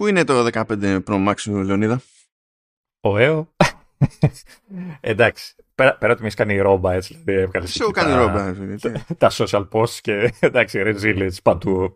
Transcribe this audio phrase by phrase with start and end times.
[0.00, 2.00] Πού είναι το 15 Pro Max σου, Λεωνίδα;
[3.00, 3.48] Ο ΕΟ.
[5.00, 5.54] εντάξει.
[5.74, 7.20] Πέρα, πέρα ότι με έχει κάνει ρόμπα, έτσι.
[7.24, 8.54] Δηλαδή, έβγαλε Σε έχω κάνει ρόμπα.
[8.80, 11.94] τα, τα social posts και εντάξει, resilience παντού.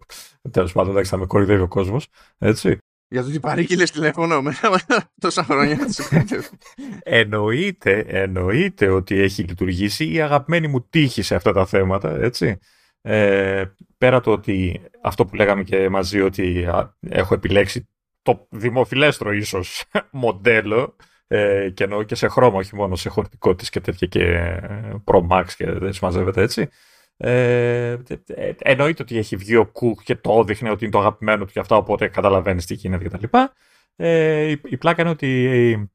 [0.50, 2.08] Τέλος πάντων, εντάξει, θα με κορυδεύει ο κόσμος.
[2.38, 2.78] Έτσι.
[3.08, 4.70] Για το ότι παρήκειλε τηλέφωνο μετά
[5.20, 5.78] τόσα χρόνια.
[7.02, 12.58] εννοείται, εννοείται ότι έχει λειτουργήσει η αγαπημένη μου τύχη σε αυτά τα θέματα, έτσι.
[13.00, 13.64] Ε,
[13.98, 17.88] πέρα το ότι αυτό που λέγαμε και μαζί ότι α, έχω επιλέξει
[18.24, 23.80] το δημοφιλέστρο ίσως μοντέλο ε, και εννοώ και σε χρώμα, όχι μόνο σε χωρητικότητες και
[23.80, 26.68] τέτοια και ε, Pro Max και δεν συμμαζεύεται έτσι.
[27.16, 31.44] Ε, ε, εννοείται ότι έχει βγει ο Κουκ και το έδειχνε ότι είναι το αγαπημένο
[31.44, 33.38] του και αυτά, οπότε καταλαβαίνεις τι γίνεται κτλ.
[33.96, 35.44] Ε, η, η πλάκα είναι ότι.
[35.44, 35.88] Ε,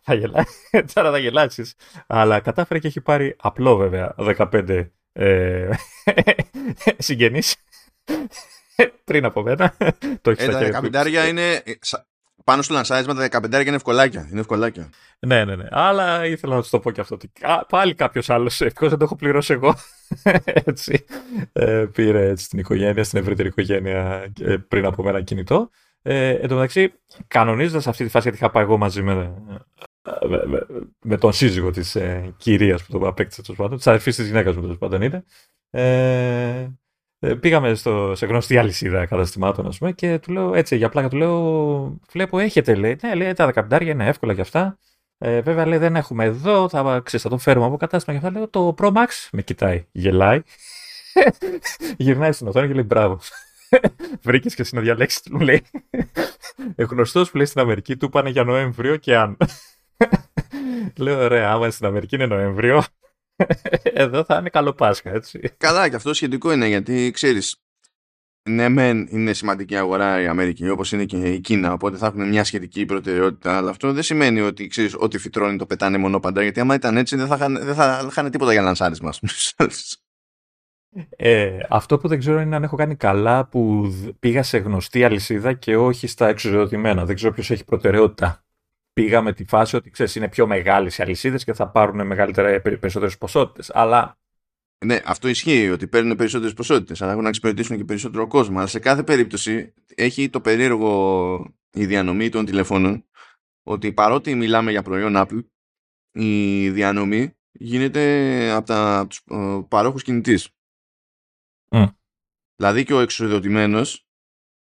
[0.00, 1.74] θα γελάσει, τώρα θα γελάσεις,
[2.06, 5.70] αλλά κατάφερε και έχει πάρει απλό βέβαια 15 ε,
[6.98, 7.56] συγγενείς
[9.04, 9.76] πριν από μένα.
[10.20, 11.62] το έχεις ε, τα 15 είναι
[12.44, 14.28] πάνω στο λανσάρισμα τα 15 είναι ευκολάκια.
[14.30, 14.90] Είναι ευκολάκια.
[15.18, 15.66] Ναι, ναι, ναι.
[15.70, 17.14] Αλλά ήθελα να του το πω και αυτό.
[17.14, 17.32] Ότι
[17.68, 19.74] πάλι κάποιος άλλος, ευτυχώς δεν το έχω πληρώσει εγώ.
[20.44, 21.04] έτσι.
[21.52, 25.70] Ε, πήρε έτσι, την οικογένεια, στην ευρύτερη οικογένεια ε, πριν από μένα κινητό.
[26.02, 26.92] Ε, εν τω μεταξύ,
[27.26, 29.34] κανονίζοντας αυτή τη φάση, γιατί είχα πάει εγώ μαζί με,
[30.28, 30.66] με,
[31.00, 34.54] με τον σύζυγο της ε, κυρίας που το απέκτησε τέλος πάντων, της αδερφής της γυναίκας
[34.54, 35.24] μου τέλος πάντων είναι.
[35.70, 35.82] Ε,
[36.60, 36.70] ε,
[37.40, 41.16] πήγαμε στο, σε γνωστή αλυσίδα καταστημάτων, ας πούμε, και του λέω έτσι, για πλάκα του
[41.16, 44.78] λέω, βλέπω έχετε, λέει, ναι, λέει, τα δεκαπεντάρια είναι εύκολα για αυτά.
[45.18, 48.38] Ε, βέβαια, λέει, δεν έχουμε εδώ, θα, ξέρεις, θα το φέρουμε από κατάστημα και αυτά.
[48.38, 50.42] Λέω, το Pro Max με κοιτάει, γελάει.
[51.96, 53.20] Γυρνάει στην οθόνη και λέει, μπράβο.
[54.24, 55.62] Βρήκες και εσύ να διαλέξει, του λέει.
[56.90, 59.36] Γνωστός που λέει στην Αμερική του πάνε για Νοέμβριο και αν.
[60.96, 62.82] Λέω, ωραία, άμα στην Αμερική είναι Νοέμβριο,
[63.82, 65.40] εδώ θα είναι καλό Πάσχα, έτσι.
[65.56, 67.56] Καλά, και αυτό σχετικό είναι γιατί ξέρεις.
[68.50, 72.28] Ναι, μεν είναι σημαντική αγορά η Αμερική, όπως είναι και η Κίνα, οπότε θα έχουν
[72.28, 73.56] μια σχετική προτεραιότητα.
[73.56, 76.96] Αλλά αυτό δεν σημαίνει ότι ξέρεις ότι φυτρώνει το πετάνε μόνο παντά, γιατί άμα ήταν
[76.96, 79.12] έτσι δεν θα, είχαν, δεν θα είχαν τίποτα για λανσάρισμα.
[81.16, 85.52] Ε, αυτό που δεν ξέρω είναι αν έχω κάνει καλά που πήγα σε γνωστή αλυσίδα
[85.52, 87.04] και όχι στα εξουσιοδοτημένα.
[87.04, 88.43] Δεν ξέρω ποιος έχει προτεραιότητα
[88.94, 92.08] πήγαμε τη φάση ότι ξέρεις, είναι πιο μεγάλες οι αλυσίδες και θα πάρουν
[92.62, 93.70] περισσότερες ποσότητες.
[93.74, 94.18] Αλλά.
[94.84, 98.58] Ναι, αυτό ισχύει ότι παίρνουν περισσότερες ποσότητες, αλλά έχουν να εξυπηρετήσουν και περισσότερο κόσμο.
[98.58, 103.04] Αλλά σε κάθε περίπτωση έχει το περίεργο η διανομή των τηλεφώνων
[103.62, 105.44] ότι παρότι μιλάμε για προϊόν Apple,
[106.12, 110.48] η διανομή γίνεται από, τα, από τους ε, παρόχους κινητής.
[112.56, 114.03] Δηλαδή και ο εξοδοτημένος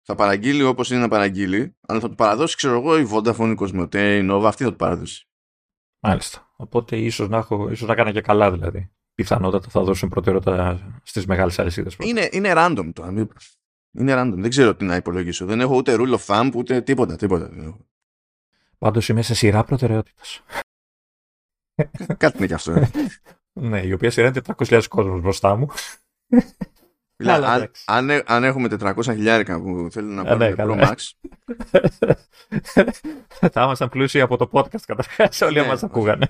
[0.01, 3.57] θα παραγγείλει όπως είναι να παραγγείλει, αλλά θα του παραδώσει, ξέρω εγώ, η Vodafone, η
[3.59, 5.27] Cosmote, η Nova, αυτή θα του παραδώσει.
[5.99, 6.53] Μάλιστα.
[6.55, 8.91] Οπότε ίσως να, έχω, ίσως να κάνω και καλά δηλαδή.
[9.15, 11.95] Πιθανότατα θα δώσουν προτεραιότητα στις μεγάλες αλυσίδες.
[11.99, 13.27] Είναι, είναι random το.
[13.91, 14.33] Είναι random.
[14.35, 15.45] Δεν ξέρω τι να υπολογίσω.
[15.45, 17.15] Δεν έχω ούτε rule of thumb, ούτε τίποτα.
[17.15, 17.77] τίποτα.
[18.77, 20.43] Πάντως είμαι σε σειρά προτεραιότητας.
[22.17, 22.71] Κάτι είναι κι αυτό.
[22.71, 22.89] Ε.
[23.69, 25.67] ναι, η οποία σειρά είναι 400.000 κόσμος μπροστά μου.
[27.25, 30.95] Αν, αν, αν, έχουμε 400 χιλιάρικα που θέλουν να πάρουν ναι, Pro Max.
[33.53, 35.41] θα ήμασταν πλούσιοι από το podcast καταρχάς.
[35.41, 36.29] Όλοι ναι, μας ακούγανε.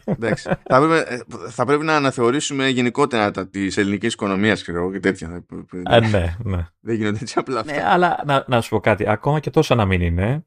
[0.64, 4.56] θα, πρέπει, ε, θα πρέπει να αναθεωρήσουμε γενικότερα τη ελληνική οικονομία
[4.92, 5.46] και τέτοια.
[5.84, 6.68] Α, ναι, ναι.
[6.80, 7.74] Δεν γίνονται έτσι απλά αυτά.
[7.74, 9.10] Ναι, αλλά να, να σου πω κάτι.
[9.10, 10.46] Ακόμα και τόσο να μην είναι,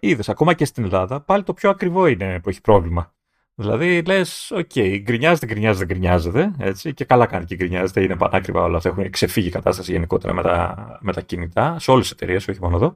[0.00, 3.14] είδες, ακόμα και στην Ελλάδα, πάλι το πιο ακριβό είναι που έχει πρόβλημα.
[3.60, 6.52] Δηλαδή λες, OK, okay, γκρινιάζετε, γκρινιάζετε, γκρινιάζετε.
[6.58, 8.02] Έτσι, και καλά κάνει και γκρινιάζετε.
[8.02, 8.88] Είναι πανάκριβα όλα αυτά.
[8.88, 12.60] Έχουν ξεφύγει η κατάσταση γενικότερα με τα, με τα κινητά, σε όλες τις εταιρείες, όχι
[12.60, 12.94] μόνο εδώ.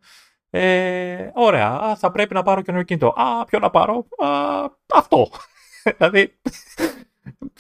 [0.51, 3.21] Ε, ωραία, α, θα πρέπει να πάρω καινούργιο κινητό.
[3.21, 4.29] Α, ποιο να πάρω, α,
[4.95, 5.31] αυτό.
[5.99, 6.39] δηλαδή,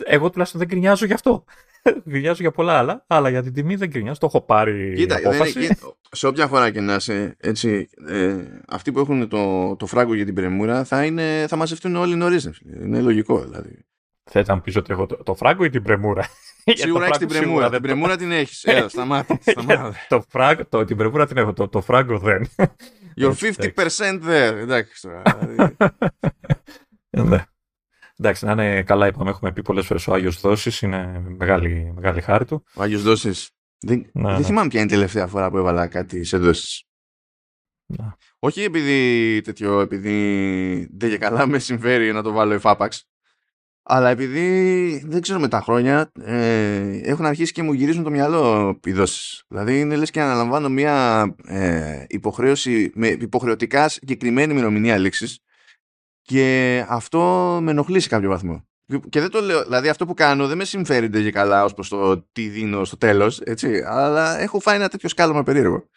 [0.04, 1.44] εγώ τουλάχιστον δεν γκρινιάζω γι' αυτό.
[2.08, 4.18] γκρινιάζω για πολλά άλλα, αλλά για την τιμή δεν γκρινιάζω.
[4.18, 4.94] Το έχω πάρει.
[4.96, 5.68] Κοίτα, απόφαση.
[6.10, 8.36] σε όποια φορά και να είσαι έτσι, ε,
[8.68, 12.50] αυτοί που έχουν το, το φράγκο για την πρεμούρα θα, είναι, θα μαζευτούν όλοι νωρίς.
[12.82, 13.84] Είναι λογικό δηλαδή.
[14.30, 16.24] Θα ήταν πίσω ότι έχω το, το φράγκο ή την πρεμούρα;
[16.64, 17.70] Σίγουρα έχεις την πρεμούρα.
[17.70, 18.64] Την πρεμούρα την έχεις.
[18.64, 19.38] Έλα, σταμάτη.
[20.08, 21.52] το φράγκο, το, την πρεμούρα την έχω.
[21.52, 22.48] Το, το φράγκο δεν.
[23.20, 23.84] You're 50%
[24.24, 24.56] there.
[24.56, 25.22] Εντάξει τώρα.
[25.48, 25.76] Δηλαδή.
[27.10, 27.44] Ναι.
[28.18, 32.20] Εντάξει, να είναι καλά, είπαμε, έχουμε πει πολλές φορές ο Άγιος Δόσης, είναι μεγάλη, μεγάλη
[32.20, 32.64] χάρη του.
[32.74, 33.50] Ο Άγιος Δόσης.
[33.78, 34.44] Δεν, ναι, δεν ναι.
[34.44, 36.86] θυμάμαι ποια είναι η τελευταία φορά που έβαλα κάτι σε δόσει.
[37.86, 38.06] Ναι.
[38.38, 43.08] Όχι επειδή τέτοιο, επειδή δεν και καλά με συμφέρει να το βάλω εφάπαξ.
[43.86, 48.78] Αλλά επειδή δεν ξέρω με τα χρόνια ε, έχουν αρχίσει και μου γυρίζουν το μυαλό
[48.84, 49.44] οι δόσεις.
[49.48, 55.38] Δηλαδή είναι λες και αναλαμβάνω μια ε, υποχρέωση με υποχρεωτικά συγκεκριμένη ημερομηνία λήξης
[56.26, 57.18] και αυτό
[57.62, 58.64] με ενοχλεί σε κάποιο βαθμό.
[59.08, 61.88] Και δεν το λέω, δηλαδή αυτό που κάνω δεν με συμφέρει και καλά ως προς
[61.88, 63.82] το τι δίνω στο τέλος, έτσι.
[63.86, 65.88] Αλλά έχω φάει ένα τέτοιο σκάλωμα περίεργο.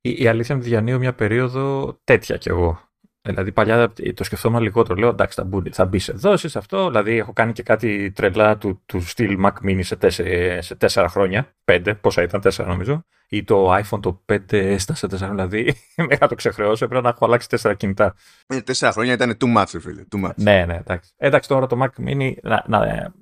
[0.00, 2.80] η, η αλήθεια είναι ότι διανύω μια περίοδο τέτοια κι εγώ.
[3.28, 4.98] Δηλαδή παλιά το σκεφτόμουν λιγότερο.
[4.98, 6.86] Λέω εντάξει θα, μπουν, θα μπει σε δόσεις αυτό.
[6.86, 11.08] Δηλαδή έχω κάνει και κάτι τρελά του, του στυλ Mac Mini σε, τέσσερα, σε τέσσερα
[11.08, 11.54] χρόνια.
[11.64, 13.04] Πέντε, πόσα ήταν, τέσσερα νομίζω.
[13.34, 15.62] Ή το iPhone το 5 έστασε τέσσερα δηλαδή.
[15.96, 18.14] Μέχρι να το ξεχρεώσω έπρεπε να έχω αλλάξει τέσσερα κινητά.
[18.46, 20.04] Ε, τέσσερα χρόνια ήταν too much, φίλε.
[20.16, 20.34] Too much.
[20.36, 21.12] Ναι, ναι, εντάξει.
[21.16, 22.32] Εντάξει τώρα το Mac Mini.
[22.42, 23.12] Να, να,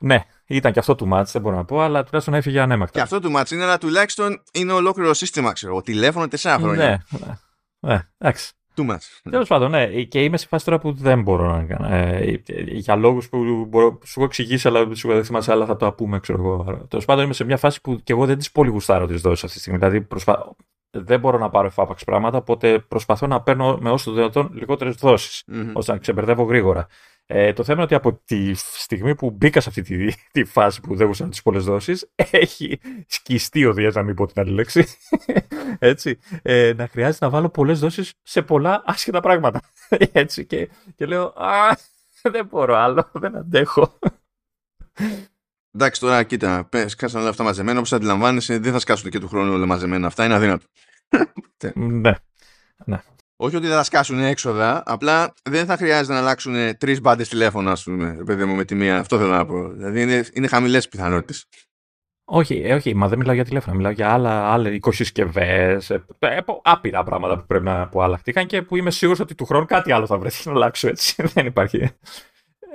[0.00, 2.92] ναι, ήταν και αυτό του match, δεν μπορώ να πω, αλλά τουλάχιστον έφυγε ανέμακτα.
[2.92, 5.82] Και αυτό του match είναι, αλλά τουλάχιστον είναι ολόκληρο σύστημα, ξέρω.
[5.82, 7.04] Τηλέφωνο τέσσερα χρόνια.
[7.10, 7.34] Ναι, ναι.
[7.80, 8.52] ναι εντάξει.
[8.76, 9.30] Too much.
[9.30, 10.02] Τέλος πάντων, ναι.
[10.02, 11.94] Και είμαι σε φάση τώρα που δεν μπορώ να κάνω.
[11.94, 15.92] Ε, για λόγους που μπορώ, σου έχω εξηγήσει, αλλά σου δεν θυμάσαι, αλλά θα το
[15.92, 16.86] πούμε, ξέρω εγώ.
[16.88, 19.44] Τέλος πάντων, είμαι σε μια φάση που και εγώ δεν τις πολύ γουστάρω τις δόσεις
[19.44, 19.78] αυτή τη στιγμή.
[19.78, 20.56] Δηλαδή, προσπα...
[20.90, 24.94] δεν μπορώ να πάρω εφάπαξ πράγματα, οπότε προσπαθώ να παίρνω με όσο το δυνατόν λιγότερες
[24.94, 25.70] δόσεις, mm-hmm.
[25.72, 26.86] ώστε να ξεμπερδεύω γρήγορα.
[27.26, 30.80] Ε, το θέμα είναι ότι από τη στιγμή που μπήκα σε αυτή τη, τη φάση
[30.80, 34.50] που δεν γούσαν τις πολλές δόσεις, έχει σκιστεί ο Δία, να μην πω την άλλη
[34.50, 34.86] λέξη.
[35.78, 39.60] Έτσι, ε, να χρειάζεται να βάλω πολλές δόσεις σε πολλά άσχετα πράγματα.
[40.12, 41.76] Έτσι, και, και λέω, Α,
[42.22, 43.98] δεν μπορώ άλλο, δεν αντέχω.
[45.74, 47.78] Εντάξει, τώρα κοίτα, σκάσαν όλα αυτά μαζεμένα.
[47.78, 50.06] Όπως αντιλαμβάνεσαι, δεν θα σκάσουν και του χρόνου όλα μαζεμένα.
[50.06, 50.66] Αυτά είναι αδύνατο.
[51.74, 52.12] ναι.
[52.84, 53.02] ναι.
[53.36, 57.70] Όχι ότι δεν θα σκάσουν έξοδα, απλά δεν θα χρειάζεται να αλλάξουν τρεις μπάντες τηλέφωνα,
[57.70, 58.98] ας πούμε, παιδί μου, με τη μία.
[58.98, 59.68] Αυτό θέλω να πω.
[59.68, 61.46] Δηλαδή είναι, είναι χαμηλές πιθανότητες.
[62.26, 63.76] Όχι, ε, όχι, μα δεν μιλάω για τηλέφωνα.
[63.76, 65.80] Μιλάω για άλλα, άλλα οικοσυσκευέ.
[65.88, 69.44] Ε, ε, άπειρα πράγματα που πρέπει να που αλλάχτηκαν και που είμαι σίγουρος ότι του
[69.44, 71.22] χρόνου κάτι άλλο θα βρεθεί να αλλάξω έτσι.
[71.34, 71.90] δεν υπάρχει.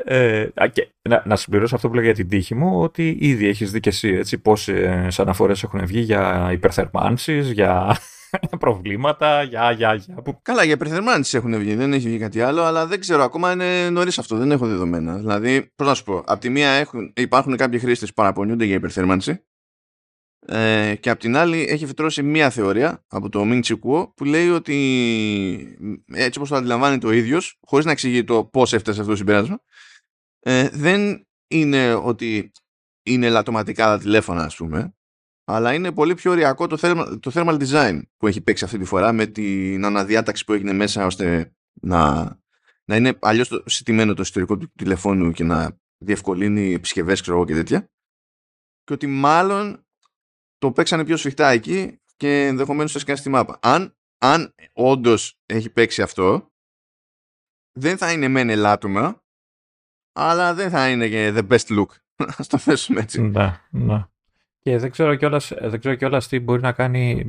[0.04, 3.72] Ε, και, να, να συμπληρώσω αυτό που λέγα για την τύχη μου, ότι ήδη έχεις
[3.72, 7.98] δει και εσύ έτσι, πόσες αναφορές έχουν βγει για υπερθερμάνσεις, για
[8.60, 10.24] προβλήματα, για, για, για.
[10.42, 13.90] Καλά, για υπερθερμάνηση έχουν βγει, δεν έχει βγει κάτι άλλο, αλλά δεν ξέρω, ακόμα είναι
[13.90, 15.16] νωρίς αυτό, δεν έχω δεδομένα.
[15.18, 18.76] Δηλαδή, πώς να σου πω, από τη μία έχουν, υπάρχουν κάποιοι χρήστες που παραπονιούνται για
[18.76, 19.44] υπερθέρμανση,
[20.46, 23.80] ε, και απ' την άλλη έχει φυτρώσει μία θεωρία από το Ming Chi
[24.16, 24.76] που λέει ότι
[26.06, 29.60] έτσι όπως το αντιλαμβάνεται ο ίδιος χωρίς να εξηγεί το πώς έφτασε αυτό το συμπέρασμα
[30.40, 32.52] ε, δεν είναι ότι
[33.04, 34.94] είναι λατωματικά τα τηλέφωνα ας πούμε
[35.52, 38.86] αλλά είναι πολύ πιο ωριακό το thermal, το thermal design που έχει παίξει αυτή τη
[38.86, 42.24] φορά με την αναδιάταξη που έγινε μέσα ώστε να,
[42.86, 47.92] να είναι αλλιώς συστημένο το ιστορικό του τηλεφώνου και να διευκολύνει επισκευές ξέρω και τέτοια
[48.84, 49.86] και ότι μάλλον
[50.58, 53.60] το παίξανε πιο σφιχτά εκεί και ενδεχομένως έσκανε στη μάπα.
[53.62, 56.52] Αν, αν όντως έχει παίξει αυτό
[57.80, 59.24] δεν θα είναι μεν ελάττωμα
[60.16, 61.90] αλλά δεν θα είναι και the best look.
[62.38, 63.22] Α το θέσουμε έτσι.
[63.22, 64.08] Ναι, ναι.
[64.62, 67.26] Και δεν ξέρω κιόλας, δεν ξέρω κιόλας τι μπορεί να κάνει.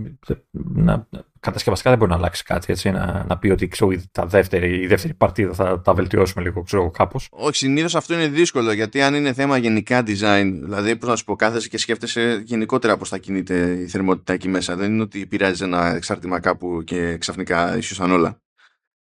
[0.53, 1.09] Να,
[1.41, 2.73] κατασκευαστικά δεν μπορεί να αλλάξει κάτι.
[2.73, 6.63] Έτσι, να, να πει ότι ξέρω, τα δεύτερη, η δεύτερη παρτίδα θα τα βελτιώσουμε λίγο
[6.63, 7.29] ξέρω, κάπως.
[7.31, 11.25] Όχι, συνήθως αυτό είναι δύσκολο γιατί αν είναι θέμα γενικά design, δηλαδή πώς να σου
[11.25, 14.77] πω, κάθεσαι και σκέφτεσαι γενικότερα πώς θα κινείται η θερμότητα εκεί μέσα.
[14.77, 18.43] Δεν είναι ότι πειράζει ένα εξάρτημα κάπου και ξαφνικά ίσως όλα.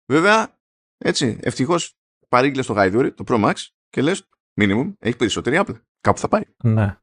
[0.05, 0.59] Βέβαια,
[0.97, 1.97] έτσι, ευτυχώς
[2.29, 3.53] παρήγγειλες το γαϊδούρι, το Pro Max
[3.89, 4.29] και λες,
[4.61, 5.75] minimum, έχει περισσότερη Apple.
[6.01, 6.41] Κάπου θα πάει.
[6.63, 6.97] Ναι.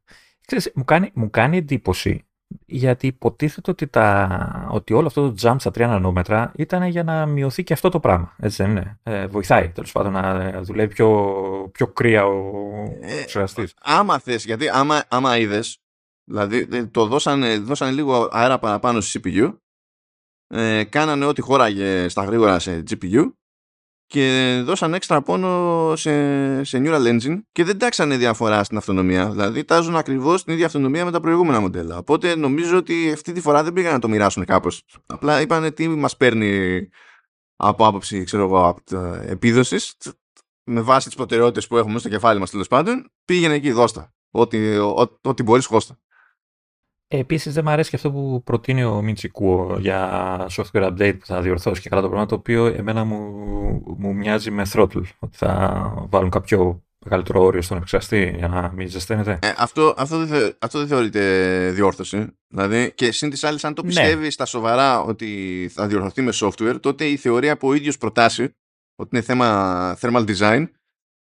[0.50, 2.24] Ξέρεις, μου, κάνει, μου κάνει εντύπωση
[2.66, 7.26] γιατί υποτίθεται ότι, τα, ότι όλο αυτό το jump στα 3 νανόμετρα ήταν για να
[7.26, 8.34] μειωθεί και αυτό το πράγμα.
[8.38, 11.34] Έτσι δεν είναι; Ε, βοηθάει τέλος πάντων να δουλεύει πιο,
[11.72, 12.62] πιο κρύα ο
[13.00, 13.44] ε,
[13.82, 15.78] Άμα θες, γιατί άμα, άμα είδες,
[16.24, 19.56] δηλαδή ε, το δώσανε, δώσανε λίγο αέρα παραπάνω στη CPU,
[20.46, 23.32] ε, κάνανε ό,τι χώραγε στα γρήγορα σε GPU
[24.10, 29.30] και δώσαν έξτρα πόνο σε, σε Neural Engine και δεν τάξανε διαφορά στην αυτονομία.
[29.30, 31.96] Δηλαδή τάζουν ακριβώ την ίδια αυτονομία με τα προηγούμενα μοντέλα.
[31.98, 34.68] Οπότε νομίζω ότι αυτή τη φορά δεν πήγαν να το μοιράσουν κάπω.
[35.06, 36.80] Απλά είπαν τι μα παίρνει
[37.56, 38.76] από άποψη ξέρω εγώ,
[39.26, 39.76] επίδοση
[40.64, 43.10] με βάση τι προτεραιότητε που έχουμε στο κεφάλι μα τέλο πάντων.
[43.24, 44.14] Πήγαινε εκεί, δώστα.
[44.30, 45.98] Ό,τι, ό, ό,τι μπορεί, χώστα.
[47.12, 51.40] Επίσης, δεν μου αρέσει και αυτό που προτείνει ο Μιντσικούο για software update που θα
[51.40, 53.16] διορθώσει και καλά το πράγμα, το οποίο εμένα μου,
[53.98, 55.02] μου μοιάζει με throttle.
[55.18, 59.38] Ότι θα βάλουν κάποιο μεγαλύτερο όριο στον επεξεργαστή για να μην ζεσταίνεται.
[59.42, 62.26] Ε, αυτό, αυτό, δεν, αυτό δεν θεωρείται διόρθωση.
[62.48, 64.30] Δηλαδή, και συν της άλλης, αν το πιστεύει ναι.
[64.30, 68.42] στα σοβαρά ότι θα διορθωθεί με software, τότε η θεωρία που ο ίδιος προτάσει
[68.94, 70.66] ότι είναι θέμα thermal design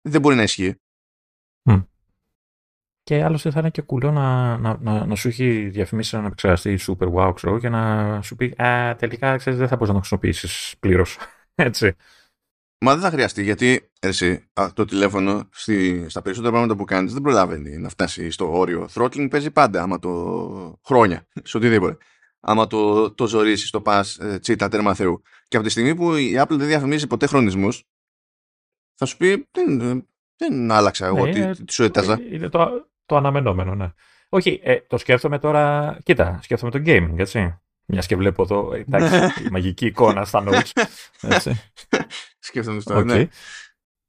[0.08, 0.74] δεν μπορεί να ισχύει.
[3.02, 6.78] Και άλλωστε θα είναι και κουλό να, να, να, να σου έχει διαφημίσει έναν επεξεργαστή
[6.80, 10.06] super wow, ξέρω, και να σου πει Α, τελικά ξέρεις, δεν θα μπορείς να το
[10.06, 11.18] χρησιμοποιήσεις πλήρως.
[11.54, 11.96] Έτσι.
[12.84, 17.22] Μα δεν θα χρειαστεί γιατί εσύ, το τηλέφωνο στη, στα περισσότερα πράγματα που κάνεις δεν
[17.22, 18.88] προλαβαίνει να φτάσει στο όριο.
[18.94, 20.80] Throttling παίζει πάντα, άμα το.
[20.84, 21.96] χρόνια, σε οτιδήποτε.
[22.40, 25.22] Άμα το, το ζωρίσεις, το πας ε, τσίτα τέρμα Θεού.
[25.48, 27.84] Και από τη στιγμή που η Apple δεν διαφημίζει ποτέ χρονισμούς,
[28.94, 30.06] θα σου πει δεν,
[30.36, 32.20] δεν άλλαξα εγώ ναι, τι, τι σου έταζα.
[32.30, 33.92] Είναι το, το αναμενόμενο, ναι.
[34.28, 35.96] Όχι, ε, το σκέφτομαι τώρα.
[36.02, 37.58] Κοίτα, σκέφτομαι το gaming, έτσι.
[37.84, 39.16] Μιας και βλέπω εδώ, εντάξει,
[39.46, 40.82] η μαγική εικόνα στα notes.
[42.38, 43.28] Σκέφτομαι στο ναι.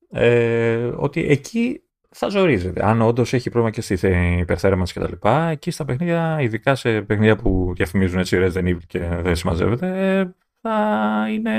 [0.10, 2.86] Ε, ότι εκεί θα ζορίζεται.
[2.86, 5.28] Αν όντως έχει πρόβλημα και στη υπερθέρμανση κτλ.
[5.50, 10.36] Εκεί στα παιχνίδια, ειδικά σε παιχνίδια που διαφημίζουν έτσι Resident Evil και δεν συμμαζεύεται, ε,
[10.64, 11.52] θα είναι.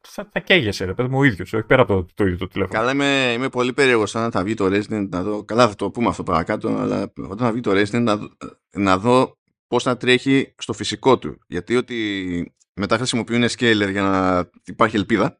[0.00, 2.46] θα, θα καίγεσαι, ρε παιδί μου, ο ίδιος, όχι πέρα από το, το ίδιο το
[2.46, 2.78] τηλέφωνο.
[2.78, 5.44] Καλά, είμαι, είμαι πολύ περίεργος όταν θα βγει το Resident να δω.
[5.44, 8.28] Καλά, θα το πούμε αυτό παρακάτω, αλλά όταν θα βγει το Resident να, δω,
[8.70, 11.38] να δω πώς θα τρέχει στο φυσικό του.
[11.46, 15.38] Γιατί ότι μετά χρησιμοποιούν scaler για να υπάρχει ελπίδα.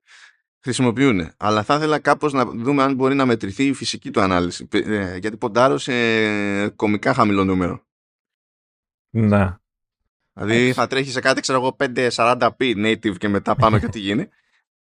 [0.61, 1.31] Χρησιμοποιούν.
[1.37, 4.69] Αλλά θα ήθελα κάπως να δούμε αν μπορεί να μετρηθεί η φυσική του ανάλυση.
[4.71, 5.93] Ε, γιατί ποντάρω σε
[6.69, 7.87] κομικά χαμηλό νούμερο.
[9.11, 9.57] Ναι.
[10.35, 14.29] Δηλαδή θα τρέχει σε κάτι, ξέρω εγώ, 540p native και μετά πάμε και ό,τι γίνει.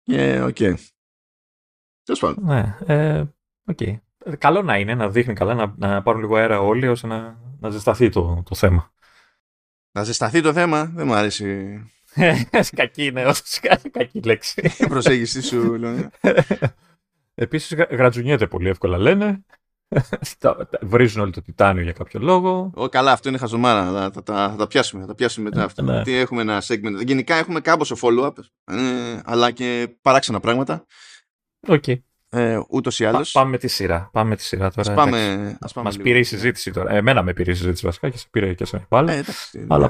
[0.04, 0.56] Και OK.
[0.60, 0.74] Okay.
[2.04, 2.44] Τέλος πάντων.
[2.44, 3.24] Ναι, ε,
[3.72, 3.98] okay.
[4.38, 7.70] Καλό να είναι, να δείχνει καλά, να, να πάρουν λίγο αέρα όλοι ώστε να, να
[7.70, 8.94] ζεσταθεί το, το θέμα.
[9.92, 11.80] Να ζεσταθεί το θέμα, δεν μου αρέσει.
[12.76, 13.32] κακή είναι,
[13.92, 14.72] κακή λέξη.
[14.78, 16.10] Η προσέγγιση σου, λέω.
[17.36, 19.46] Επίσης γρατζουνιέται πολύ εύκολα λένε.
[20.82, 22.72] Βρίζουν όλοι το τιτάνιο για κάποιο λόγο.
[22.74, 23.86] Ο, καλά, αυτό είναι χαζομάρα.
[23.86, 25.82] Θα, θα, θα, θα τα πιάσουμε, θα τα πιάσουμε μετά αυτό.
[25.82, 26.04] Ναι.
[26.04, 27.06] Τι έχουμε ένα segment.
[27.06, 28.34] Γενικά έχουμε κάμποσο follow-up,
[28.66, 30.86] ε, αλλά και παράξενα πράγματα.
[31.68, 31.84] OK.
[31.88, 31.96] Okay.
[32.30, 33.32] Ε, Ούτως ή άλλως.
[33.32, 34.10] Πάμε με τη σειρά.
[34.12, 34.92] Πάμε με τη σειρά τώρα.
[34.92, 36.92] Ας πάμε, ας πάμε Μας πήρε η συζήτηση τώρα.
[36.92, 39.12] Εμένα με πήρε η συζήτηση βασικά και σε πήρε και σε πάλι.
[39.12, 39.90] Ε, εντάξει, αλλά...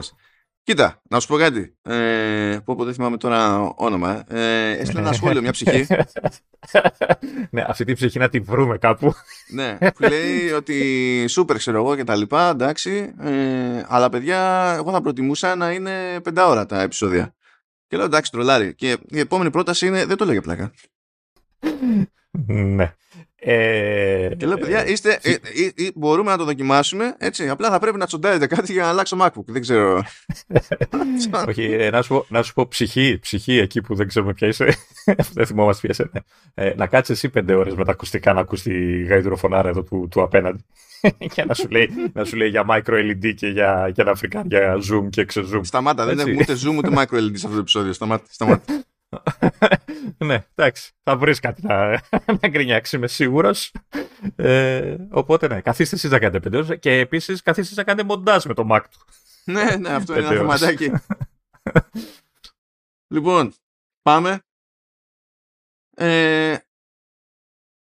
[0.65, 1.75] Κοίτα, να σου πω κάτι.
[1.81, 4.23] Ε, πω, πω δεν θυμάμαι τώρα όνομα.
[4.27, 5.87] Ε, έστειλε ένα σχόλιο, μια ψυχή.
[7.49, 9.13] ναι, αυτή την ψυχή να τη βρούμε κάπου.
[9.47, 13.13] ναι, που λέει ότι σούπερ ξέρω εγώ και τα λοιπά, εντάξει.
[13.19, 17.35] Ε, αλλά παιδιά, εγώ θα προτιμούσα να είναι πεντάωρα τα επεισόδια.
[17.87, 18.75] Και λέω εντάξει, τρολάρι.
[18.75, 20.71] Και η επόμενη πρόταση είναι, δεν το λέω για πλάκα.
[22.47, 22.95] ναι.
[23.45, 27.15] Ε, και λέω, παιδιά, είστε, ε, ε, μπορούμε να το δοκιμάσουμε.
[27.17, 29.45] Έτσι, απλά θα πρέπει να τσοντάρετε κάτι για να αλλάξω MacBook.
[29.45, 30.03] Δεν ξέρω.
[31.47, 34.75] Όχι, να, σου πω, να σου πω ψυχή, ψυχή εκεί που δεν ξέρουμε ποια είσαι.
[35.35, 36.23] δεν θυμόμαστε ποια είσαι.
[36.55, 36.73] Ναι.
[36.75, 40.21] να κάτσεις εσύ πέντε ώρες με τα ακουστικά να ακούς τη γαϊδροφωνάρα εδώ του, του
[40.21, 40.65] απέναντι.
[41.33, 44.47] και να σου, λέει, να σου λέει για micro LED και για, για να φρικάρει
[44.47, 45.59] για zoom και ξεζοom.
[45.61, 47.93] Σταμάτα, δεν έχουμε ούτε zoom ούτε micro LED σε αυτό το επεισόδιο.
[47.93, 48.25] Σταμάτα.
[48.29, 48.83] σταμάτα.
[50.27, 50.91] ναι, εντάξει.
[51.03, 51.89] Θα βρεις κάτι να,
[52.41, 53.71] να γκρινιάξεις, είμαι σίγουρος.
[54.35, 58.45] Ε, οπότε, ναι, καθίστε εσεί να κάνετε πέντε ώρες και επίσης καθίστε να κάνετε μοντάζ
[58.45, 59.05] με το Mac του.
[59.51, 60.91] ναι, ναι, αυτό είναι ένα θεματάκι.
[63.13, 63.53] λοιπόν,
[64.01, 64.39] πάμε.
[65.95, 66.57] Ε,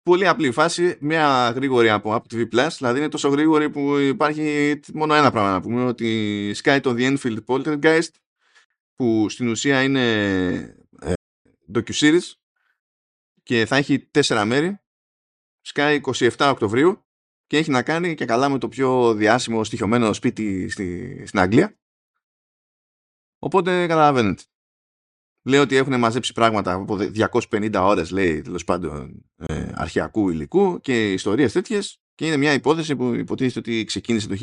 [0.03, 4.79] πολύ απλή φάση, μια γρήγορη από Apple TV Plus, δηλαδή είναι τόσο γρήγορη που υπάρχει
[4.93, 8.09] μόνο ένα πράγμα να πούμε, ότι Sky το The Enfield Poltergeist,
[8.95, 10.80] που στην ουσία είναι
[11.75, 12.31] docu-series
[13.43, 14.79] και θα έχει τέσσερα μέρη.
[15.61, 17.05] Σκάει 27 Οκτωβρίου
[17.47, 21.79] και έχει να κάνει και καλά με το πιο διάσημο στοιχειωμένο σπίτι στη, στην Αγγλία.
[23.39, 24.43] Οπότε καταλαβαίνετε.
[25.43, 26.97] Λέει ότι έχουν μαζέψει πράγματα από
[27.49, 32.95] 250 ώρες, λέει, τέλος πάντων, ε, αρχαιακού υλικού και ιστορίες τέτοιες και είναι μια υπόθεση
[32.95, 34.35] που υποτίθεται ότι ξεκίνησε το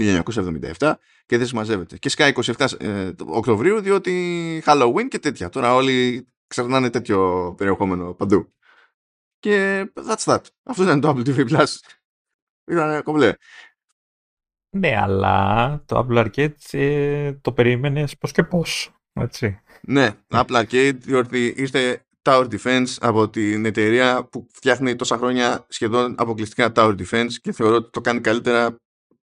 [0.78, 0.94] 1977
[1.26, 1.98] και δεν συμμαζεύεται.
[1.98, 5.48] Και σκάει 27 ε, Οκτωβρίου διότι Halloween και τέτοια.
[5.48, 8.52] Τώρα όλοι ξερνάνε τέτοιο περιεχόμενο παντού.
[9.38, 10.40] Και that's that.
[10.62, 11.74] Αυτό ήταν το Apple TV Plus.
[12.70, 13.32] Ήταν κομπλέ.
[14.76, 18.94] Ναι, αλλά το Apple Arcade ε, το περίμενε πώς και πώς.
[19.12, 19.60] Έτσι.
[19.82, 26.14] Ναι, Apple Arcade, διότι είστε Tower Defense από την εταιρεία που φτιάχνει τόσα χρόνια σχεδόν
[26.18, 28.76] αποκλειστικά Tower Defense και θεωρώ ότι το κάνει καλύτερα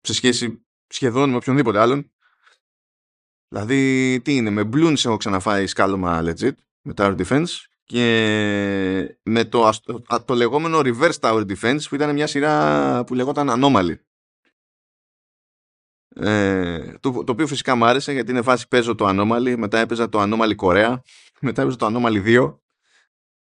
[0.00, 2.12] σε σχέση σχεδόν με οποιονδήποτε άλλον.
[3.48, 7.48] Δηλαδή, τι είναι, με Bloons έχω ξαναφάει σκάλωμα legit με Tower Defense
[7.84, 9.70] και με το,
[10.24, 13.94] το λεγόμενο Reverse Tower Defense που ήταν μια σειρά που λεγόταν Anomaly.
[16.14, 20.08] Ε, το, το οποίο φυσικά μου άρεσε γιατί είναι φάση παίζω το Anomaly, μετά έπαιζα
[20.08, 21.02] το Anomaly Korea,
[21.40, 22.58] μετά έπαιζα το Anomaly 2,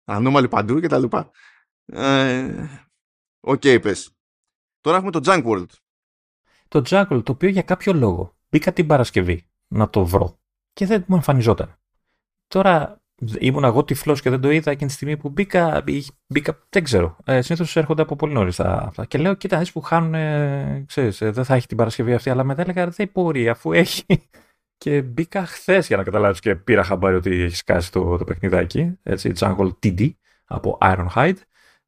[0.04, 1.30] Anomaly παντού και τα λοιπά.
[1.84, 2.66] Ε,
[3.40, 4.16] οκ, ε, okay, πες.
[4.80, 5.70] Τώρα έχουμε το Junk World.
[6.68, 10.40] Το Junk World, το οποίο για κάποιο λόγο μπήκα την Παρασκευή να το βρω
[10.72, 11.78] και δεν μου εμφανιζόταν.
[12.46, 12.99] Τώρα
[13.38, 15.84] ήμουν εγώ τυφλός και δεν το είδα εκείνη τη στιγμή που μπήκα.
[16.26, 17.16] μπήκα δεν ξέρω.
[17.24, 19.04] Ε, Συνήθως έρχονται από πολύ νωρίς αυτά.
[19.04, 20.14] Και λέω, κοίτα, που χάνουν.
[20.14, 23.72] Ε, ξέρεις, ε, δεν θα έχει την Παρασκευή αυτή, αλλά μετά έλεγα, δεν μπορεί, αφού
[23.72, 24.04] έχει.
[24.76, 28.98] Και μπήκα χθες για να καταλάβεις και πήρα χαμπάρι ότι έχει σκάσει το, το παιχνιδάκι.
[29.02, 30.10] Έτσι, Jungle TD
[30.44, 31.36] από Ironhide.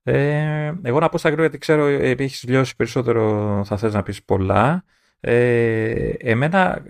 [0.03, 4.03] Ε, εγώ να πω στα γρήγορα γιατί ξέρω ε, έχεις λιώσει περισσότερο, θα θες να
[4.03, 4.85] πεις πολλά.
[5.21, 6.83] Ε, εμένα,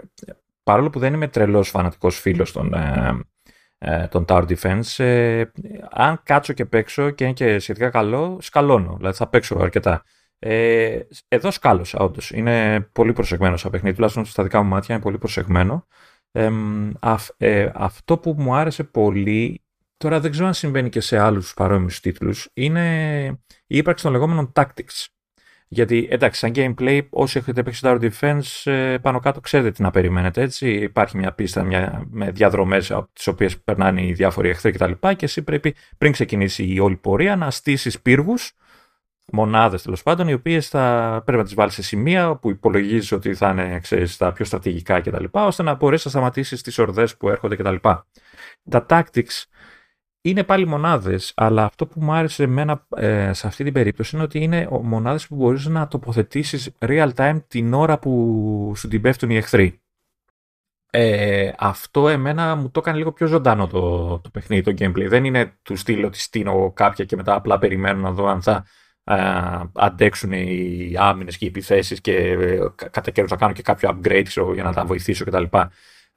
[0.62, 3.18] παρόλο που δεν είμαι τρελός φανατικός φίλος των, ε, ε,
[4.10, 5.04] τον Tower Defense.
[5.04, 5.44] Ε,
[5.90, 8.94] αν κάτσω και παίξω και είναι και σχετικά καλό, σκαλώνω.
[8.96, 10.04] Δηλαδή θα παίξω αρκετά.
[10.38, 12.30] Ε, εδώ σκάλωσα όντως.
[12.30, 15.86] Είναι πολύ προσεγμένο σαν παιχνίδι, τουλάχιστον στα δικά μου μάτια είναι πολύ προσεγμένο.
[17.36, 19.64] ε, αυτό που μου άρεσε πολύ,
[19.96, 23.26] τώρα δεν ξέρω αν συμβαίνει και σε άλλους παρόμοιους τίτλους, είναι
[23.66, 25.06] η ύπαρξη των λεγόμενων tactics.
[25.74, 29.90] Γιατί εντάξει, σαν gameplay, όσοι έχετε παίξει Tower Defense, ε, πάνω κάτω ξέρετε τι να
[29.90, 30.42] περιμένετε.
[30.42, 30.70] Έτσι.
[30.70, 34.92] Υπάρχει μια πίστα μια, με διαδρομές τις οποίες περνάνε οι διάφοροι εχθροί κτλ.
[35.00, 38.52] Και, και εσύ πρέπει πριν ξεκινήσει η όλη πορεία να στήσεις πύργους,
[39.32, 43.34] μονάδες τέλος πάντων, οι οποίες θα πρέπει να τις βάλεις σε σημεία που υπολογίζεις ότι
[43.34, 45.24] θα είναι ξέρεις, τα πιο στρατηγικά κτλ.
[45.30, 47.76] ώστε να μπορέσεις να σταματήσεις τις ορδές που έρχονται κτλ.
[48.70, 49.44] Τα tactics
[50.22, 54.24] είναι πάλι μονάδες, αλλά αυτό που μου άρεσε εμένα ε, σε αυτή την περίπτωση είναι
[54.24, 59.30] ότι είναι μονάδες που μπορείς να τοποθετήσεις real time την ώρα που σου την πέφτουν
[59.30, 59.82] οι εχθροί.
[60.94, 65.06] Ε, αυτό εμένα μου το έκανε λίγο πιο ζωντανό το, το παιχνίδι, το gameplay.
[65.08, 68.64] Δεν είναι του στυλ ότι στείνω κάποια και μετά απλά περιμένω να δω αν θα
[69.04, 69.14] ε,
[69.72, 72.58] αντέξουν οι άμυνες και οι επιθέσεις και ε,
[72.90, 75.44] κατά καιρούς θα κάνω και κάποιο upgrade για να τα βοηθήσω κτλ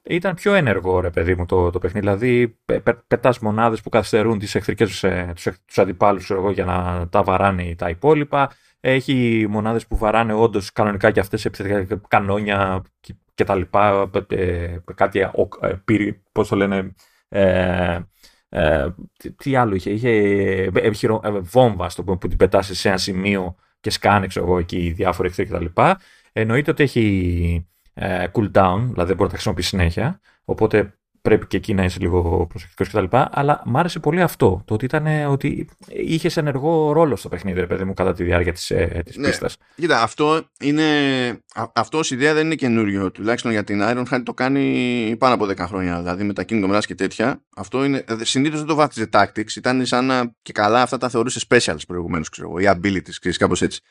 [0.08, 2.06] ήταν πιο ενεργό ρε παιδί μου το, το παιχνίδι.
[2.06, 6.66] Δηλαδή πε, πε, πετάς μονάδες που καθυστερούν τις εχθρικές, ε, τους, τους αντιπάλους εγώ, για
[6.66, 8.52] να τα βαράνε τα υπόλοιπα.
[8.80, 12.82] Έχει μονάδες που βαράνε όντως κανονικά και αυτές επιθετικά κανόνια
[13.34, 14.10] και, τα λοιπά.
[14.28, 15.32] Ε, κάτι, ε,
[16.32, 16.94] πώς το λένε,
[17.30, 18.00] ε,
[18.50, 18.88] ε,
[19.36, 20.10] τι, άλλο είχε, είχε
[20.74, 20.90] ε,
[21.40, 25.66] βόμβα στο που την πετάσει σε ένα σημείο και σκάνε εγώ εκεί διάφοροι εχθροί κτλ.
[26.34, 30.20] Εννοείται ότι έχει ε, cooldown, δηλαδή δεν μπορεί να τα χρησιμοποιήσει συνέχεια.
[30.46, 30.94] Οπότε
[31.25, 33.18] πρέπει και εκεί να είσαι λίγο προσεκτικός κτλ.
[33.32, 34.62] Αλλά μ' άρεσε πολύ αυτό.
[34.66, 38.54] Το ότι, ήταν, ότι είχες ενεργό ρόλο στο παιχνίδι, ρε παιδί μου, κατά τη διάρκεια
[38.54, 39.28] της ε, της ναι.
[39.28, 39.58] πίστας.
[39.75, 40.84] Κοίτα, αυτό, είναι,
[41.74, 43.12] αυτός ως ιδέα δεν είναι καινούριο.
[43.12, 45.98] Τουλάχιστον για την Ironheart το κάνει πάνω από 10 χρόνια.
[45.98, 47.42] Δηλαδή με τα Kingdom Rush και τέτοια.
[47.56, 48.04] Αυτό είναι.
[48.22, 49.56] Συνήθως δεν το βάθιζε tactics.
[49.56, 53.38] Ήταν σαν να και καλά αυτά τα θεωρούσε specials προηγουμένως, ξέρω εγώ, ή abilities, ξέρεις,
[53.38, 53.82] κάπως έτσι.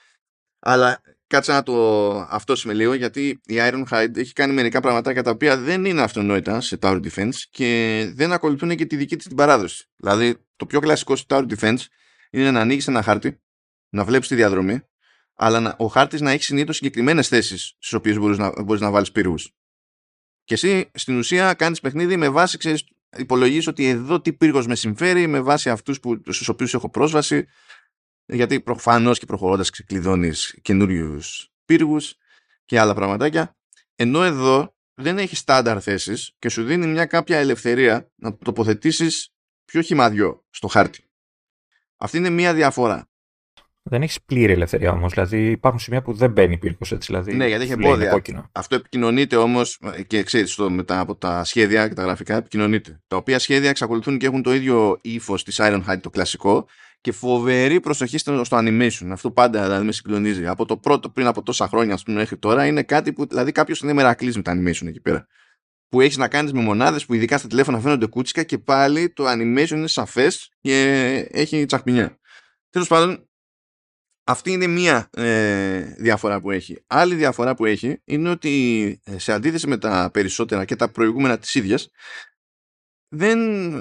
[0.58, 1.00] Αλλά
[1.34, 5.56] κάτσε να το αυτό με λίγο γιατί η Ironhide έχει κάνει μερικά πραγματάκια τα οποία
[5.56, 9.84] δεν είναι αυτονόητα σε Tower Defense και δεν ακολουθούν και τη δική της την παράδοση.
[9.96, 11.78] Δηλαδή το πιο κλασικό σε Tower Defense
[12.30, 13.40] είναι να ανοίγεις ένα χάρτη,
[13.88, 14.82] να βλέπεις τη διαδρομή
[15.34, 18.90] αλλά να, ο χάρτης να έχει συνήθως συγκεκριμένες θέσεις στις οποίες μπορείς να, μπορείς να
[18.90, 19.54] βάλεις πύργους.
[20.44, 21.22] Και εσύ στην
[21.56, 22.84] κάνεις παιχνίδι με βάση, ξέρεις,
[23.16, 27.46] υπολογίζεις ότι εδώ τι πύργος με συμφέρει με βάση αυτούς που, στους οποίους έχω πρόσβαση
[28.26, 32.14] γιατί προφανώς και προχωρώντας ξεκλειδώνεις καινούριους πύργους
[32.64, 33.56] και άλλα πραγματάκια.
[33.94, 39.32] Ενώ εδώ δεν έχεις στάνταρ θέσεις και σου δίνει μια κάποια ελευθερία να τοποθετήσεις
[39.64, 41.04] πιο χυμαδιό στο χάρτη.
[41.96, 43.08] Αυτή είναι μια διαφορά.
[43.82, 45.12] Δεν έχεις πλήρη ελευθερία όμως.
[45.12, 47.12] Δηλαδή υπάρχουν σημεία που δεν μπαίνει πύργος έτσι.
[47.12, 48.22] Δηλαδή, ναι, γιατί έχει εμπόδια.
[48.52, 53.00] Αυτό επικοινωνείται όμως και ξέρεις μετά από τα σχέδια και τα γραφικά επικοινωνείται.
[53.06, 56.66] Τα οποία σχέδια εξακολουθούν και έχουν το ίδιο ύφος της Ironhide το κλασικό
[57.04, 59.08] και φοβερή προσοχή στο, στο animation.
[59.10, 60.46] Αυτό πάντα δηλαδή με συγκλονίζει.
[60.46, 63.52] Από το πρώτο πριν από τόσα χρόνια, ας πούμε, μέχρι τώρα είναι κάτι που δηλαδή
[63.52, 65.26] κάποιος είναι μερακλής με τα animation εκεί πέρα.
[65.88, 69.24] Που έχεις να κάνεις με μονάδες που ειδικά στα τηλέφωνα φαίνονται κούτσικα και πάλι το
[69.28, 70.80] animation είναι σαφές και
[71.30, 72.18] έχει τσαχπινιά.
[72.70, 73.28] Τέλος πάντων,
[74.24, 76.84] αυτή είναι μία ε, διαφορά που έχει.
[76.86, 81.38] Άλλη διαφορά που έχει είναι ότι ε, σε αντίθεση με τα περισσότερα και τα προηγούμενα
[81.38, 81.90] της ίδιας
[83.14, 83.38] δεν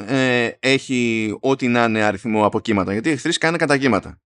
[0.10, 4.22] ε, έχει ό,τι να είναι αριθμό από κύματα, γιατί οι εχθροί κάνουν κατά κύματα.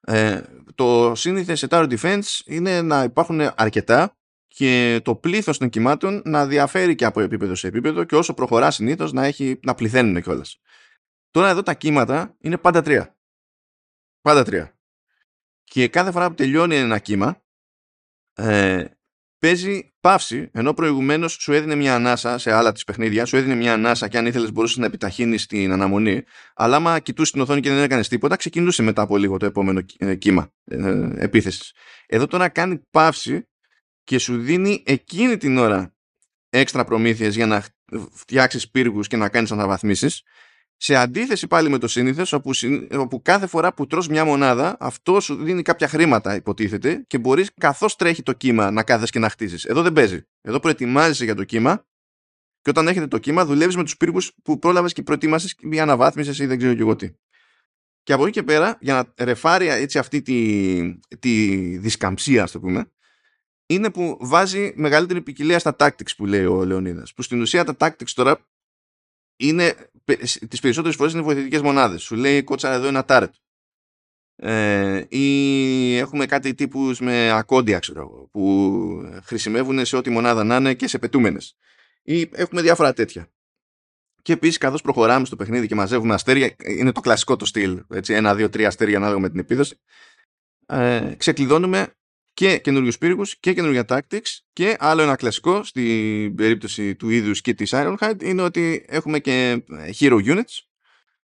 [0.00, 0.42] Ε,
[0.74, 4.16] το σύνηθε σε Tower Defense είναι να υπάρχουν αρκετά
[4.48, 8.70] και το πλήθος των κυμάτων να διαφέρει και από επίπεδο σε επίπεδο και όσο προχωρά
[8.70, 10.60] συνήθως να, έχει, να πληθαίνουν κιόλας.
[11.30, 13.16] Τώρα εδώ τα κύματα είναι πάντα τρία.
[14.20, 14.78] Πάντα τρία.
[15.64, 17.42] Και κάθε φορά που τελειώνει ένα κύμα,
[18.34, 18.84] ε,
[19.38, 23.72] παίζει παύση, ενώ προηγουμένως σου έδινε μια ανάσα σε άλλα της παιχνίδια, σου έδινε μια
[23.72, 26.22] ανάσα και αν ήθελες μπορούσες να επιταχύνεις την αναμονή.
[26.54, 29.82] Αλλά άμα κοιτούσες την οθόνη και δεν έκανες τίποτα, ξεκινούσε μετά από λίγο το επόμενο
[29.98, 31.72] ε, κύμα ε, επίθεσης.
[32.06, 33.48] Εδώ τώρα κάνει παύση
[34.04, 35.94] και σου δίνει εκείνη την ώρα
[36.50, 37.64] έξτρα προμήθειες για να
[38.12, 40.22] φτιάξεις πύργους και να κάνεις αναβαθμίσεις
[40.80, 42.50] σε αντίθεση πάλι με το σύνηθες, όπου,
[42.90, 47.50] όπου κάθε φορά που τρως μια μονάδα, αυτό σου δίνει κάποια χρήματα, υποτίθεται, και μπορείς
[47.54, 49.64] καθώς τρέχει το κύμα να κάθεσαι και να χτίζεις.
[49.64, 50.22] Εδώ δεν παίζει.
[50.40, 51.86] Εδώ προετοιμάζεσαι για το κύμα,
[52.60, 56.42] και όταν έχετε το κύμα, δουλεύεις με τους πύργους που πρόλαβες και προετοίμασες μια αναβάθμιση
[56.42, 57.12] ή δεν ξέρω και εγώ τι.
[58.02, 62.60] Και από εκεί και πέρα, για να ρεφάρει έτσι αυτή τη, τη δισκαμψία, ας το
[62.60, 62.92] πούμε,
[63.66, 67.14] είναι που βάζει μεγαλύτερη ποικιλία στα tactics που λέει ο Λεωνίδας.
[67.14, 68.46] Που στην ουσία τα tactics τώρα
[69.36, 69.90] είναι
[70.48, 72.02] τις περισσότερες φορές είναι βοηθητικές μονάδες.
[72.02, 73.34] Σου λέει κότσα εδώ ένα τάρετ.
[74.40, 80.74] Ε, ή έχουμε κάτι τύπους με ακόντια ξέρω που χρησιμεύουν σε ό,τι μονάδα να είναι
[80.74, 81.56] και σε πετούμενες.
[82.02, 83.30] Ή έχουμε διάφορα τέτοια.
[84.22, 87.84] Και επίσης, καθώς προχωράμε στο παιχνίδι και μαζεύουμε αστέρια, είναι το κλασικό το στυλ.
[87.88, 89.80] Έτσι, ένα, δύο, τρία αστέρια ανάλογα με την επίδοση.
[90.66, 91.97] Ε, ξεκλειδώνουμε
[92.38, 97.54] και καινούριους πύργους και καινούργια tactics και άλλο ένα κλασικό στην περίπτωση του είδους και
[97.54, 99.64] της Ironhide είναι ότι έχουμε και
[100.00, 100.58] hero units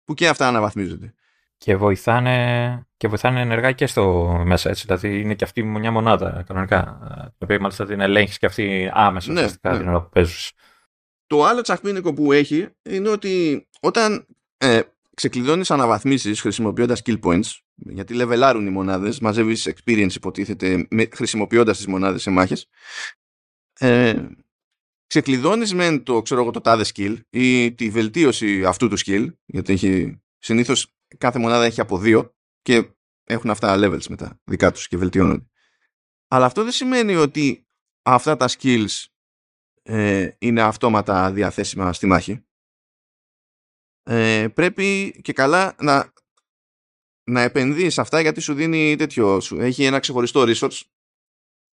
[0.04, 1.14] που και αυτά αναβαθμίζονται.
[1.56, 4.84] Και βοηθάνε, και βοηθάνε ενεργά και στο μέσα, έτσι.
[4.86, 6.98] Δηλαδή είναι και αυτή μια μονάδα κανονικά.
[7.38, 9.78] Το οποίο μάλιστα την ελέγχεις και αυτή άμεσα ναι, ναι.
[9.78, 10.52] την ώρα που παίζεις.
[11.26, 14.80] Το άλλο τσαχπίνικο που έχει είναι ότι όταν ε,
[15.14, 17.50] ξεκλειδώνεις αναβαθμίσεις χρησιμοποιώντας kill points,
[17.86, 22.68] γιατί λεβελάρουν οι μονάδες, μαζεύεις experience υποτίθεται χρησιμοποιώντας τις μονάδες σε μάχες.
[23.78, 24.26] Ε,
[25.06, 29.72] ξεκλειδώνεις με το, ξέρω εγώ, το τάδε skill ή τη βελτίωση αυτού του skill, γιατί
[29.72, 32.90] έχει, συνήθως κάθε μονάδα έχει από δύο και
[33.24, 35.46] έχουν αυτά levels μετά δικά τους και βελτιώνονται.
[36.28, 37.66] Αλλά αυτό δεν σημαίνει ότι
[38.02, 39.04] αυτά τα skills
[39.82, 42.44] ε, είναι αυτόματα διαθέσιμα στη μάχη.
[44.02, 46.12] Ε, πρέπει και καλά να,
[47.30, 50.80] να επενδύεις αυτά γιατί σου δίνει τέτοιο, σου έχει ένα ξεχωριστό resource,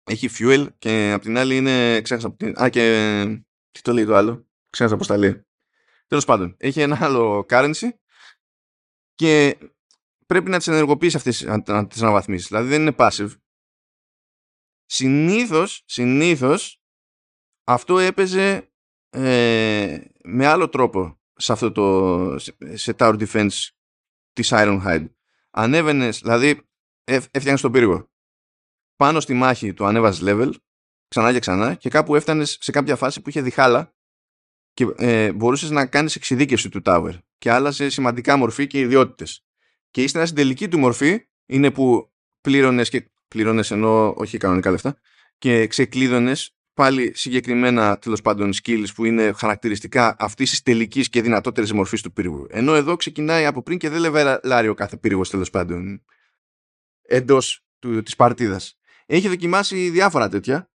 [0.04, 4.48] έχει fuel και απ' την άλλη είναι, ξέχασα, α και τι το λέει το άλλο,
[4.70, 5.46] ξέχασα πώς τα λέει.
[6.08, 7.90] Τέλος πάντων, έχει ένα άλλο currency
[9.16, 9.58] και
[10.26, 12.48] πρέπει να τις ενεργοποιήσεις αυτές να τις αναβαθμίσεις.
[12.48, 13.32] Δηλαδή δεν είναι passive.
[14.86, 16.82] Συνήθως, συνήθως
[17.64, 18.70] αυτό έπαιζε
[19.10, 22.40] ε, με άλλο τρόπο σε αυτό το
[22.74, 23.70] σε tower defense
[24.34, 25.10] της Ironhide.
[25.58, 26.62] Ανέβαινες, δηλαδή
[27.04, 28.10] έφτιανε στον πύργο.
[28.96, 30.52] Πάνω στη μάχη του ανέβαζες level,
[31.08, 33.96] ξανά και ξανά και κάπου έφτανες σε κάποια φάση που είχε διχάλα
[34.74, 39.46] και ε, μπορούσες να κάνεις εξειδίκευση του tower και άλλαζε σημαντικά μορφή και ιδιότητες.
[39.92, 45.00] Και ύστερα στην τελική του μορφή είναι που πλήρωνες και πλήρωνες ενώ όχι κανονικά λεφτά
[45.38, 51.74] και ξεκλείδωνες πάλι συγκεκριμένα τέλος πάντων skills που είναι χαρακτηριστικά αυτής της τελικής και δυνατότερης
[51.74, 52.48] μορφής του πύργου.
[52.50, 56.02] Ενώ εδώ ξεκινάει από πριν και δεν λεβελάρει ο κάθε πύργος τέλος πάντων
[57.02, 57.66] εντός
[58.04, 58.78] της παρτίδας.
[59.06, 60.70] Έχει δοκιμάσει διάφορα τέτοια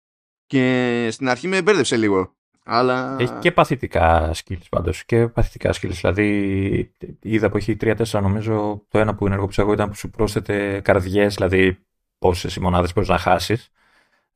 [0.46, 2.34] και στην αρχή με μπέρδεψε λίγο.
[2.64, 3.16] Αλλά...
[3.18, 5.90] Έχει και παθητικά skills πάντως και παθητικά skills.
[5.90, 10.80] Δηλαδή είδα που έχει 3-4 νομίζω το ένα που ενεργοποίησα εγώ ήταν που σου πρόσθεται
[10.80, 11.78] καρδιές, δηλαδή
[12.18, 13.70] πόσες μονάδες μπορείς να χάσεις.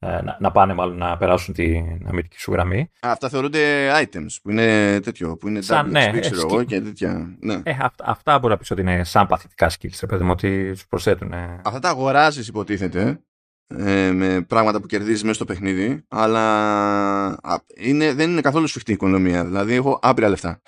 [0.06, 2.90] Ε, να, να, πάνε μάλλον να περάσουν την αμυντική σου γραμμή.
[3.00, 7.36] Αυτά θεωρούνται items που είναι τέτοιο, που είναι σαν, ναι, ξέρω εγώ και τέτοια.
[7.40, 7.60] Ναι.
[7.64, 10.74] Ε, αυτά, αυτά μπορεί να πεις ότι είναι σαν παθητικά skills, ρε παιδί μου, ότι
[10.76, 11.32] σου προσθέτουν.
[11.62, 13.20] Αυτά τα αγοράζεις υποτίθεται
[13.66, 17.38] ε, με πράγματα που κερδίζεις μέσα στο παιχνίδι, αλλά
[17.76, 19.44] είναι, δεν είναι καθόλου σφιχτή η οικονομία.
[19.44, 20.60] Δηλαδή έχω άπειρα λεφτά.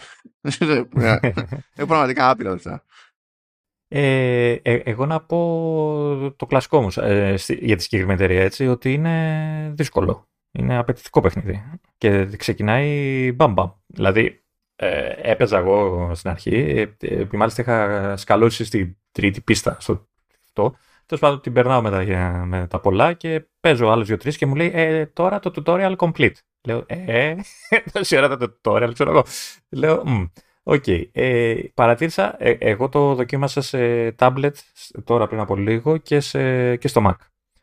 [1.75, 2.83] έχω πραγματικά άπειρα λεφτά.
[3.89, 8.93] Ε, ε, εγώ να πω το κλασικό μου ε, για τη συγκεκριμένη εταιρεία έτσι, ότι
[8.93, 10.29] είναι δύσκολο.
[10.53, 11.63] Είναι απαιτητικό παιχνίδι.
[11.99, 13.71] Και ξεκινάει μπαμπαμ.
[13.87, 14.45] Δηλαδή,
[14.77, 16.55] ε, έπαιζα εγώ στην αρχή.
[17.01, 20.09] Ε, μάλιστα είχα σκαλώσει στην τρίτη πίστα στο
[20.45, 20.77] αυτό.
[21.07, 22.05] Τέλος πάντων, την περνάω με τα,
[22.47, 26.35] με τα πολλά και παίζω άλλους δύο-τρεις και μου λέει ε, τώρα το tutorial complete.
[26.67, 27.35] Λέω, ε,
[27.93, 29.25] τόση ώρα το tutorial, ξέρω εγώ.
[29.69, 30.03] Λέω,
[30.69, 30.85] OK.
[30.87, 31.03] Okay.
[31.13, 33.79] Ε, παρατήρησα, ε, εγώ το δοκίμασα σε
[34.19, 34.51] tablet
[35.05, 37.15] τώρα πριν από λίγο και, σε, και στο Mac.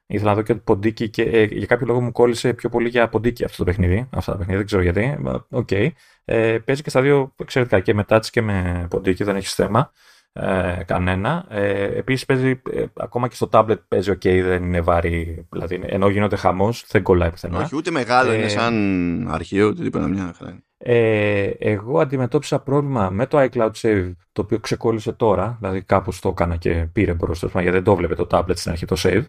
[0.07, 3.09] Ήθελα να δω και ποντίκι και ε, για κάποιο λόγο μου κόλλησε πιο πολύ για
[3.09, 4.07] ποντίκι αυτό το παιχνίδι.
[4.09, 5.17] Αυτά τα παιχνίδια, δεν ξέρω γιατί.
[5.49, 5.67] OK.
[5.71, 5.89] Okay.
[6.25, 9.91] Ε, παίζει και στα δύο εξαιρετικά και με touch και με ποντίκι, δεν έχει θέμα
[10.33, 11.45] ε, κανένα.
[11.49, 15.47] Ε, Επίσης παίζει ε, ακόμα και στο tablet παίζει ok, δεν είναι βαρύ.
[15.51, 17.59] Δηλαδή, ενώ γίνονται χαμός, δεν κολλάει πουθενά.
[17.59, 20.63] Όχι, ούτε μεγάλο ε, είναι σαν αρχείο, ούτε τίποτα μια χαρά.
[20.85, 26.29] Ε, εγώ αντιμετώπισα πρόβλημα με το iCloud Save, το οποίο ξεκόλλησε τώρα, δηλαδή κάπως το
[26.29, 29.25] έκανα και πήρε μπροστά, γιατί δεν το 'βλεπε το tablet στην αρχή το save.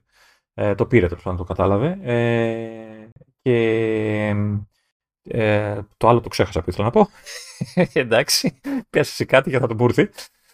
[0.54, 1.98] Ε, το πήρε τέλος το κατάλαβε.
[2.02, 3.08] Ε,
[3.42, 4.34] και
[5.22, 7.08] ε, το άλλο το ξέχασα που ήθελα να πω.
[7.92, 10.08] Εντάξει, πιάσε κάτι για να το μπουρθεί.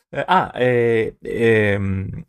[0.09, 1.81] Ε, α, ε, ε,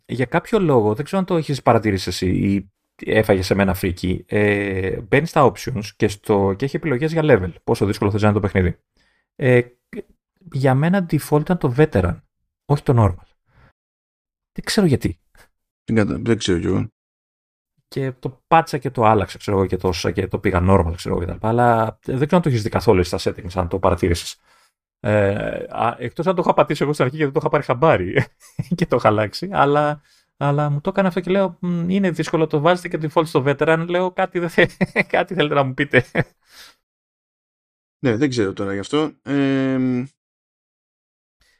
[0.04, 2.71] για κάποιο λόγο, δεν ξέρω αν το έχεις παρατηρήσει εσύ ή
[3.06, 7.52] έφαγε σε μένα φρίκι, ε, μπαίνει στα options και, στο, και έχει επιλογές για level,
[7.64, 8.78] πόσο δύσκολο θα είναι το παιχνίδι.
[9.36, 9.62] Ε,
[10.52, 12.20] για μένα default ήταν το veteran,
[12.64, 13.26] όχι το normal.
[14.52, 15.20] Δεν ξέρω γιατί.
[15.92, 16.88] Δεν ξέρω κι εγώ.
[17.88, 21.22] Και το πάτσα και το άλλαξα, ξέρω εγώ, και το, και το πήγα normal, ξέρω
[21.22, 24.40] εγώ, Αλλά δεν ξέρω αν το έχεις δει καθόλου στα settings, αν το παρατήρησες.
[25.00, 25.66] Ε,
[25.98, 28.24] εκτός αν το είχα πατήσει εγώ στην αρχή γιατί το είχα πάρει χαμπάρι
[28.76, 30.02] και το είχα αλλάξει, αλλά,
[30.36, 33.84] αλλά μου το έκανε αυτό και λέω είναι δύσκολο, το βάζετε και default στο veteran,
[33.88, 34.66] λέω κάτι, δεν θε,
[35.14, 36.04] κάτι θέλετε να μου πείτε.
[38.04, 39.12] Ναι, δεν ξέρω τώρα γι' αυτό.
[39.22, 40.04] Ε...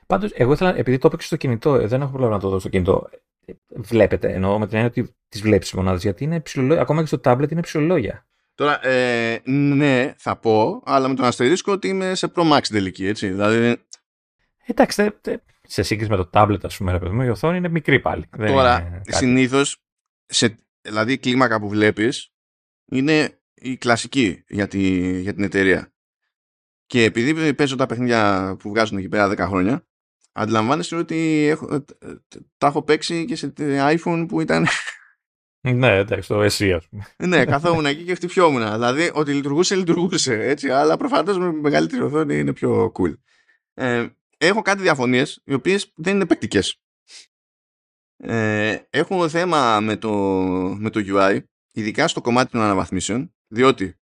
[0.07, 2.59] Πάντως, εγώ ήθελα, επειδή το έπαιξε στο κινητό, ε, δεν έχω πρόβλημα να το δω
[2.59, 3.09] στο κινητό.
[3.45, 6.83] Ε, βλέπετε, εννοώ με την έννοια ότι τις βλέπεις μονάδες, γιατί είναι ψηλολόγια.
[6.83, 8.27] Ακόμα και στο tablet είναι ψηλολόγια.
[8.55, 13.07] Τώρα, ε, ναι, θα πω, αλλά με τον αστερίσκο ότι είμαι σε Pro Max τελική,
[13.07, 13.29] έτσι.
[13.29, 13.77] Δηλαδή...
[14.67, 15.11] Εντάξει,
[15.73, 18.29] σε σύγκριση με το tablet, ας πούμε, ρε παιδί μου, η οθόνη είναι μικρή πάλι.
[18.37, 19.83] Τώρα, συνήθως
[20.27, 22.33] σε δηλαδή η κλίμακα που βλέπεις
[22.91, 24.69] είναι η κλασική για,
[25.21, 25.93] για την εταιρεία.
[26.87, 29.87] Και επειδή παίζω τα παιχνίδια που βγάζουν εκεί πέρα 10 χρόνια,
[30.33, 31.83] αντιλαμβάνεσαι ότι έχω, ε,
[32.59, 33.53] τα έχω παίξει και σε
[33.97, 34.67] iPhone που ήταν
[35.61, 37.07] ναι, εντάξει, το εσύ, ας πούμε.
[37.17, 38.73] ναι, καθόμουν εκεί και χτυπιόμουν.
[38.73, 40.35] Δηλαδή, ότι λειτουργούσε, λειτουργούσε.
[40.35, 43.15] Έτσι, αλλά προφανώς με μεγαλύτερη οθόνη είναι πιο cool.
[43.75, 44.07] Ε,
[44.47, 46.61] έχω κάτι διαφωνίες, οι οποίες δεν είναι παικτικέ.
[48.17, 50.13] Ε, έχω θέμα με το,
[50.79, 53.97] με το UI, ειδικά στο κομμάτι των αναβαθμίσεων, διότι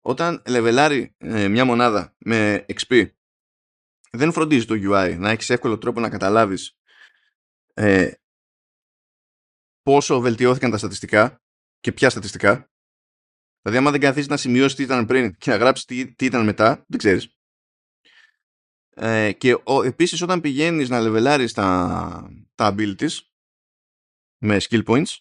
[0.00, 3.08] όταν λεβελάρει ε, μια μονάδα με XP,
[4.10, 6.78] δεν φροντίζει το UI να έχεις εύκολο τρόπο να καταλάβεις
[7.74, 8.12] ε,
[9.82, 11.42] πόσο βελτιώθηκαν τα στατιστικά
[11.80, 12.70] και ποια στατιστικά.
[13.62, 16.44] Δηλαδή, άμα δεν καθίσει να σημειώσει τι ήταν πριν και να γράψει τι, τι ήταν
[16.44, 17.39] μετά, δεν ξέρεις.
[19.02, 23.18] Ε, και ο, επίσης όταν πηγαίνεις να λεβελάρεις τα, τα abilities
[24.38, 25.16] με skill points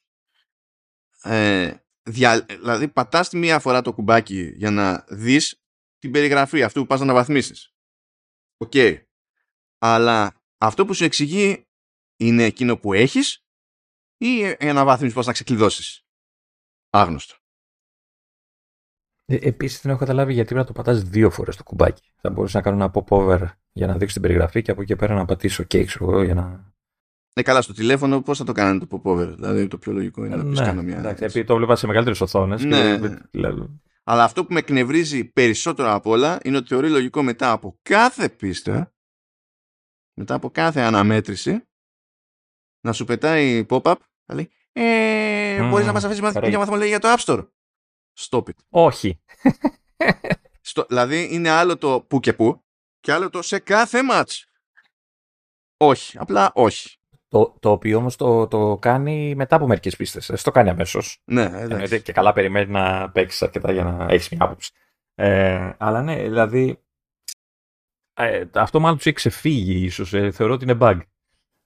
[1.23, 5.63] ε, δια, δηλαδή πατάς τη μία φορά το κουμπάκι για να δεις
[5.97, 7.73] την περιγραφή αυτού που πας να αναβαθμίσεις.
[8.57, 8.71] OK.
[8.73, 9.03] Okay.
[9.77, 11.67] Αλλά αυτό που σου εξηγεί
[12.15, 13.45] είναι εκείνο που έχεις
[14.17, 16.05] ή η αναβάθμιση πώς να ξεκλειδώσεις.
[16.89, 17.35] Άγνωστο.
[19.25, 22.11] Ε, Επίσης δεν έχω καταλάβει γιατί πρέπει να το πατάς δύο φορές το κουμπάκι.
[22.15, 25.13] Θα μπορούσα να κάνω ένα pop-over για να δείξω την περιγραφή και από εκεί πέρα
[25.13, 26.73] να πατήσω OK, ξέρω για να.
[27.35, 29.27] Ναι, καλά, στο τηλέφωνο πώς θα το κάνετε το pop-over.
[29.35, 30.97] Δηλαδή το πιο λογικό είναι να ναι, κάνω μια.
[30.97, 32.63] Εντάξει, επειδή το βλέπα σε μεγαλύτερες οθόνες.
[32.63, 32.99] Ναι.
[33.31, 33.47] Και...
[34.03, 38.29] Αλλά αυτό που με εκνευρίζει περισσότερο από όλα είναι ότι θεωρεί λογικό μετά από κάθε
[38.29, 38.93] πίστα,
[40.13, 41.67] μετά από κάθε αναμέτρηση,
[42.81, 46.99] να σου πετάει pop-up θα λέει, ε, mm, μπορείς να μας αφήσεις μια βαθμολογία για
[46.99, 47.47] το App Store.
[48.19, 48.55] Stop it.
[48.69, 49.19] Όχι.
[50.61, 52.63] Στο, δηλαδή είναι άλλο το που και που
[52.99, 54.43] και άλλο το σε κάθε match.
[55.77, 56.97] Όχι, απλά όχι.
[57.27, 60.27] Το, το οποίο όμως το, το κάνει μετά από μερικές πίστες.
[60.27, 61.21] Δεν το κάνει αμέσως.
[61.25, 62.01] Ναι, εντάξει.
[62.01, 64.71] Και καλά περιμένει να παίξεις αρκετά για να έχεις μια άποψη.
[65.15, 66.79] Ε, αλλά ναι, δηλαδή
[68.13, 70.13] ε, αυτό μάλλον τους έχει ξεφύγει ίσως.
[70.13, 70.99] Ε, θεωρώ ότι είναι bug.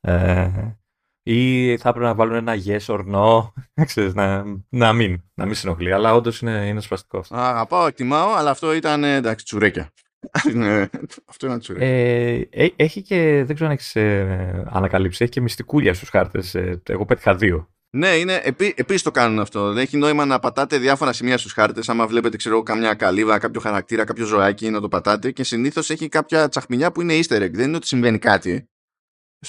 [0.02, 0.78] Ε,
[1.24, 3.52] ή θα έπρεπε να βάλουν ένα yes or no,
[3.86, 5.93] ξέρεις, να, να μην, να μην συνοχλεί.
[5.93, 7.36] Αλλά όντως είναι, είναι σπαστικό αυτό.
[7.36, 9.91] Αγαπάω, εκτιμάω, αλλά αυτό ήταν εντάξει, τσουρέκια.
[10.54, 10.86] Ναι,
[11.26, 11.88] αυτό ήταν τσουρέκια.
[11.88, 16.56] Ε, έχει και, δεν ξέρω αν έχεις ε, ανακαλύψει, έχει και μυστικούλια στους χάρτες.
[16.56, 17.68] Ε, εγώ πέτυχα δύο.
[17.96, 19.74] Ναι, είναι, επί, επίσης το κάνουν αυτό.
[19.74, 21.90] Δεν έχει νόημα να πατάτε διάφορα σημεία στους χάρτες.
[21.90, 25.32] Άμα βλέπετε, ξέρω, καμιά καλύβα, κάποιο χαρακτήρα, κάποιο ζωάκι, να το πατάτε.
[25.32, 27.52] Και συνήθως έχει κάποια τσαχμινιά που είναι easter egg.
[27.52, 28.70] Δεν είναι ότι συμβαίνει κάτι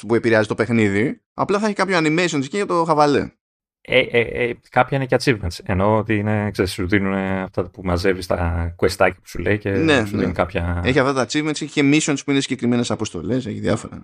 [0.07, 1.23] που επηρεάζει το παιχνίδι.
[1.35, 3.31] Απλά θα έχει κάποιο animation εκεί για το χαβαλέ.
[3.87, 5.59] Ε, ε, ε, κάποια είναι και achievements.
[5.64, 9.70] Ενώ ότι είναι, ξέρεις, σου δίνουν αυτά που μαζεύεις τα questάκια που σου λέει και
[9.70, 10.33] ναι, σου ναι.
[10.33, 10.83] κάποια.
[10.85, 14.03] Έχει αυτά τα achievements, έχει και missions που είναι συγκεκριμένες αποστολές, έχει διάφορα.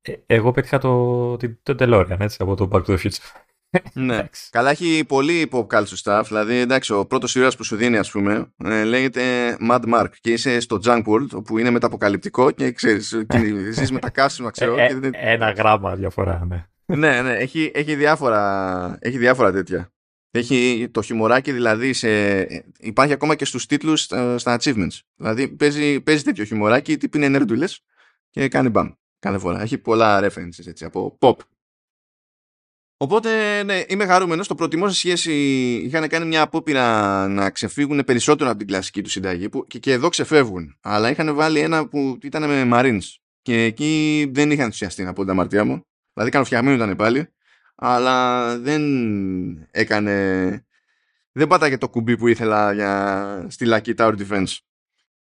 [0.00, 3.46] Ε, εγώ πέτυχα το, το, το DeLorean έτσι, από το Back to the Future
[3.92, 4.22] ναι.
[4.50, 6.22] Καλά, έχει πολύ pop culture stuff.
[6.26, 9.22] Δηλαδή, εντάξει, ο πρώτος ήρωας που σου δίνει, ας πούμε, ε, λέγεται
[9.70, 13.16] Mad Mark και είσαι στο Junk World, όπου είναι μεταποκαλυπτικό και ξέρεις,
[13.70, 14.76] ζεις με τα κάσιμα, ξέρω.
[14.76, 16.66] Ε, ε, ένα γράμμα διαφορά, ναι.
[16.86, 19.90] Ναι, ναι, έχει, έχει, διάφορα, έχει διάφορα τέτοια.
[20.30, 22.40] Έχει το χιμωράκι δηλαδή σε...
[22.78, 24.02] Υπάρχει ακόμα και στους τίτλους
[24.36, 24.98] στα achievements.
[25.16, 27.80] Δηλαδή παίζει, παίζει τέτοιο χιμωράκι, τύπη είναι νερντούλες
[28.30, 29.60] και κάνει μπαμ κάθε φορά.
[29.60, 31.36] Έχει πολλά references έτσι, από pop
[32.98, 34.48] Οπότε, ναι, είμαι χαρούμενος.
[34.48, 35.32] Το προτιμώ σε σχέση.
[35.84, 39.48] Είχαν κάνει μια απόπειρα να ξεφύγουν περισσότερο από την κλασική τους συνταγή.
[39.48, 40.76] Που και, και εδώ ξεφεύγουν.
[40.80, 43.14] Αλλά είχαν βάλει ένα που ήταν με Marines.
[43.42, 45.80] Και εκεί δεν είχαν ενθουσιαστεί να πω την αμαρτία μου.
[46.16, 47.28] Δηλαδή, καλοφτιαγμένο ήταν πάλι.
[47.74, 48.82] Αλλά δεν
[49.70, 50.66] έκανε.
[51.32, 54.56] Δεν πάταγε το κουμπί που ήθελα για στη Lucky Tower Defense.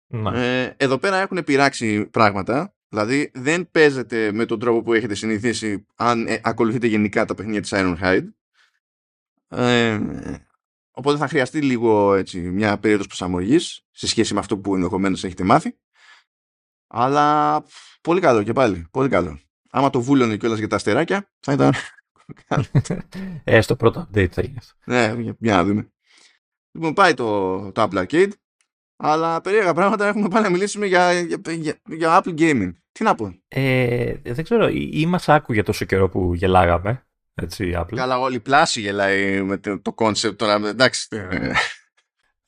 [0.08, 0.62] Ναι.
[0.64, 5.86] Ε, εδώ πέρα έχουν πειράξει πράγματα Δηλαδή δεν παίζεται με τον τρόπο που έχετε συνηθίσει
[5.96, 8.28] αν ε, ακολουθείτε γενικά τα παιχνίδια της Ironhide.
[9.48, 10.00] Ε,
[10.92, 15.44] οπότε θα χρειαστεί λίγο έτσι, μια περίοδος προσαρμογής σε σχέση με αυτό που ενδεχομένως έχετε
[15.44, 15.78] μάθει.
[16.88, 17.64] Αλλά
[18.02, 18.88] πολύ καλό και πάλι.
[18.92, 19.40] Πολύ καλό.
[19.74, 21.74] Άμα το βούλωνε κιόλας για τα αστεράκια θα ήταν...
[23.44, 24.74] ε, στο πρώτο update θα γίνει αυτό.
[24.86, 25.92] Ναι, για να δούμε.
[26.72, 28.32] Λοιπόν, πάει το, το Apple Arcade.
[28.98, 32.72] Αλλά περίεργα πράγματα έχουμε πάει να μιλήσουμε για, για, για, για Apple Gaming.
[32.92, 33.36] Τι να πω.
[33.48, 37.06] Ε, δεν ξέρω, ή μας άκουγε τόσο καιρό που γελάγαμε.
[37.34, 40.68] Έτσι, η Apple; Καλά, όλη η πλάση γελάει με το concept τώρα.
[40.68, 41.08] Εντάξει.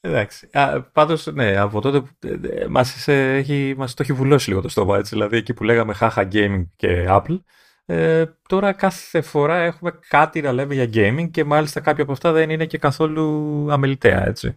[0.06, 0.50] Εντάξει.
[0.92, 4.98] Πάντως, ναι, από τότε που ε, μας, έχει, μας το έχει βουλώσει λίγο το στόμα.
[4.98, 7.40] Έτσι, δηλαδή, εκεί που λέγαμε χάχα gaming και Apple,
[7.86, 12.32] ε, τώρα κάθε φορά έχουμε κάτι να λέμε για gaming και μάλιστα κάποια από αυτά
[12.32, 14.56] δεν είναι και καθόλου αμεληταία, έτσι.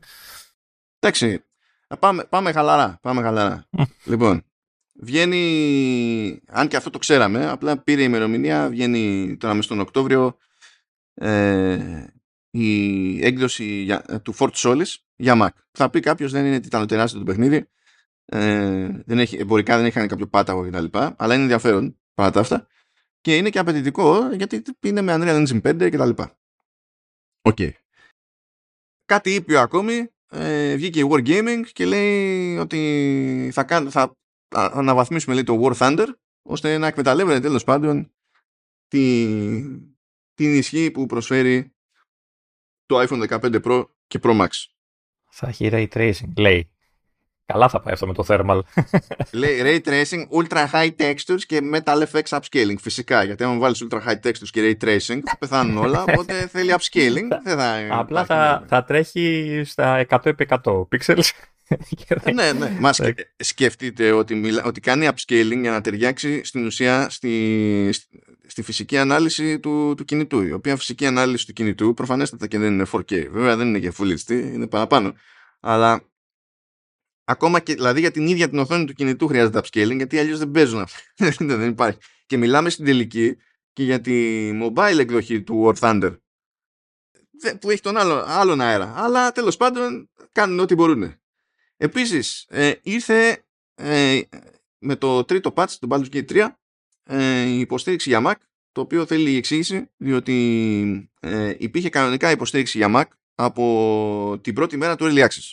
[0.99, 1.45] Εντάξει,
[1.99, 2.99] πάμε, πάμε χαλαρά.
[3.03, 3.67] Πάμε χαλαρά.
[4.05, 4.45] λοιπόν,
[5.01, 10.37] Βγαίνει, αν και αυτό το ξέραμε, απλά πήρε η ημερομηνία, βγαίνει τώρα μες τον Οκτώβριο
[11.15, 12.05] ε,
[12.57, 15.49] η έκδοση για, του Fort Solis για Mac.
[15.71, 17.69] Θα πει κάποιος δεν είναι ήταν τεράστιο το παιχνίδι,
[18.25, 20.85] ε, δεν έχει, εμπορικά δεν έχει κάποιο πάταγο κτλ.
[20.93, 22.67] Αλλά είναι ενδιαφέρον παρά τα αυτά.
[23.21, 26.23] Και είναι και απαιτητικό γιατί είναι με Unreal Engine 5 κτλ.
[27.43, 27.57] OK.
[27.59, 27.71] Okay.
[29.05, 34.17] Κάτι ήπιο ακόμη, ε, βγήκε η Wargaming και λέει ότι θα, κάν, θα
[34.49, 36.07] αναβαθμίσουμε λέει, το War Thunder
[36.43, 38.13] ώστε να εκμεταλλεύεται τέλος πάντων
[38.89, 39.27] τη,
[40.35, 41.76] την ισχύ που προσφέρει
[42.87, 44.49] το iPhone 15 Pro και Pro Max.
[45.31, 46.71] Θα έχει Ray Tracing, λέει.
[47.47, 48.61] Καλά θα πάει αυτό με το thermal.
[49.33, 52.75] Λέει Ray Tracing, Ultra High Textures και Metal FX Upscaling.
[52.81, 56.75] Φυσικά, γιατί αν βάλεις Ultra High Textures και Ray Tracing θα πεθάνουν όλα, οπότε θέλει
[56.79, 57.29] Upscaling.
[57.45, 61.31] Δεν θα Απλά θα, θα τρέχει στα 100x100 pixels.
[62.35, 62.77] ναι, ναι.
[62.81, 62.91] Μα
[63.37, 67.91] σκεφτείτε ότι, μιλά, ότι κάνει upscaling για να ταιριάξει στην ουσία στη,
[68.47, 70.43] στη φυσική ανάλυση του, του κινητού.
[70.43, 73.29] Η οποία φυσική ανάλυση του κινητού προφανέστατα και δεν είναι 4K.
[73.31, 75.15] Βέβαια δεν είναι και Full HD, είναι παραπάνω.
[75.61, 76.03] Αλλά
[77.25, 80.51] ακόμα και δηλαδή για την ίδια την οθόνη του κινητού χρειάζεται upscaling γιατί αλλιώς δεν
[80.51, 81.01] παίζουν αυτά.
[81.57, 81.99] δεν υπάρχει.
[82.27, 83.37] Και μιλάμε στην τελική
[83.73, 86.17] και για τη mobile εκδοχή του War Thunder
[87.61, 88.93] που έχει τον άλλο, άλλον αέρα.
[88.97, 91.15] Αλλά τέλος πάντων κάνουν ό,τι μπορούν.
[91.77, 94.21] Επίσης ε, ήρθε ε,
[94.79, 96.49] με το τρίτο patch του Baldur's Gate 3
[97.09, 98.35] ε, η υποστήριξη για Mac
[98.73, 104.77] το οποίο θέλει η εξήγηση διότι ε, υπήρχε κανονικά υποστήριξη για Mac από την πρώτη
[104.77, 105.53] μέρα του Early Access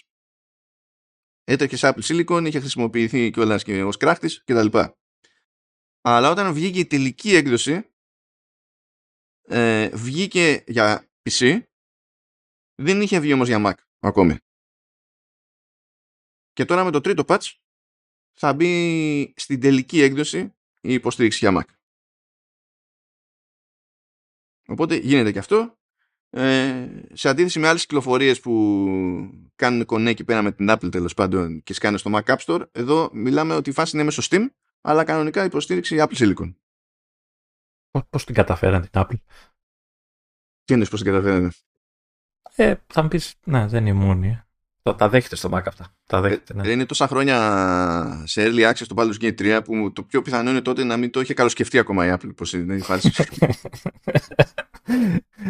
[1.44, 4.78] έτρεχε σε Apple Silicon, είχε χρησιμοποιηθεί κιόλας και ως κράχτης κτλ.
[6.02, 7.94] Αλλά όταν βγήκε η τελική έκδοση,
[9.42, 11.62] ε, βγήκε για PC,
[12.76, 14.38] δεν είχε βγει όμως για Mac ακόμη.
[16.54, 17.52] Και τώρα με το τρίτο patch
[18.38, 21.74] θα μπει στην τελική έκδοση η υποστήριξη για Mac.
[24.68, 25.78] Οπότε γίνεται και αυτό
[26.30, 28.54] ε, σε αντίθεση με άλλες κυκλοφορίες που
[29.56, 32.66] κάνουν κονέ εκεί πέρα με την Apple τέλος πάντων και σκάνε στο Mac App Store,
[32.72, 34.46] εδώ μιλάμε ότι η φάση είναι μέσω Steam,
[34.82, 36.54] αλλά κανονικά υποστήριξη Apple Silicon.
[38.10, 39.18] Πώς την καταφέρανε την Apple?
[40.64, 41.50] Τι εννοείς πώς την καταφέρανε;
[42.56, 44.42] Ε, θα μου πεις, ναι, δεν είναι η μόνη.
[44.84, 45.96] Τα, τα δέχεται στο Mac αυτά.
[46.06, 46.68] Τα δέχεται, ναι.
[46.68, 50.50] Ε, είναι τόσα χρόνια σε early access στο Baldur's Gate 3 που το πιο πιθανό
[50.50, 53.12] είναι τότε να μην το είχε καλοσκεφτεί ακόμα η Apple πως είναι η φάση.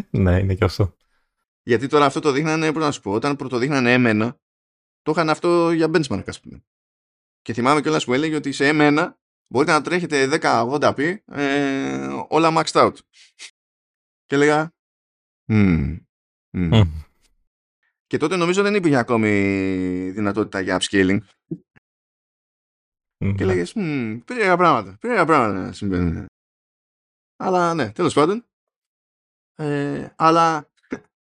[0.10, 0.96] ναι, είναι και αυτό.
[1.64, 4.40] Γιατί τώρα αυτό το δείχνανε, πώς να σου πω, όταν πρώτο δείχνανε εμένα,
[5.02, 6.64] το είχαν αυτό για benchmark, ας πούμε.
[7.42, 12.82] Και θυμάμαι κιόλας που έλεγε ότι σε εμένα μπορείτε να τρέχετε 1080p ε, όλα maxed
[12.82, 12.94] out.
[14.26, 14.74] Και έλεγα.
[15.48, 15.98] Mm,
[16.58, 17.03] mm.
[18.14, 19.30] Και τότε νομίζω δεν υπήρχε ακόμη
[20.12, 21.20] δυνατότητα για upscaling.
[23.18, 23.74] Mm, και λέγες,
[24.26, 26.26] περίεργα πράγματα, περίεργα πράγματα συμβαίνουν.
[27.36, 28.46] Αλλά ναι, τέλος πάντων.
[29.56, 30.70] Ε, αλλά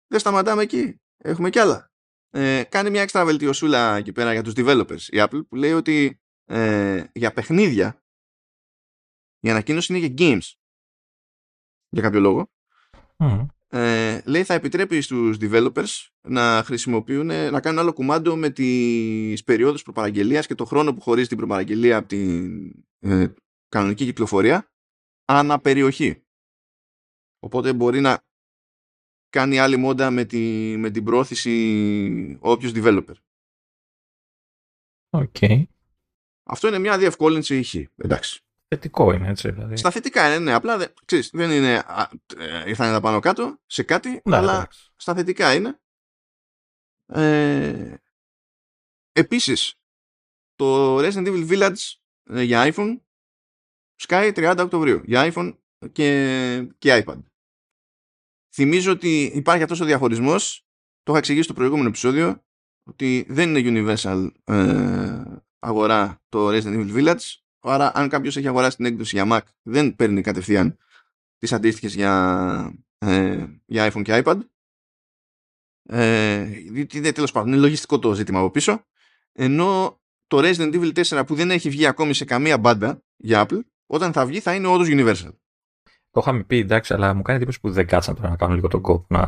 [0.07, 1.01] δεν σταματάμε εκεί.
[1.17, 1.91] Έχουμε κι άλλα.
[2.29, 6.19] Ε, κάνει μια έξτρα βελτιωσούλα εκεί πέρα για τους developers η Apple που λέει ότι
[6.45, 8.03] ε, για παιχνίδια
[9.39, 10.51] η ανακοίνωση είναι για games
[11.89, 12.51] για κάποιο λόγο
[13.75, 19.81] ε, λέει θα επιτρέπει στους developers να χρησιμοποιούν, να κάνουν άλλο κουμάντο με τις περιόδους
[19.81, 23.33] προπαραγγελίας και το χρόνο που χωρίζει την προπαραγγελία από την ε,
[23.67, 24.71] κανονική κυκλοφορία
[25.25, 26.23] ανά περιοχή.
[27.39, 28.23] Οπότε μπορεί να
[29.29, 33.15] κάνει άλλη μόντα με, τη, με την πρόθεση όποιος developer.
[35.09, 35.35] OK.
[35.39, 35.63] Okay.
[36.43, 37.89] Αυτό είναι μια διευκόλυνση εκεί.
[37.95, 38.43] Εντάξει.
[38.73, 39.51] Θετικό είναι έτσι.
[39.51, 39.77] Δηλαδή.
[39.77, 40.53] Στα θετικά είναι, ναι.
[40.53, 41.83] Απλά δεν, ξέρεις, δεν είναι.
[42.37, 44.91] Ε, ήρθαν τα πάνω κάτω σε κάτι, ναι, αλλά εντάξει.
[44.95, 45.79] στα θετικά είναι.
[47.05, 47.95] Ε,
[49.11, 49.75] επίσης,
[50.55, 51.95] το Resident Evil Village
[52.29, 52.99] ε, για iPhone
[53.95, 55.01] σκάει 30 Οκτωβρίου.
[55.05, 55.57] Για iPhone
[55.91, 57.23] και, και iPad.
[58.55, 60.65] Θυμίζω ότι υπάρχει αυτός ο διαχωρισμός,
[61.01, 62.43] το είχα εξηγήσει στο προηγούμενο επεισόδιο,
[62.83, 65.23] ότι δεν είναι universal ε,
[65.59, 69.95] αγορά το Resident Evil Village, άρα αν κάποιος έχει αγοράσει την έκδοση για Mac δεν
[69.95, 70.77] παίρνει κατευθείαν
[71.37, 74.39] τις αντίστοιχες για, ε, για iPhone και iPad.
[75.89, 76.47] Ε,
[77.13, 78.85] τέλος πάντων, είναι λογιστικό το ζήτημα από πίσω.
[79.31, 83.59] Ενώ το Resident Evil 4 που δεν έχει βγει ακόμη σε καμία μπάντα για Apple,
[83.85, 85.31] όταν θα βγει θα είναι όντως universal.
[86.11, 88.67] Το είχαμε πει, εντάξει, αλλά μου κάνει εντύπωση που δεν κάτσαν τώρα να κάνουν λίγο
[88.67, 89.05] τον κόπο.
[89.09, 89.21] Να...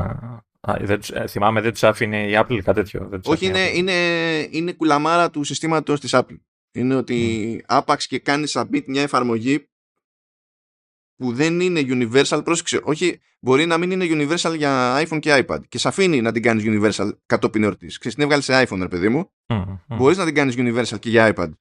[0.59, 3.07] Α, δεν τους, ε, θυμάμαι, δεν τους άφηνε η Apple κάτι τέτοιο.
[3.07, 3.93] Δεν Όχι, είναι, είναι,
[4.51, 6.39] είναι κουλαμάρα του συστήματος της Apple.
[6.75, 7.65] Είναι ότι mm.
[7.67, 9.69] άπαξ και κάνεις submit μια εφαρμογή
[11.15, 15.67] που δεν είναι universal, πρόσεξε, όχι, μπορεί να μην είναι universal για iPhone και iPad
[15.67, 17.97] και σε αφήνει να την κάνεις universal κατόπιν εορτής.
[17.97, 19.31] Ξέρεις, την έβγαλες σε iPhone, ρε παιδί μου.
[19.45, 21.51] Mm, Μπορείς να την κάνεις universal και για iPad.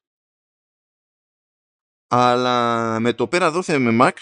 [2.07, 4.13] Αλλά με το πέρα δώθε με Mac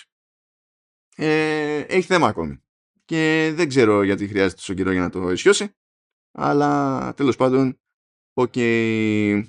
[1.16, 2.62] ε, έχει θέμα ακόμη.
[3.04, 5.76] και δεν ξέρω γιατί χρειάζεται τόσο καιρό για να το ισιώσει.
[6.32, 7.80] Αλλά τέλος πάντων,
[8.32, 8.52] OK.
[8.56, 9.44] Okay.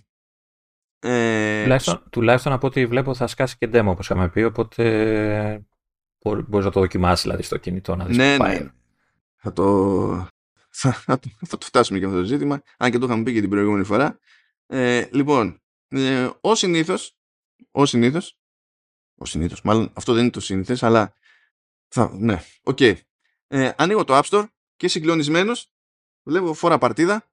[1.05, 5.65] Ε, τουλάχιστον, τουλάχιστον από ό,τι βλέπω θα σκάσει και demo όπως είχαμε πει, οπότε
[6.19, 8.59] μπορείς να το δοκιμάσεις δηλαδή στο κινητό να δεις ναι, πάει.
[8.59, 8.71] Ναι.
[9.35, 10.27] Θα το,
[10.69, 13.39] θα, θα, θα, το φτάσουμε και αυτό το ζήτημα, αν και το είχαμε πει και
[13.39, 14.19] την προηγούμενη φορά.
[14.65, 17.17] Ε, λοιπόν, ε, ως συνήθως,
[17.71, 18.37] ως συνήθως,
[19.15, 21.15] ως συνήθως, μάλλον αυτό δεν είναι το σύνηθες, αλλά
[21.87, 22.77] θα, ναι, OK.
[22.79, 22.95] Okay.
[23.47, 24.45] Ε, ανοίγω το App Store
[24.75, 25.73] και συγκλονισμένος
[26.23, 27.31] βλέπω φόρα παρτίδα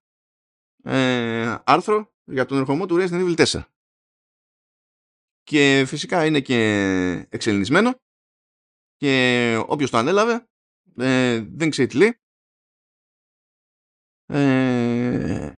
[0.83, 3.63] ε, άρθρο για τον ερχομό του Resident Evil 4.
[5.43, 6.59] Και φυσικά είναι και
[7.29, 8.01] εξελινισμένο
[8.97, 10.49] και όποιος το ανέλαβε
[10.97, 12.21] ε, δεν ξέρει τι λέει.
[14.27, 15.53] Ε,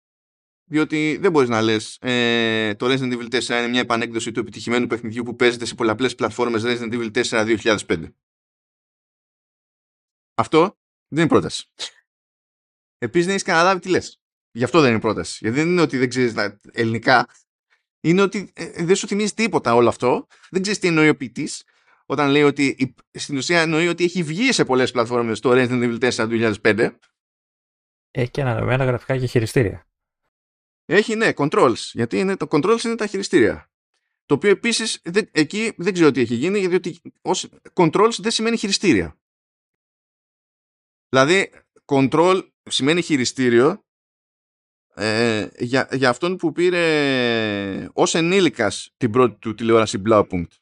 [0.70, 4.86] διότι δεν μπορείς να λες ε, το Resident Evil 4 είναι μια επανέκδοση του επιτυχημένου
[4.86, 8.12] παιχνιδιού που παίζεται σε πολλαπλές πλατφόρμες Resident Evil 4 2005.
[10.34, 10.60] Αυτό
[11.08, 11.66] δεν είναι πρόταση.
[12.98, 14.21] Επίσης δεν έχεις καταλάβει τι λες.
[14.52, 15.38] Γι' αυτό δεν είναι πρόταση.
[15.40, 16.34] Γιατί δεν είναι ότι δεν ξέρεις
[16.72, 17.28] ελληνικά.
[18.00, 20.26] Είναι ότι ε, δεν σου θυμίζει τίποτα όλο αυτό.
[20.50, 21.64] Δεν ξέρεις τι εννοεί ο ποιητής.
[22.06, 26.12] Όταν λέει ότι στην ουσία εννοεί ότι έχει βγει σε πολλές πλατφόρμες το Resident Evil
[26.12, 26.96] 4 του 2005.
[28.10, 29.86] Έχει και ανανεωμένα γραφικά και χειριστήρια.
[30.84, 31.74] Έχει, ναι, controls.
[31.92, 33.70] Γιατί είναι, το controls είναι τα χειριστήρια.
[34.24, 35.00] Το οποίο επίσης
[35.32, 39.16] εκεί δεν ξέρω τι έχει γίνει, γιατί ως controls δεν σημαίνει χειριστήρια.
[41.08, 41.50] Δηλαδή,
[41.84, 43.84] control σημαίνει χειριστήριο
[44.94, 50.56] ε, για, για αυτόν που πήρε ως ενήλικας την πρώτη του τηλεόραση Blaupunkt.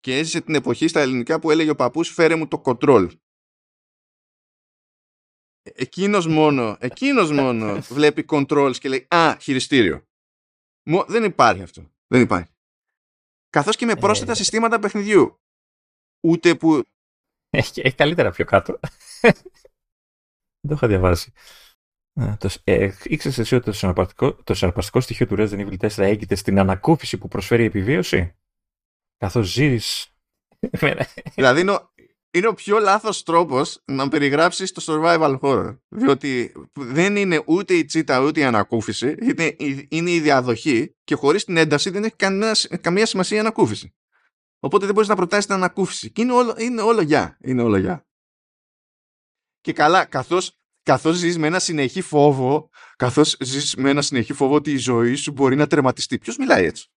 [0.00, 3.08] Και έζησε την εποχή στα ελληνικά που έλεγε ο παππούς φέρε μου το control
[5.62, 10.04] εκείνος μόνο εκείνος μόνο βλέπει controls και λέει α χειριστήριο
[11.06, 12.50] δεν υπάρχει αυτό δεν υπάρχει.
[13.50, 14.34] Καθώς και με πρόσθετα ε.
[14.34, 15.40] συστήματα παιχνιδιού.
[16.26, 16.82] Ούτε που
[17.50, 18.78] έχει, έχει καλύτερα πιο κάτω
[20.60, 21.32] δεν το είχα διαβάσει.
[22.64, 26.58] Ε, ήξερες εσύ ότι το συναρπαστικό, το συναρπαστικό στοιχείο του Resident Evil 4 έγκυται στην
[26.58, 28.34] ανακούφιση που προσφέρει η επιβίωση;
[29.16, 30.14] Καθώς ζεις...
[31.34, 31.90] δηλαδή είναι ο,
[32.30, 35.78] είναι ο πιο λάθος τρόπος να περιγράψεις το survival horror.
[35.88, 39.56] Διότι δεν είναι ούτε η τσίτα ούτε η ανακούφιση, είναι,
[39.88, 43.94] είναι η διαδοχή και χωρίς την ένταση δεν έχει καμία, καμία σημασία η ανακούφιση.
[44.60, 46.10] Οπότε δεν μπορείς να προτάσεις την ανακούφιση.
[46.10, 47.36] Και είναι όλο, είναι όλο για.
[47.40, 48.06] Είναι όλο για.
[49.60, 54.54] Και καλά, καθώς, καθώς ζεις με ένα συνεχή φόβο, καθώς ζεις με ένα συνεχή φόβο
[54.54, 56.18] ότι η ζωή σου μπορεί να τερματιστεί.
[56.18, 56.88] Ποιος μιλάει έτσι;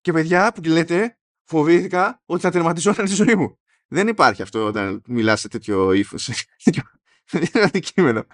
[0.00, 3.58] Και παιδιά που λέτε, φοβήθηκα ότι θα τερματιζόταν τη ζωή μου.
[3.88, 6.30] Δεν υπάρχει αυτό όταν μιλάς σε τέτοιο ύφος.
[7.30, 8.26] Δεν είναι αντικείμενο.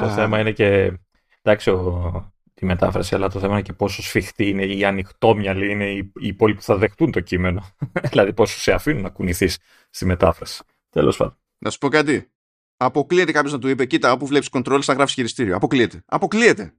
[0.00, 0.98] Το θέμα είναι και.
[1.42, 5.90] Εντάξει, ο, τη μετάφραση, αλλά το θέμα είναι και πόσο σφιχτή είναι ή ανοιχτόμυαλη είναι
[5.90, 7.74] οι, οι υπόλοιποι που θα δεχτούν το κείμενο.
[8.10, 9.58] δηλαδή πόσο σε αφήνουν να κουνηθείς
[9.90, 10.62] στη μετάφραση.
[10.88, 11.38] Τέλος πάντων.
[11.58, 12.32] Να σου πω κάτι.
[12.76, 15.56] Αποκλείεται κάποιος να του είπε: Κοίτα, όπου βλέπεις control θα γράφεις χειριστήριο.
[15.56, 16.02] Αποκλείεται.
[16.06, 16.74] Αποκλείεται.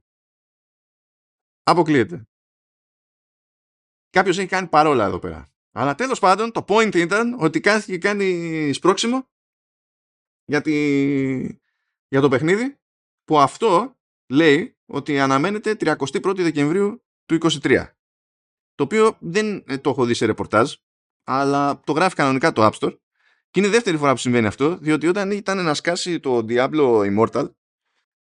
[1.62, 2.28] Αποκλείεται.
[4.10, 5.48] Κάποιος έχει κάνει παρόλα εδώ πέρα.
[5.72, 9.28] Αλλά τέλος πάντων το point ήταν ότι κάθε και κάνει σπρόξιμο
[10.44, 10.62] για,
[12.08, 12.78] για το παιχνίδι
[13.24, 13.98] που αυτό
[14.32, 17.84] λέει ότι αναμένεται 31 Δεκεμβρίου του 2023.
[18.74, 20.72] Το οποίο δεν ε, το έχω δει σε ρεπορτάζ,
[21.24, 22.96] αλλά το γράφει κανονικά το App Store.
[23.50, 27.16] Και είναι η δεύτερη φορά που συμβαίνει αυτό, διότι όταν ήταν να σκάσει το Diablo
[27.16, 27.50] Immortal,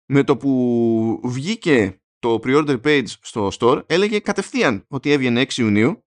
[0.05, 6.05] με το που βγήκε το pre-order page στο store, έλεγε κατευθείαν ότι έβγαινε 6 Ιουνίου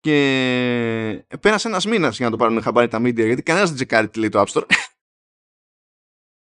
[0.00, 4.08] και πέρασε ένας μήνας για να το πάρουν χαμπάρι τα media, γιατί κανένας δεν τσεκάρει
[4.08, 4.66] τι λέει το App Store.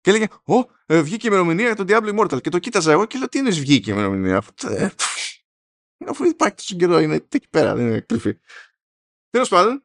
[0.03, 0.55] Και έλεγε, Ω,
[0.87, 2.43] ε, βγήκε η ημερομηνία για τον Diablo Immortal.
[2.43, 4.43] Και το κοίταζα εγώ και λέω, Τι είναι βγήκε η ημερομηνία.
[4.63, 4.89] Ε,
[6.07, 8.39] αφού υπάρχει τόσο καιρό, είναι εκεί πέρα, δεν είναι κρυφή.
[9.31, 9.85] Τέλος πάντων.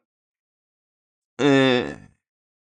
[1.34, 2.08] Ε,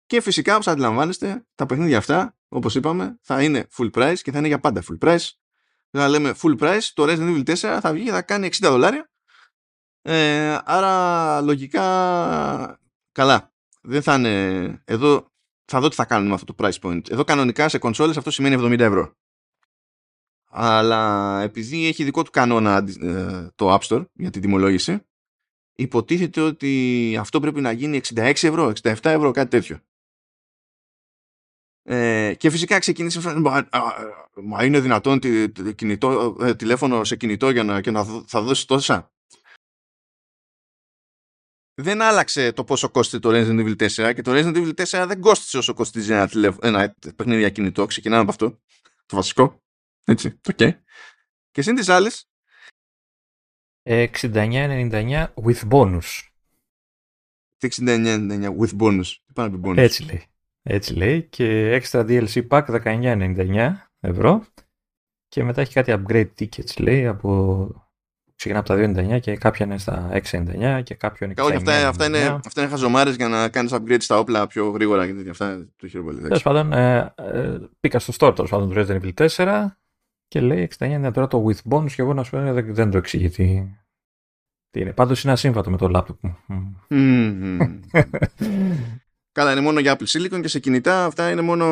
[0.06, 4.38] και φυσικά, όπως αντιλαμβάνεστε, τα παιχνίδια αυτά, όπως είπαμε, θα είναι full price και θα
[4.38, 5.28] είναι για πάντα full price.
[5.90, 9.10] Δηλαδή, λέμε full price, το Resident Evil 4 θα βγει και θα κάνει 60 δολάρια.
[10.02, 12.80] Ε, άρα, λογικά,
[13.12, 13.52] καλά.
[13.82, 14.82] Δεν θα είναι.
[14.84, 15.29] Εδώ
[15.70, 17.10] θα δω τι θα κάνουν με αυτό το price point.
[17.10, 19.12] Εδώ κανονικά σε κονσόλες αυτό σημαίνει 70 ευρώ.
[20.50, 25.06] Αλλά επειδή έχει δικό του κανόνα ε, το App Store για την τιμολόγηση,
[25.74, 29.78] υποτίθεται ότι αυτό πρέπει να γίνει 66 ευρώ, 67 ευρώ, κάτι τέτοιο.
[31.82, 33.68] Ε, και φυσικά ξεκίνησε μα,
[34.34, 38.66] μα είναι δυνατόν τη, κινητό, ε, τηλέφωνο σε κινητό για να, και να θα δώσει
[38.66, 39.12] τόσα;
[41.80, 45.20] Δεν άλλαξε το πόσο κόστησε το Resident Evil 4 και το Resident Evil 4 δεν
[45.20, 46.56] κόστησε όσο κόστησε ένα, τηλεφ...
[46.60, 47.86] ένα παιχνίδι για κινητό.
[47.86, 48.60] Ξεκινάμε από αυτό.
[49.06, 49.62] Το βασικό.
[50.04, 50.40] Έτσι.
[50.48, 50.56] OK.
[50.58, 50.72] Okay.
[51.50, 52.30] Και συν τοις άλλοις
[53.82, 56.28] 69-99 with bonus.
[57.56, 59.04] Τι 69,99 with bonus.
[59.04, 59.76] Τι να πει bonus.
[59.76, 60.24] Έτσι λέει.
[60.62, 61.22] Έτσι λέει.
[61.22, 64.46] Και extra DLC pack 19,99 ευρώ.
[65.28, 67.89] Και μετά έχει κάτι upgrade tickets λέει από
[68.40, 72.06] ξεκινά από τα 2,99 και κάποια είναι στα 6,99 και κάποιο είναι Όχι, αυτά, αυτά,
[72.06, 75.30] είναι, αυτά είναι χαζομάρες για να κάνεις upgrade στα όπλα πιο γρήγορα και τέτοια.
[75.30, 76.20] Αυτά το χειροπολί.
[76.20, 79.66] Τέλος πάντων, ε, ε, πήγα στο store τέλος πάντων του Resident Evil 4
[80.28, 82.98] και λέει 69 τώρα το with bonus και εγώ να σου πω δεν, δεν το
[82.98, 83.76] εξηγεί τι,
[84.70, 84.92] τι είναι.
[84.92, 86.36] Πάντως είναι ασύμβατο με το laptop μου.
[89.32, 91.66] Καλά, είναι μόνο για Apple Silicon και σε κινητά αυτά είναι μόνο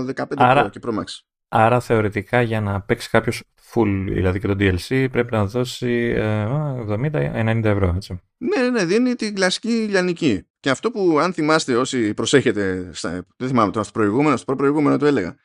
[0.00, 1.04] 15 Άρα, Pro και Pro Max.
[1.48, 3.42] Άρα θεωρητικά για να παίξει κάποιος
[3.74, 7.92] full, δηλαδή και το DLC, πρέπει να δώσει 70-90 ε, ευρώ.
[7.96, 8.20] Έτσι.
[8.36, 10.46] Ναι, ναι, δίνει την κλασική λιανική.
[10.60, 14.96] Και αυτό που αν θυμάστε όσοι προσέχετε, στα, δεν θυμάμαι τώρα στο προηγούμενο, στο προηγούμενο
[14.96, 15.36] το έλεγα.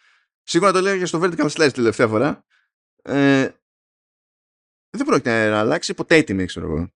[0.44, 2.46] Σίγουρα το έλεγα και στο Vertical Slice τελευταία φορά.
[3.02, 3.50] Ε,
[4.90, 6.94] δεν πρόκειται να αλλάξει ποτέ η τιμή, ξέρω εγώ.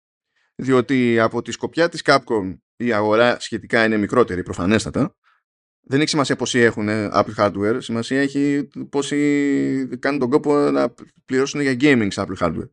[0.56, 5.16] Διότι από τη σκοπιά της Capcom η αγορά σχετικά είναι μικρότερη, προφανέστατα
[5.90, 10.94] δεν έχει σημασία πόσοι έχουν Apple hardware, σημασία έχει πόσοι κάνουν τον κόπο να
[11.26, 12.70] πληρώσουν για gaming σε Apple hardware.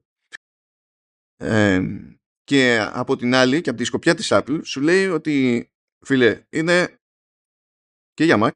[1.36, 1.80] Ε,
[2.44, 5.66] και από την άλλη και από τη σκοπιά της Apple σου λέει ότι
[6.06, 6.98] φίλε είναι
[8.12, 8.50] και για Mac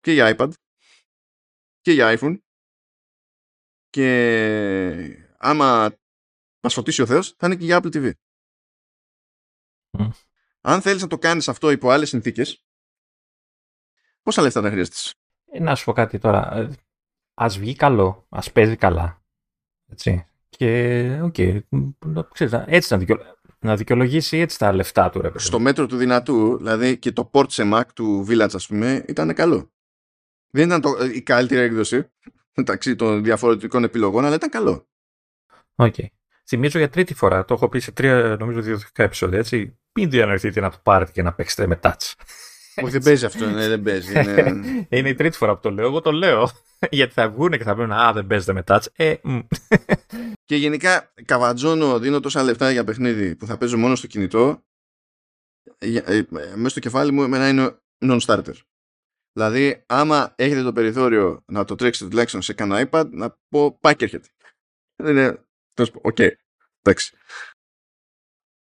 [0.00, 0.50] και για iPad
[1.80, 2.38] και για iPhone
[3.88, 5.96] και άμα
[6.62, 8.12] μας φωτίσει ο Θεός θα είναι και για Apple TV.
[10.60, 12.67] Αν θέλεις να το κάνεις αυτό υπό άλλες συνθήκες
[14.28, 15.14] Πόσα λεφτά θα χρειαστείς;
[15.52, 16.56] Ε, να σου πω κάτι τώρα.
[16.56, 16.68] Ε,
[17.34, 19.22] ας βγει καλό, ας παίζει καλά.
[19.90, 20.26] Έτσι.
[20.48, 21.60] Και, OK, okay,
[22.66, 23.18] έτσι να, δικαιω...
[23.58, 25.20] να δικαιολογήσει έτσι τα λεφτά του.
[25.20, 29.04] Ρε, Στο μέτρο του δυνατού, δηλαδή και το port σε Mac του Village, ας πούμε,
[29.08, 29.70] ήταν καλό.
[30.50, 32.10] Δεν ήταν το, η καλύτερη έκδοση
[32.54, 34.88] μεταξύ των διαφορετικών επιλογών, αλλά ήταν καλό.
[35.74, 35.94] OK.
[35.96, 36.06] Okay.
[36.46, 39.78] Θυμίζω για τρίτη φορά, το έχω πει σε τρία, νομίζω, δύο επεισόδια, έτσι.
[39.92, 42.12] Μην διανοηθείτε να το πάρετε και να παίξετε με touch.
[42.82, 44.20] Όχι, δεν παίζει αυτό, ναι, δεν παίζει.
[44.20, 44.62] Είναι...
[44.98, 45.86] είναι η τρίτη φορά που το λέω.
[45.86, 46.50] Εγώ το λέω.
[46.90, 48.84] Γιατί θα βγουν και θα πούνε Α, δεν παίζετε με touch.
[48.96, 49.14] Ε,
[50.48, 54.62] και γενικά, καβατζώνω, δίνω τόσα λεφτά για παιχνίδι που θα παίζω μόνο στο κινητό.
[55.78, 58.54] Ε, μέσα στο κεφάλι μου, εμένα είναι non-starter.
[59.32, 63.96] Δηλαδή, άμα έχετε το περιθώριο να το τρέξετε τουλάχιστον σε κανένα iPad, να πω πάει
[63.96, 64.28] και έρχεται.
[65.02, 65.44] Δεν είναι.
[66.02, 66.16] OK.
[66.18, 66.30] Okay.
[66.82, 67.16] Εντάξει.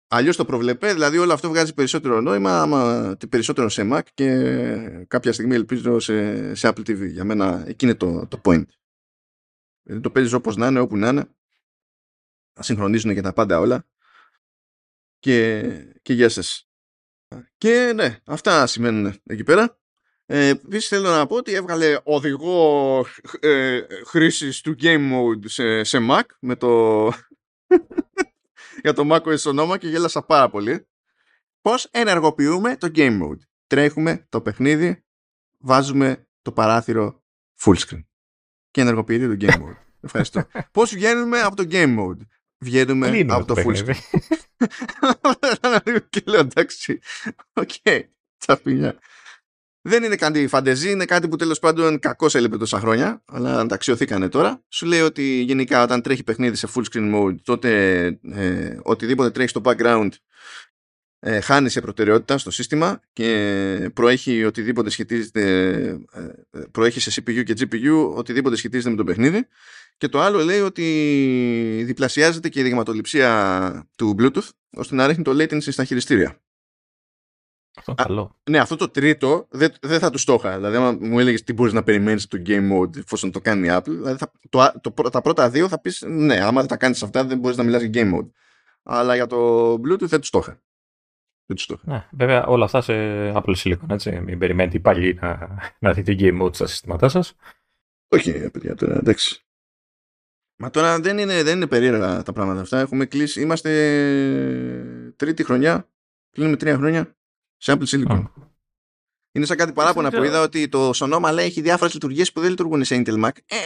[0.09, 5.33] Αλλιώς το προβλεπέ, δηλαδή όλο αυτό βγάζει περισσότερο νόημα, άμα περισσότερο σε Mac και κάποια
[5.33, 7.11] στιγμή ελπίζω σε, σε Apple TV.
[7.11, 8.65] Για μένα εκεί είναι το, το point.
[9.83, 11.29] Δηλαδή το παίζεις όπως να είναι, όπου να είναι.
[12.53, 13.87] Θα συγχρονίζουν και τα πάντα όλα.
[15.19, 15.63] Και,
[16.03, 16.69] και γεια σας.
[17.57, 19.79] Και ναι, αυτά σημαίνουν εκεί πέρα.
[20.27, 23.05] Ε, Επίσης θέλω να πω ότι έβγαλε οδηγό
[23.41, 27.13] ε, χρήσης του game mode σε, σε Mac με το
[28.83, 30.89] για το macOS Sonoma και γέλασα πάρα πολύ.
[31.61, 33.39] Πώς ενεργοποιούμε το game mode.
[33.67, 35.05] Τρέχουμε το παιχνίδι,
[35.59, 37.23] βάζουμε το παράθυρο
[37.61, 38.05] full screen
[38.71, 39.77] και ενεργοποιείται το game mode.
[40.01, 40.47] Ευχαριστώ.
[40.71, 42.21] Πώς βγαίνουμε από το game mode.
[42.59, 43.95] Βγαίνουμε από το, full screen.
[46.11, 46.99] και λέω εντάξει,
[47.53, 47.71] οκ,
[48.39, 48.99] τσαφινιά.
[49.89, 54.29] Δεν είναι κάτι φαντεζή, είναι κάτι που τέλος πάντων κακώς έλειπε τόσα χρόνια, αλλά ανταξιωθήκανε
[54.29, 54.63] τώρα.
[54.69, 59.49] Σου λέει ότι γενικά όταν τρέχει παιχνίδι σε full screen mode, τότε ε, οτιδήποτε τρέχει
[59.49, 60.09] στο background
[61.19, 65.43] ε, χάνει σε προτεραιότητα στο σύστημα και προέχει οτιδήποτε σχετίζεται,
[66.13, 66.21] ε,
[66.51, 69.47] ε, προέχει σε CPU και GPU οτιδήποτε σχετίζεται με το παιχνίδι.
[69.97, 75.31] Και το άλλο λέει ότι διπλασιάζεται και η δειγματοληψία του Bluetooth ώστε να ρίχνει το
[75.31, 76.41] latency στα χειριστήρια.
[77.77, 78.37] Αυτό καλό.
[78.51, 80.57] Ναι, αυτό το τρίτο δεν, δεν θα του το είχα.
[80.57, 83.71] Δηλαδή, άμα μου έλεγες τι μπορείς να περιμένεις το game mode εφόσον το κάνει η
[83.73, 87.03] Apple, δηλαδή θα, το, το, τα πρώτα δύο θα πεις ναι, άμα δεν τα κάνεις
[87.03, 88.31] αυτά δεν μπορείς να μιλάς για game mode.
[88.83, 90.61] Αλλά για το Bluetooth δεν του το είχα.
[91.47, 91.93] Δεν τους το είχα.
[91.93, 92.93] Ναι, βέβαια όλα αυτά σε
[93.35, 94.21] Apple Silicon, έτσι.
[94.21, 97.35] Μην περιμένετε πάλι να, να δείτε game mode στα συστήματά σας.
[98.09, 99.41] Όχι, παιδιά, τώρα εντάξει.
[100.59, 102.79] Μα τώρα δεν είναι, δεν είναι περίεργα τα πράγματα αυτά.
[102.79, 103.71] Έχουμε κλείσει, είμαστε
[105.17, 105.89] τρίτη χρονιά,
[106.31, 107.17] κλείνουμε τρία χρόνια
[107.57, 108.25] σε Apple Silicon.
[109.33, 112.51] Είναι σαν κάτι παράπονα που είδα ότι το Sonoma λέει έχει διάφορες λειτουργίες που δεν
[112.51, 113.31] λειτουργούν σε Intel Mac.
[113.47, 113.57] Ε,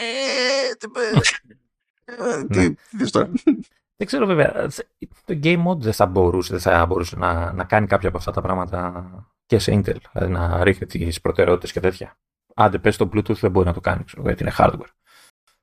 [2.48, 3.30] τι θες τώρα;
[3.96, 4.68] Δεν ξέρω βέβαια.
[5.24, 8.30] Το Game Mode δεν θα μπορούσε, δεν θα μπορούσε να, να κάνει κάποια από αυτά
[8.30, 9.10] τα πράγματα
[9.46, 9.96] και σε Intel.
[10.12, 12.18] Δηλαδή να ρίχνει τις προτεραιότητες και τέτοια.
[12.54, 14.90] Άντε πες το Bluetooth δεν μπορεί να το κάνει, ξέρω, γιατί είναι hardware.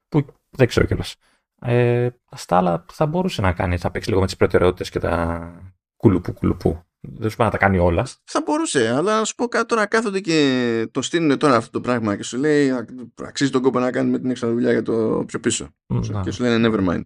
[0.08, 1.16] Που δεν ξέρω κιόλας.
[1.62, 5.52] Ε, στα άλλα θα μπορούσε να κάνει, θα παίξει λίγο με τις προτεραιότητες και τα
[5.98, 6.87] κουλουπού κουλουπού.
[7.00, 8.08] Δεν σου πάει να τα κάνει όλα.
[8.24, 11.82] Θα μπορούσε, αλλά να σου πω κάτι τώρα κάθονται και το στείλουν τώρα αυτό το
[11.82, 12.72] πράγμα και σου λέει
[13.16, 15.76] αξίζει τον κόπο να κάνουμε την έξτρα δουλειά για το πιο πίσω.
[16.24, 17.02] Και σου λένε never mind.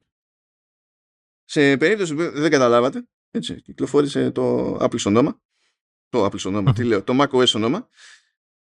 [1.44, 5.42] Σε περίπτωση που δεν καταλάβατε, Έτσι, κυκλοφόρησε το Apple ονόμα.
[6.10, 7.88] Το Apple ονόμα, τι λέω, το macOS ονόμα.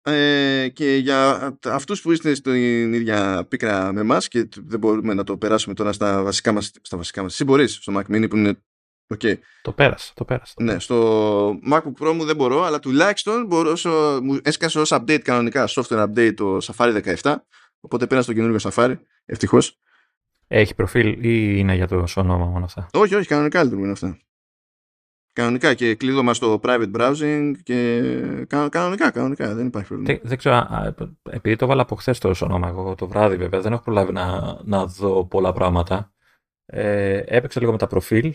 [0.02, 5.24] Ε, και για αυτούς που είστε στην ίδια πίκρα με εμάς και δεν μπορούμε να
[5.24, 7.32] το περάσουμε τώρα στα βασικά μας, στα βασικά μας.
[7.32, 8.62] Εσύ μπορείς στο Mac Mini που είναι
[9.16, 9.34] Okay.
[9.62, 10.54] Το πέρασα, το πέρασα.
[10.60, 13.72] ναι, στο MacBook Pro μου δεν μπορώ, αλλά τουλάχιστον μπορώ,
[14.22, 17.34] μου έσκασε ως update κανονικά, software update το Safari 17,
[17.80, 19.78] οπότε πέρασα στο καινούργιο Safari, ευτυχώς.
[20.46, 24.18] Έχει προφίλ ή είναι για το όνομα μόνο αυτά; Όχι, όχι, κανονικά λειτουργούν αυτά.
[25.32, 28.00] Κανονικά και κλείδωμα στο private browsing και
[28.46, 30.20] κανονικά, κανονικά, δεν υπάρχει πρόβλημα.
[30.22, 30.66] Δεν, ξέρω,
[31.30, 34.58] επειδή το βάλα από χθες το όνομα εγώ το βράδυ βέβαια, δεν έχω προλάβει να,
[34.64, 36.12] να δω πολλά πράγματα.
[36.66, 38.34] Ε, έπαιξα λίγο με τα προφίλ,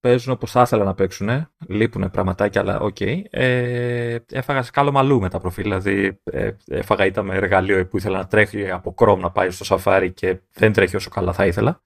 [0.00, 2.96] παίζουν όπως θα ήθελα να παίξουν, λείπουν πραγματάκια, αλλά OK.
[3.00, 3.22] Okay.
[3.30, 8.18] Ε, έφαγα σκάλωμα αλλού με τα προφίλ, δηλαδή ε, έφαγα ήταν με εργαλείο που ήθελα
[8.18, 11.82] να τρέχει από Chrome να πάει στο Safari και δεν τρέχει όσο καλά θα ήθελα.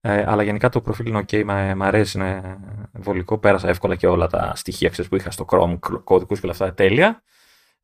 [0.00, 1.44] Ε, αλλά γενικά το προφίλ είναι ok,
[1.76, 2.58] μ' αρέσει, είναι
[2.92, 3.38] βολικό.
[3.38, 6.74] Πέρασα εύκολα και όλα τα στοιχεία ξέρεις, που είχα στο Chrome, κωδικούς και όλα αυτά
[6.74, 7.22] τέλεια.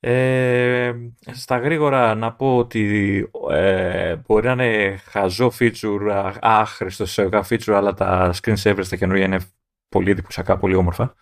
[0.01, 0.92] Ε,
[1.32, 7.94] στα γρήγορα να πω ότι ε, μπορεί να είναι χαζό feature, άχρηστο σε feature, αλλά
[7.94, 9.40] τα screensavers στα καινούργια είναι
[9.88, 11.14] πολύ εντυπωσιακά, πολύ όμορφα.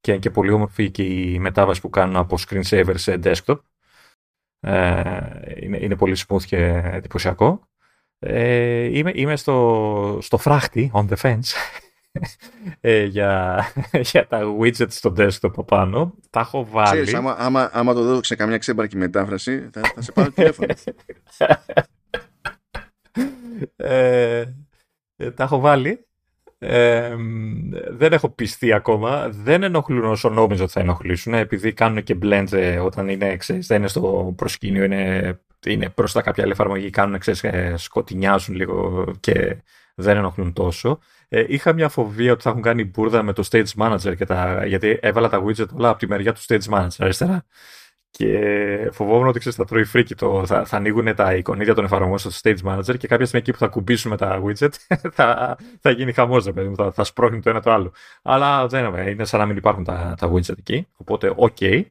[0.00, 3.58] Και είναι και πολύ όμορφη και η μετάβαση που κάνουν από screensaver σε desktop.
[4.60, 5.20] Ε,
[5.60, 7.68] είναι, είναι πολύ smooth και εντυπωσιακό.
[8.18, 11.52] Ε, είμαι, είμαι στο, στο φράχτη, on the fence,
[12.80, 13.64] ε, για,
[14.12, 16.14] για τα widgets στο desktop από πάνω.
[16.30, 16.90] Τα έχω βάλει.
[16.90, 20.74] Ξέρεις, άμα, άμα, άμα το δω σε καμιά ξέμπαρκη μετάφραση, θα, θα σε πάρω τηλέφωνο.
[23.76, 24.44] ε,
[25.16, 26.06] ε, τα έχω βάλει.
[26.58, 27.16] Ε,
[27.90, 29.28] δεν έχω πιστεί ακόμα.
[29.30, 33.66] Δεν ενοχλούν όσο νόμιζα ότι θα ενοχλήσουν, επειδή κάνουν και blend ε, όταν είναι, ξέρεις,
[33.66, 39.04] δεν είναι στο προσκήνιο, είναι, είναι τα κάποια άλλη εφαρμογή, κάνουν, ξέρεις, ε, σκοτεινιάζουν λίγο
[39.20, 39.56] και
[39.94, 40.98] δεν ενοχλούν τόσο.
[41.28, 44.66] Ε, είχα μια φοβία ότι θα έχουν κάνει μπουρδα με το Stage Manager και τα,
[44.66, 47.44] γιατί έβαλα τα widget όλα από τη μεριά του Stage Manager αριστερά.
[48.10, 52.18] Και φοβόμουν ότι ξέρεις, θα τρώει φρίκι το, θα, θα ανοίγουν τα εικονίδια των εφαρμογών
[52.18, 54.72] στο Stage Manager και κάποια στιγμή εκεί που θα κουμπίσουμε τα widget
[55.18, 57.92] θα, θα γίνει χαμός, παιδί θα, θα σπρώχνει το ένα το άλλο.
[58.22, 61.56] Αλλά δεν είναι σαν να μην υπάρχουν τα, τα widget εκεί, οπότε OK.
[61.60, 61.82] Okay.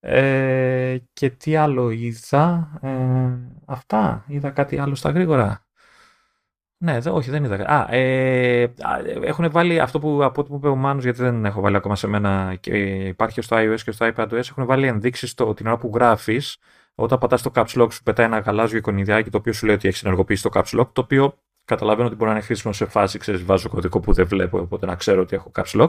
[0.00, 2.90] Ε, και τι άλλο είδα, ε,
[3.64, 5.66] αυτά, είδα κάτι άλλο στα γρήγορα.
[6.82, 7.54] Ναι, όχι, δεν είδα.
[7.54, 8.72] Α, ε,
[9.22, 11.96] έχουν βάλει αυτό που από ό,τι μου είπε ο Μάνος, γιατί δεν έχω βάλει ακόμα
[11.96, 12.76] σε μένα και
[13.06, 16.58] υπάρχει στο iOS και στο iPadOS, έχουν βάλει ενδείξεις την ώρα που γράφεις,
[16.94, 19.88] όταν πατάς το caps lock σου πετάει ένα γαλάζιο εικονιδιάκι το οποίο σου λέει ότι
[19.88, 23.18] έχεις ενεργοποιήσει το caps lock, το οποίο καταλαβαίνω ότι μπορεί να είναι χρήσιμο σε φάση,
[23.18, 25.88] ξέρεις, βάζω κωδικό που δεν βλέπω, οπότε να ξέρω ότι έχω caps lock.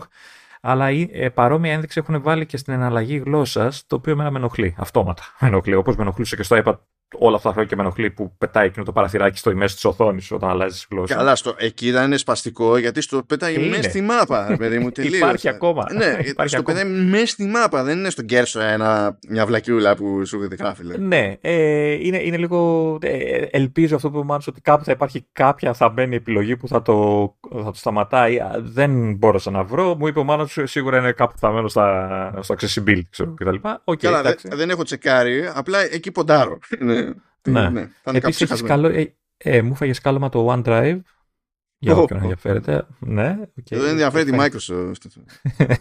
[0.62, 4.76] Αλλά ε, παρόμοια ένδειξη έχουν βάλει και στην εναλλαγή γλώσσας, το οποίο εμένα με ενοχλεί.
[4.78, 5.76] Αυτόματα με ενοχλεί.
[5.76, 6.76] Όπως με ενοχλούσε και στο iPad
[7.18, 9.86] όλα αυτά τα χρόνια και με ενοχλεί που πετάει εκείνο το παραθυράκι στο μέση της
[9.86, 11.16] οθόνης όταν αλλάζει γλώσσα.
[11.16, 14.90] Καλά, στο, εκεί ήταν σπαστικό γιατί στο πετάει μέσα στη μάπα, παιδί μου.
[15.16, 15.86] Υπάρχει ακόμα.
[15.94, 20.26] Ναι, Υπάρχει στο πετάει μέσα στη μάπα, δεν είναι στον κέρσο ένα, μια βλακιούλα που
[20.26, 20.84] σου γράφει.
[20.98, 22.98] Ναι, ε, είναι, είναι λίγο.
[23.02, 26.82] Ε, ελπίζω αυτό που μάθω ότι κάπου θα υπάρχει κάποια θα μπαίνει επιλογή που θα
[26.82, 27.24] το,
[27.56, 28.38] θα το σταματάει.
[28.60, 29.96] Δεν μπόρεσα να βρω.
[29.96, 33.56] Μου είπε ο Μάνο σίγουρα είναι κάπου θα μένω στα, στο accessibility ξέρω, κτλ.
[33.84, 36.60] Okay, Καλά, δεν, δεν έχω τσεκάρει, απλά εκεί ποντάρω.
[36.80, 37.10] Ναι.
[37.44, 37.70] Ναι.
[37.70, 37.90] ναι.
[38.04, 41.00] Επίσης καλό, ε, ε, μου φάγες σκάλωμα το OneDrive
[41.84, 42.22] για όποιον oh.
[42.22, 42.86] ενδιαφέρεται.
[43.00, 43.78] Ναι, okay.
[43.78, 44.94] Δεν ενδιαφέρει τη Microsoft.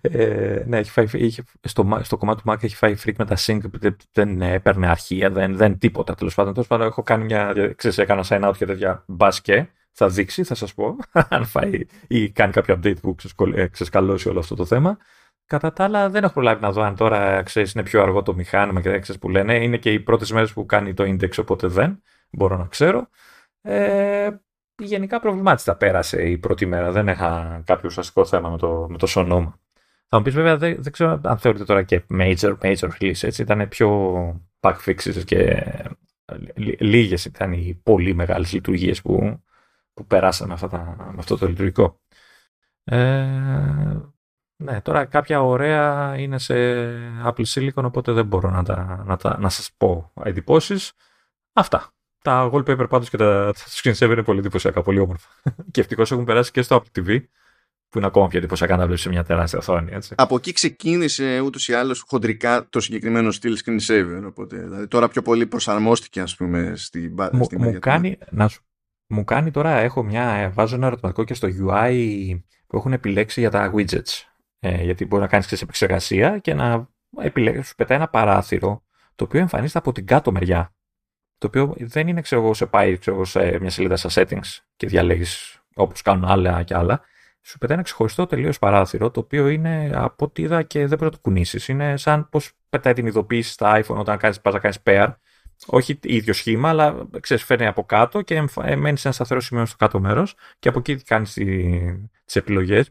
[0.00, 3.36] ε, ναι, έχει φάει, είχε, στο, στο κομμάτι του Mac έχει φάει freak με τα
[3.38, 6.52] sync, δεν, δεν έπαιρνε αρχεία, δεν, δεν τίποτα τέλος πάντων.
[6.52, 7.72] Τέλος πάντων, έχω κάνει μια.
[7.76, 9.70] Ξέρεις, έκανα sign out και τέτοια μπάσκε.
[9.98, 10.96] Θα δείξει, θα σας πω,
[11.28, 13.16] αν φάει ή κάνει κάποιο update που
[13.54, 14.98] ε, ξεσκαλώσει όλο αυτό το θέμα.
[15.46, 18.34] Κατά τα άλλα, δεν έχω προλάβει να δω αν τώρα ξέρεις, είναι πιο αργό το
[18.34, 19.62] μηχάνημα και ξέρεις που λένε.
[19.62, 23.08] Είναι και οι πρώτες μέρες που κάνει το index, οπότε δεν μπορώ να ξέρω.
[23.62, 24.28] Ε,
[24.78, 26.92] γενικά προβλημάτιστα πέρασε η πρώτη μέρα.
[26.92, 29.60] Δεν είχα κάποιο ουσιαστικό θέμα με το, με το σωνόμα.
[30.08, 33.22] Θα μου πεις βέβαια, δεν, δεν ξέρω αν θεωρείται τώρα και major, major release.
[33.22, 33.42] Έτσι.
[33.42, 33.88] Ήταν πιο
[34.60, 35.72] bug fixes και
[36.78, 39.42] λίγες ήταν οι πολύ μεγάλες λειτουργίες που,
[39.96, 42.00] που περάσαμε αυτά τα, με αυτό το λειτουργικό.
[42.84, 44.00] Ε,
[44.56, 46.54] ναι, τώρα κάποια ωραία είναι σε
[47.24, 50.92] Apple Silicon, οπότε δεν μπορώ να, τα, να, τα, να σας πω εντυπώσεις.
[51.52, 51.90] Αυτά.
[52.22, 55.28] Τα wallpaper πάντως και τα, τα screensaver είναι πολύ εντυπωσιακά, πολύ όμορφα.
[55.70, 57.20] και ευτυχώς έχουν περάσει και στο Apple TV,
[57.88, 59.92] που είναι ακόμα πιο εντυπωσιακά να βλέπεις σε μια τεράστια οθόνη.
[59.92, 60.14] Έτσι.
[60.16, 64.22] Από εκεί ξεκίνησε ούτως ή άλλως χοντρικά το συγκεκριμένο στυλ screensaver.
[64.26, 68.65] Οπότε δηλαδή, τώρα πιο πολύ προσαρμόστηκε, ας πούμε, στην μου, στη μου κάνει, να σου,
[69.06, 73.50] μου κάνει τώρα, έχω μια, βάζω ένα ερωτηματικό και στο UI που έχουν επιλέξει για
[73.50, 74.24] τα widgets.
[74.58, 76.88] Ε, γιατί μπορεί να κάνεις και σε επεξεργασία και να
[77.18, 78.84] επιλέξει, σου πετάει ένα παράθυρο
[79.14, 80.74] το οποίο εμφανίζεται από την κάτω μεριά.
[81.38, 84.86] Το οποίο δεν είναι, ξέρω εγώ, σε πάει ξέρω, σε μια σελίδα στα settings και
[84.86, 87.00] διαλέγεις όπως κάνουν άλλα και άλλα.
[87.42, 91.04] σου πετάει ένα ξεχωριστό τελείως παράθυρο, το οποίο είναι από ό,τι είδα και δεν πρέπει
[91.04, 91.68] να το κουνήσεις.
[91.68, 95.14] Είναι σαν πώς πετάει την ειδοποίηση στα iPhone όταν πας να κάνεις pair.
[95.66, 98.40] Όχι ίδιο σχήμα, αλλά ξέρεις, φέρνει από κάτω και
[98.76, 101.32] μένεις σε ένα σταθερό σημείο στο κάτω μέρος και από εκεί κάνεις
[102.24, 102.90] τις επιλογές.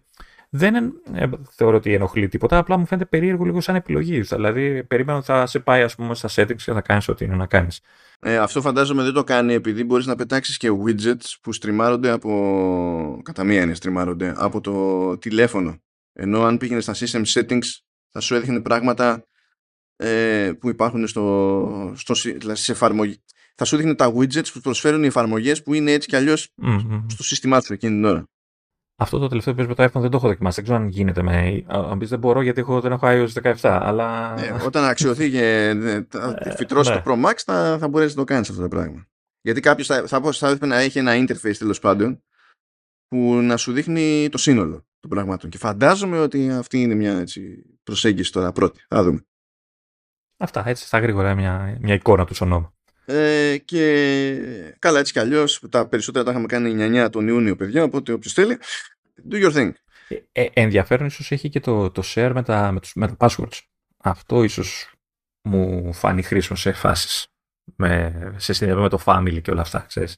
[0.50, 0.76] Δεν
[1.14, 4.22] ε, θεωρώ ότι ενοχλεί τίποτα, απλά μου φαίνεται περίεργο λίγο σαν επιλογή.
[4.22, 7.36] Δηλαδή, περίμενα ότι θα σε πάει ας πούμε, στα settings και θα κάνεις ό,τι είναι
[7.36, 7.82] να κάνεις.
[8.20, 13.22] Ε, αυτό φαντάζομαι δεν το κάνει επειδή μπορείς να πετάξεις και widgets που στριμάρονται από.
[13.24, 15.80] κατά μία είναι στριμάρονται από το τηλέφωνο.
[16.14, 17.68] Ενώ αν πήγαινες στα system settings
[18.10, 19.28] θα σου έδειχνε πράγματα
[19.96, 23.24] ε, που υπάρχουν στο, στο, δηλαδή σε εφαρμογή.
[23.56, 26.36] Θα σου δείχνει τα widgets που προσφέρουν οι εφαρμογές που είναι έτσι κι αλλιω
[27.08, 28.30] στο σύστημά σου εκείνη την ώρα.
[28.98, 30.56] Αυτό το τελευταίο που με το iPhone δεν το έχω δοκιμάσει.
[30.56, 31.64] Δεν ξέρω αν γίνεται με.
[31.68, 33.80] Αν πεις δεν μπορώ γιατί έχω, δεν έχω iOS 17.
[33.82, 34.34] Αλλά...
[34.34, 37.02] Ναι, όταν αξιωθεί και ε, φυτρώσει ναι.
[37.02, 39.08] το Pro Max θα, θα μπορέσεις να το κάνεις αυτό το πράγμα.
[39.42, 42.24] Γιατί κάποιος θα, θα, θα έπρεπε να έχει ένα interface τέλος πάντων
[43.08, 45.50] που να σου δείχνει το σύνολο των πραγμάτων.
[45.50, 48.86] Και φαντάζομαι ότι αυτή είναι μια έτσι, προσέγγιση τώρα πρώτη.
[48.88, 49.26] Θα δούμε.
[50.38, 52.74] Αυτά έτσι στα γρήγορα μια, μια εικόνα του στον
[53.06, 57.84] Ε, και καλά έτσι κι αλλιώς τα περισσότερα τα είχαμε κάνει 9 τον Ιούνιο παιδιά
[57.84, 58.58] οπότε όποιος θέλει
[59.32, 59.72] do your thing
[60.08, 63.16] ε, ε, ενδιαφέρον ίσως έχει και το, το share με τα, με, τους, με τα
[63.20, 63.60] passwords
[63.98, 64.92] αυτό ίσως
[65.42, 67.28] μου φάνει χρήσιμο σε φάσεις
[67.76, 70.18] με, σε συνδυασμό με το family και όλα αυτά ξέρεις.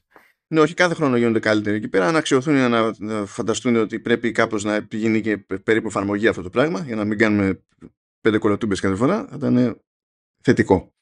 [0.54, 2.12] Ναι, όχι κάθε χρόνο γίνονται καλύτεροι εκεί πέρα.
[2.12, 6.50] Να αξιωθούν να, να φανταστούν ότι πρέπει κάπως να γίνει και περίπου εφαρμογή αυτό το
[6.50, 7.62] πράγμα για να μην κάνουμε
[8.20, 9.26] πέντε κολοτούμπες κάθε φορά.
[9.30, 9.80] Θα ήταν
[10.42, 10.94] θετικό.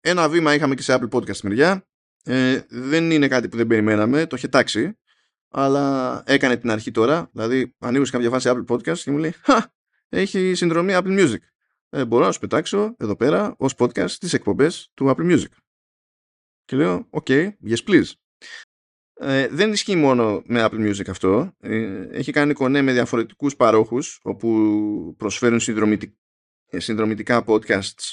[0.00, 1.86] Ένα βήμα είχαμε και σε Apple Podcast μεριά.
[2.24, 4.98] Ε, δεν είναι κάτι που δεν περιμέναμε, το είχε τάξει,
[5.48, 7.30] αλλά έκανε την αρχή τώρα.
[7.32, 9.72] Δηλαδή, ανοίγω σε κάποια φάση Apple Podcast και μου λέει Χα,
[10.08, 11.38] έχει συνδρομή Apple Music.
[11.88, 15.50] Ε, μπορώ να σου πετάξω εδώ πέρα ως podcast τις εκπομπές του Apple Music.
[16.64, 18.12] Και λέω, OK, yes please.
[19.14, 21.52] Ε, δεν ισχύει μόνο με Apple Music αυτό.
[21.58, 25.60] Ε, έχει κάνει κονέ με διαφορετικούς παρόχους όπου προσφέρουν
[26.80, 28.12] συνδρομητικά podcasts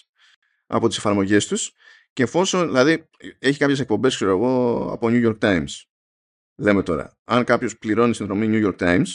[0.66, 1.74] από τις εφαρμογές τους
[2.14, 5.84] και εφόσον, δηλαδή, έχει κάποιες εκπομπές, ξέρω εγώ, από New York Times.
[6.56, 9.08] Λέμε τώρα, αν κάποιος πληρώνει συνδρομή New York Times,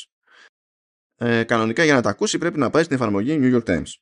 [1.16, 3.92] ε, κανονικά για να τα ακούσει πρέπει να πάει στην εφαρμογή New York Times.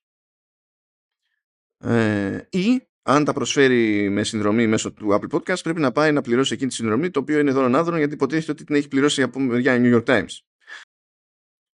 [1.78, 6.20] Ε, ή αν τα προσφέρει με συνδρομή μέσω του Apple Podcast, πρέπει να πάει να
[6.20, 9.22] πληρώσει εκείνη τη συνδρομή, το οποίο είναι δώρον άδρων, γιατί υποτίθεται ότι την έχει πληρώσει
[9.22, 10.38] από μεριά New York Times.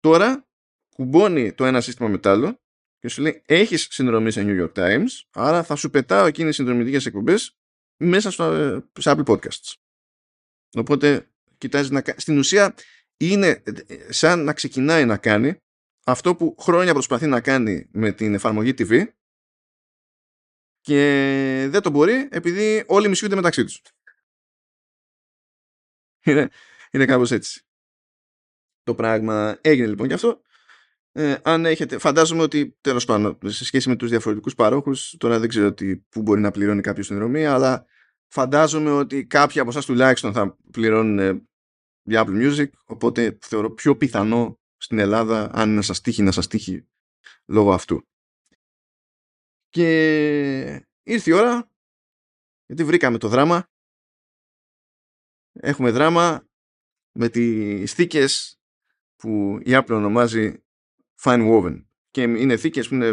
[0.00, 0.46] Τώρα,
[0.94, 2.60] κουμπώνει το ένα σύστημα με το άλλο
[2.98, 6.56] και σου λέει έχεις συνδρομή σε New York Times άρα θα σου πετάω εκείνες τις
[6.56, 7.58] συνδρομητικές εκπομπές
[7.96, 8.52] μέσα στο,
[8.98, 9.74] σε Apple Podcasts.
[10.74, 12.74] Οπότε κοιτάζει να στην ουσία
[13.16, 13.62] είναι
[14.08, 15.56] σαν να ξεκινάει να κάνει
[16.04, 19.06] αυτό που χρόνια προσπαθεί να κάνει με την εφαρμογή TV
[20.80, 23.82] και δεν το μπορεί επειδή όλοι μισούνται μεταξύ τους.
[26.24, 26.50] Είναι,
[26.90, 27.62] είναι κάπως έτσι.
[28.82, 30.42] Το πράγμα έγινε λοιπόν και αυτό
[31.18, 35.48] ε, αν έχετε, φαντάζομαι ότι τέλος πάντων σε σχέση με τους διαφορετικούς παρόχους τώρα δεν
[35.48, 37.86] ξέρω τι, πού μπορεί να πληρώνει κάποιος συνδρομή αλλά
[38.26, 41.46] φαντάζομαι ότι κάποιοι από εσάς τουλάχιστον θα πληρώνουν ε,
[42.02, 46.46] για Apple Music οπότε θεωρώ πιο πιθανό στην Ελλάδα αν να σας τύχει να σας
[46.46, 46.88] τύχει
[47.46, 48.02] λόγω αυτού.
[49.68, 51.70] Και ήρθε η ώρα
[52.66, 53.70] γιατί βρήκαμε το δράμα.
[55.52, 56.48] Έχουμε δράμα
[57.12, 58.60] με τις θήκες
[59.16, 60.62] που η Apple ονομάζει
[61.20, 61.84] fine woven.
[62.10, 63.12] Και είναι θήκες που είναι,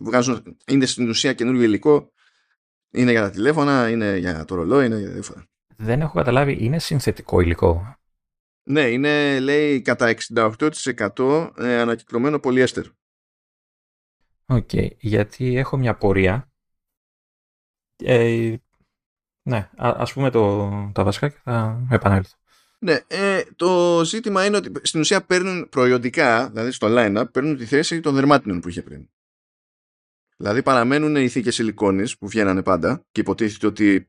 [0.00, 2.12] βγάζουν, είναι στην ουσία καινούργιο υλικό.
[2.90, 5.46] Είναι για τα τηλέφωνα, είναι για το ρολόι, είναι για διάφορα.
[5.76, 7.98] Δεν έχω καταλάβει, είναι συνθετικό υλικό;
[8.62, 12.86] Ναι, είναι λέει κατά 68% ε, ανακυκλωμένο πολυέστερ.
[14.46, 16.52] OK, okay, γιατί έχω μια πορεία.
[17.96, 18.54] Ε,
[19.42, 22.36] ναι, ας πούμε το, τα βασικά και θα επανέλθω.
[22.84, 27.64] Ναι, ε, το ζήτημα είναι ότι στην ουσία παίρνουν προϊοντικά, δηλαδή στο line-up, παίρνουν τη
[27.64, 29.08] θέση των δερμάτινων που είχε πριν.
[30.36, 34.08] Δηλαδή παραμένουν οι θήκες σιλικόνης που βγαίνανε πάντα και υποτίθεται ότι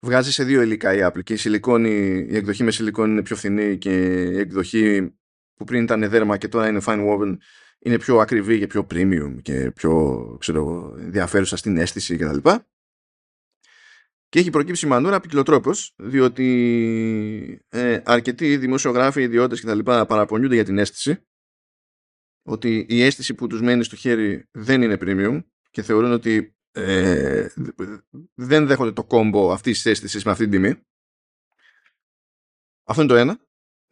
[0.00, 3.36] βγάζει σε δύο υλικά η Apple και η, σιλικόνη, η εκδοχή με σιλικόνη είναι πιο
[3.36, 5.14] φθηνή και η εκδοχή
[5.54, 7.36] που πριν ήταν δέρμα και τώρα είναι fine woven
[7.78, 12.36] είναι πιο ακριβή και πιο premium και πιο ξέρω, ενδιαφέρουσα στην αίσθηση κτλ.
[12.48, 12.58] Και
[14.38, 19.78] έχει προκύψει μανούρα ποικιλοτρόπως, διότι ε, αρκετοί δημοσιογράφοι, ιδιώτες κτλ.
[19.78, 21.26] παραπονιούνται για την αίσθηση,
[22.42, 27.48] ότι η αίσθηση που τους μένει στο χέρι δεν είναι premium και θεωρούν ότι ε,
[28.34, 30.82] δεν δέχονται το κόμπο αυτής της αίσθησης με αυτή την τιμή.
[32.84, 33.46] Αυτό είναι το ένα.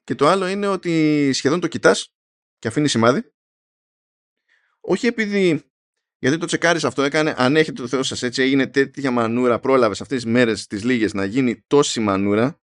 [0.05, 2.14] Και το άλλο είναι ότι σχεδόν το κοιτάς
[2.59, 3.32] και αφήνεις σημάδι.
[4.80, 5.69] Όχι επειδή
[6.20, 10.00] γιατί το τσεκάρεις αυτό έκανε, αν έχετε το Θεό σας έτσι, έγινε τέτοια μανούρα, πρόλαβες
[10.00, 12.60] αυτές τις μέρες τις λίγες να γίνει τόση μανούρα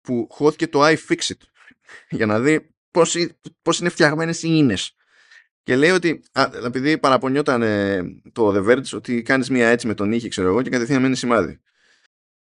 [0.00, 1.40] που χώθηκε το iFixit
[2.18, 3.16] για να δει πώς,
[3.62, 4.94] πώς είναι φτιαγμένες οι ίνες.
[5.62, 8.02] Και λέει ότι, α, επειδή παραπονιόταν ε,
[8.32, 11.16] το The Verge ότι κάνεις μία έτσι με τον ήχη, ξέρω εγώ, και κατευθείαν μένει
[11.16, 11.60] σημάδι.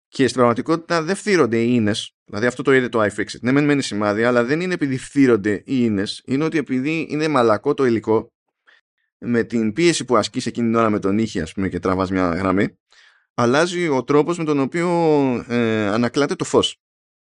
[0.09, 3.41] Και στην πραγματικότητα δεν φθύρονται οι ίνες, δηλαδή αυτό το είδε το iFixit.
[3.41, 7.29] Ναι, μεν μένει σημάδι, αλλά δεν είναι επειδή φθύρονται οι ίνες, είναι ότι επειδή είναι
[7.29, 8.33] μαλακό το υλικό,
[9.19, 12.11] με την πίεση που ασκείς εκείνη την ώρα με τον ήχη, ας πούμε, και τραβάς
[12.11, 12.79] μια γραμμή,
[13.35, 14.89] αλλάζει ο τρόπος με τον οποίο
[15.49, 16.81] ε, ανακλάται το φως.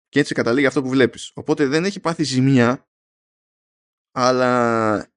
[0.09, 1.31] Και έτσι καταλήγει αυτό που βλέπεις.
[1.35, 2.89] Οπότε δεν έχει πάθει ζημιά,
[4.13, 5.13] αλλά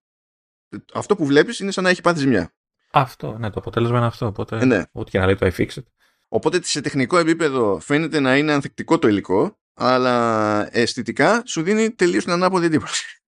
[0.93, 2.53] αυτό που βλέπεις είναι σαν να έχει πάθει ζημιά.
[2.91, 4.25] Αυτό, ναι, το αποτέλεσμα είναι αυτό.
[4.25, 4.83] Οπότε, ε, ναι.
[4.91, 5.83] ό,τι και να λέει το iFixit.
[6.27, 12.23] Οπότε σε τεχνικό επίπεδο φαίνεται να είναι ανθεκτικό το υλικό, αλλά αισθητικά σου δίνει τελείως
[12.23, 13.21] την ανάποδη εντύπωση.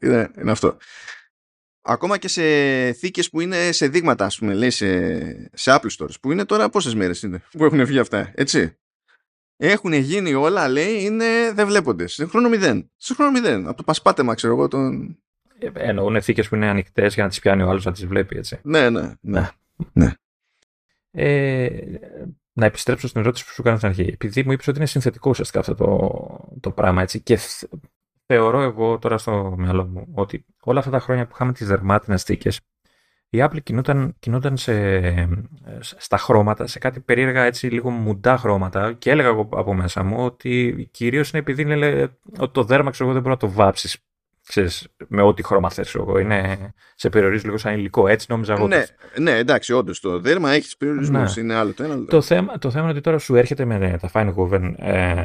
[0.00, 0.76] είναι, είναι αυτό.
[1.88, 2.42] Ακόμα και σε
[2.92, 6.68] θήκες που είναι σε δείγματα, ας πούμε, λέει, σε, σε Apple Stores, που είναι τώρα
[6.68, 8.76] πόσες μέρες είναι που έχουν βγει αυτά, έτσι.
[9.56, 12.06] Έχουν γίνει όλα, λέει, είναι, δεν βλέπονται.
[12.06, 12.90] Σε χρόνο μηδέν.
[12.96, 13.66] Σε χρόνο μηδέν.
[13.66, 15.18] Από το πασπάτεμα, ξέρω εγώ, τον...
[15.58, 18.36] Ε, εννοούν θήκες που είναι ανοιχτές για να τις πιάνει ο άλλος να τις βλέπει,
[18.36, 18.58] έτσι.
[18.62, 19.48] Ναι, ναι, ναι.
[19.92, 20.12] ναι.
[21.10, 21.68] Ε,
[22.52, 24.02] να επιστρέψω στην ερώτηση που σου έκανα στην αρχή.
[24.02, 27.20] Επειδή μου είπες ότι είναι συνθετικό ουσιαστικά αυτό το, το πράγμα, έτσι.
[27.20, 27.38] Και
[28.26, 32.22] θεωρώ εγώ τώρα στο μυαλό μου ότι όλα αυτά τα χρόνια που είχαμε τις δερμάτινες
[32.22, 32.60] θήκες,
[33.28, 34.90] η Apple κινούταν, κινούταν σε,
[35.80, 40.24] στα χρώματα, σε κάτι περίεργα έτσι λίγο μουντά χρώματα και έλεγα εγώ από μέσα μου
[40.24, 44.06] ότι κυρίως είναι επειδή είναι, ότι το δέρμα ξέρω εγώ δεν μπορεί να το βάψεις
[44.46, 46.18] ξέρεις, με ό,τι χρώμα θες εγώ.
[46.18, 48.08] Είναι, σε περιορίζει λίγο σαν υλικό.
[48.08, 48.66] Έτσι νόμιζα εγώ.
[48.66, 48.84] Ναι,
[49.18, 51.36] ναι εντάξει, όντως το δέρμα έχεις περιορισμούς.
[51.36, 51.42] Ναι.
[51.42, 52.04] Είναι άλλο το ένα.
[52.04, 54.74] Το θέμα, το θέμα είναι ότι τώρα σου έρχεται με τα Fine Woven.
[54.76, 55.24] Ε,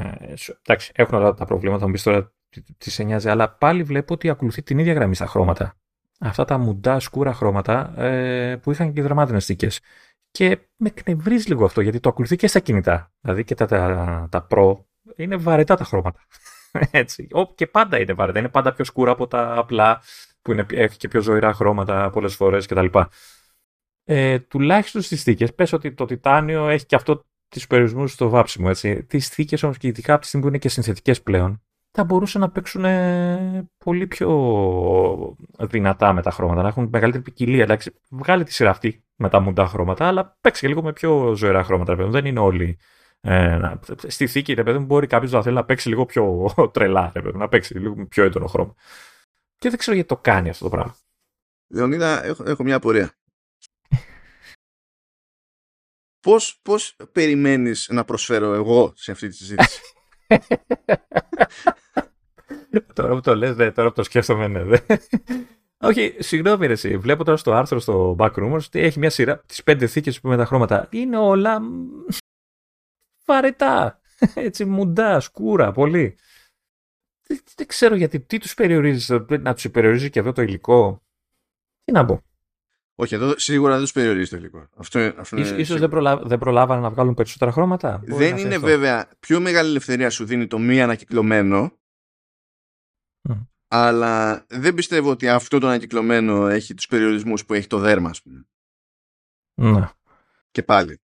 [0.66, 2.32] εντάξει, έχουν όλα τα προβλήματα, μου πεις τώρα
[2.78, 5.76] τι σε νοιάζει, αλλά πάλι βλέπω ότι ακολουθεί την ίδια γραμμή στα χρώματα.
[6.20, 9.68] Αυτά τα μουντά σκούρα χρώματα ε, που είχαν και δραμάτινες θήκε.
[10.32, 13.12] Και με κνευρίζει λίγο αυτό, γιατί το ακολουθεί και στα κινητά.
[13.22, 14.78] Δηλαδή και τα, τα, τα Pro
[15.16, 16.20] είναι βαρετά τα χρώματα.
[16.92, 17.28] Έτσι.
[17.56, 18.40] Και πάντα είναι βαρετά.
[18.40, 20.02] Είναι πάντα πιο σκούρα από τα απλά
[20.42, 22.86] που είναι, έχει και πιο ζωηρά χρώματα πολλές φορές κτλ.
[24.04, 28.68] Ε, τουλάχιστον στις θήκε, πες ότι το τιτάνιο έχει και αυτό τους περιορισμούς στο βάψιμο.
[28.70, 29.04] Έτσι.
[29.04, 32.42] Τις θήκε όμως και ειδικά από τη στιγμή που είναι και συνθετικές πλέον, θα μπορούσαν
[32.42, 32.86] να παίξουν
[33.78, 37.64] πολύ πιο δυνατά με τα χρώματα, να έχουν μεγαλύτερη ποικιλία.
[37.64, 41.36] Εντάξει, βγάλει τη σειρά αυτή με τα μουντά χρώματα, αλλά παίξει και λίγο με πιο
[41.36, 41.96] ζωηρά χρώματα.
[41.96, 42.78] Δεν είναι όλοι
[43.22, 43.60] ε,
[44.08, 47.22] στη θήκη, ρε παιδί μου, μπορεί κάποιος να θέλει να παίξει λίγο πιο τρελά, ρε
[47.22, 48.76] παιδί να παίξει λίγο πιο έντονο χρώμα.
[49.58, 50.96] Και δεν ξέρω γιατί το κάνει αυτό το πράγμα.
[51.74, 53.14] Λεωνίδα, έχω, έχω μια απορία.
[56.26, 59.82] πώς, πώς περιμένεις να προσφέρω εγώ σε αυτή τη συζήτηση;
[62.94, 64.64] τώρα που το λες, δε, τώρα που το σκέφτομαι, ναι.
[64.64, 64.78] Δε.
[65.84, 66.98] Όχι, συγγνώμη ρε εσύ.
[66.98, 70.38] Βλέπω τώρα στο άρθρο στο Backrumors ότι έχει μια σειρά, τις πέντε θήκες που με
[70.38, 70.88] τα χρώματα.
[70.92, 71.62] Είναι όλα
[73.26, 74.02] βαρετά.
[74.34, 76.18] Έτσι, μουντά, σκούρα, πολύ.
[77.56, 79.10] Δεν, ξέρω γιατί, τι τους περιορίζεις,
[79.40, 81.04] να τους περιορίζει και εδώ το υλικό.
[81.84, 82.22] Τι να πω.
[82.96, 84.68] Όχι, εδώ σίγουρα δεν τους περιορίζει το υλικό.
[84.76, 86.18] Αυτό, αυτό ίσως, ίσως δεν, προλα...
[86.18, 88.02] δεν προλάβανε να βγάλουν περισσότερα χρώματα.
[88.04, 89.10] δεν είναι βέβαια.
[89.20, 91.72] Πιο μεγάλη ελευθερία σου δίνει το μη ανακυκλωμένο.
[93.74, 98.22] Αλλά δεν πιστεύω ότι αυτό το ανακυκλωμένο έχει τους περιορισμούς που έχει το δέρμα, ας
[98.22, 98.46] πούμε.
[99.54, 99.90] Ναι.
[100.52, 101.02] Και πάλι.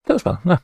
[0.00, 0.56] Τέλος πάντων, ναι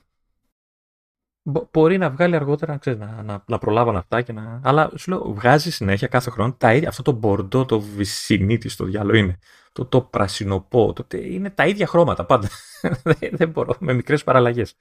[1.42, 4.60] μπορεί να βγάλει αργότερα ξέρεις, να, να, να προλάβουν αυτά και να.
[4.64, 6.88] Αλλά σου λέω, βγάζει συνέχεια κάθε χρόνο τα ίδια.
[6.88, 9.38] Αυτό το μπορντό, το βυσινίτη στο διάλογο είναι.
[9.72, 10.92] Το, το πρασινοπό.
[10.92, 12.48] Το, είναι τα ίδια χρώματα πάντα.
[13.38, 13.76] δεν μπορώ.
[13.78, 14.74] Με μικρές παραλλαγές.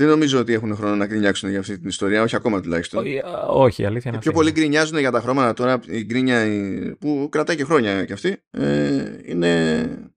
[0.00, 3.00] Δεν νομίζω ότι έχουν χρόνο να γκρινιάξουν για αυτή την ιστορία, όχι ακόμα τουλάχιστον.
[3.00, 4.20] Όχι, όχι αλήθεια είναι.
[4.20, 5.80] Πιο πολύ γκρινιάζουν για τα χρώματα τώρα.
[5.86, 6.46] Η γκρίνια
[7.00, 10.12] που κρατάει και χρόνια κι αυτή ε, είναι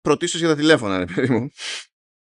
[0.00, 1.50] πρωτίστως για τα τηλέφωνα, ρε παιδί μου.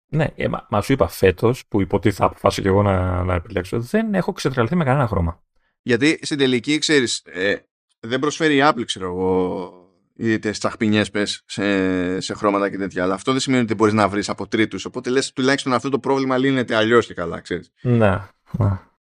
[0.08, 3.34] Ναι, ε, μα, μα, σου είπα φέτος, που υποτίθεται θα αποφάσω και εγώ να, να
[3.34, 5.44] επιλέξω, δεν έχω ξετρελαθεί με κανένα χρώμα.
[5.82, 7.56] Γιατί στην τελική, ξέρεις, ε,
[8.00, 9.72] δεν προσφέρει η Apple, ξέρω εγώ,
[10.18, 13.03] είτε τσαχπινιέ πες σε, σε χρώματα και τέτοια.
[13.03, 14.86] Αλλά αυτό δεν σημαίνει ότι μπορείς να βρεις από τρίτους.
[14.86, 17.72] Οπότε λες τουλάχιστον αυτό το πρόβλημα λύνεται αλλιώς και καλά, ξέρεις.
[17.82, 18.22] Ναι.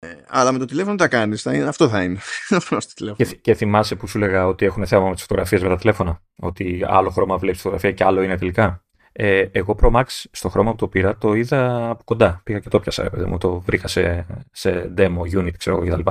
[0.01, 1.47] Ε, αλλά με το τηλέφωνο τα κάνεις.
[1.47, 2.19] Αυτό θα είναι.
[3.17, 6.23] και, και θυμάσαι που σου έλεγα ότι έχουν θέμα με τις φωτογραφίες με τα τηλέφωνα;
[6.37, 10.71] Ότι άλλο χρώμα βλέπεις φωτογραφία και άλλο είναι τελικά; Ε, εγώ Pro Max στο χρώμα
[10.71, 12.41] που το πήρα το είδα από κοντά.
[12.45, 16.11] Πήγα και το πιάσα, παιδί μου, το βρήκα σε, σε demo, unit, ξέρω εγώ κτλ.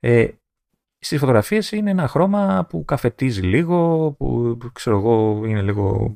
[0.00, 0.28] Ε,
[1.02, 6.14] Στις φωτογραφίες είναι ένα χρώμα που καφετίζει λίγο, που ξέρω εγώ είναι λίγο.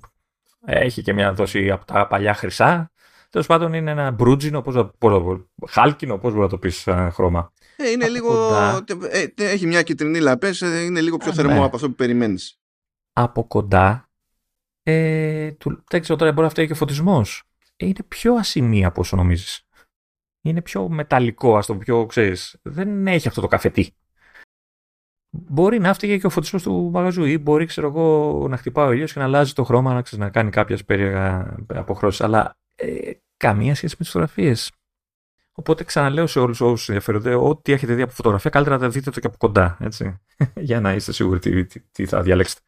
[0.64, 2.90] Έχει και μια δόση από τα παλιά χρυσά.
[3.30, 5.20] Τέλος πάντων είναι ένα μπρούτζινο, πώς, πώς,
[5.68, 7.52] χάλκινο, πώς μπορεί να το πεις χρώμα.
[7.76, 8.28] Ε, είναι λίγο.
[8.28, 8.84] Κοντά...
[9.10, 11.64] Ε, έχει μια κυτρινή λαπές, ε, είναι λίγο πιο Α, θερμό ναι.
[11.64, 12.60] από αυτό που περιμένεις.
[13.12, 14.10] Από κοντά
[14.82, 17.42] ε, του, δεν ξέρω τώρα, μπορεί να φταίει και ο φωτισμός.
[17.76, 19.66] Ε, είναι πιο ασημεία από όσο νομίζεις.
[20.42, 22.58] Είναι πιο μεταλλικό, ας το πιο ξέρεις.
[22.62, 23.94] Δεν έχει αυτό το καφετί.
[25.36, 28.92] Μπορεί να φτύγει και ο φωτισμός του μαγαζού ή μπορεί ξέρω εγώ, να χτυπάει ο
[28.92, 32.20] ήλιος και να αλλάζει το χρώμα, να, να κάνει κάποιες περίεργα αποχρώσεις.
[32.20, 34.72] Αλλά ε, καμία σχέση με τις φωτογραφίες.
[35.52, 39.10] Οπότε ξαναλέω σε όλους όσους ενδιαφέρονται, ό,τι έχετε δει από φωτογραφία, καλύτερα να τα δείτε
[39.10, 39.76] το και από κοντά.
[39.80, 40.20] Έτσι,
[40.68, 42.60] για να είστε σίγουροι τι, τι, τι θα διαλέξετε.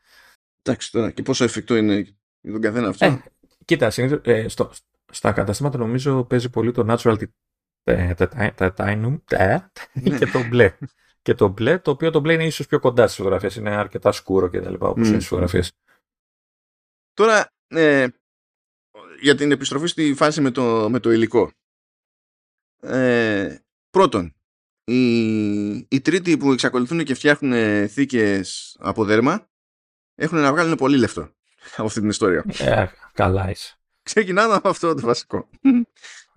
[0.62, 1.94] Εντάξει τώρα, και πόσο εφικτό είναι
[2.40, 3.22] για τον καθένα αυτό; Ε,
[3.64, 3.92] κοίτα,
[4.22, 4.70] ε, στο,
[5.12, 7.16] στα καταστήματα νομίζω παίζει πολύ το natural
[8.56, 9.18] titanium
[10.18, 10.72] και το μπλε.
[11.26, 13.56] και το μπλε, το οποίο το μπλε είναι ίσως πιο κοντά στις φωτογραφίες.
[13.56, 15.06] Είναι αρκετά σκούρο και τα λοιπά, όπως mm.
[15.06, 15.72] είναι στις φωτογραφίες.
[17.14, 18.06] Τώρα, ε,
[19.20, 21.52] για την επιστροφή στη φάση με το, με το υλικό.
[22.80, 23.58] Ε,
[23.90, 24.34] πρώτον,
[24.84, 29.48] οι, οι τρίτοι που εξακολουθούν και φτιάχνουν θήκες από δέρμα
[30.14, 31.20] έχουν να βγάλουν πολύ λεφτό
[31.76, 32.44] από αυτή την ιστορία.
[32.58, 33.78] Ε, καλά είσαι.
[34.02, 35.48] Ξεκινάμε από αυτό το βασικό.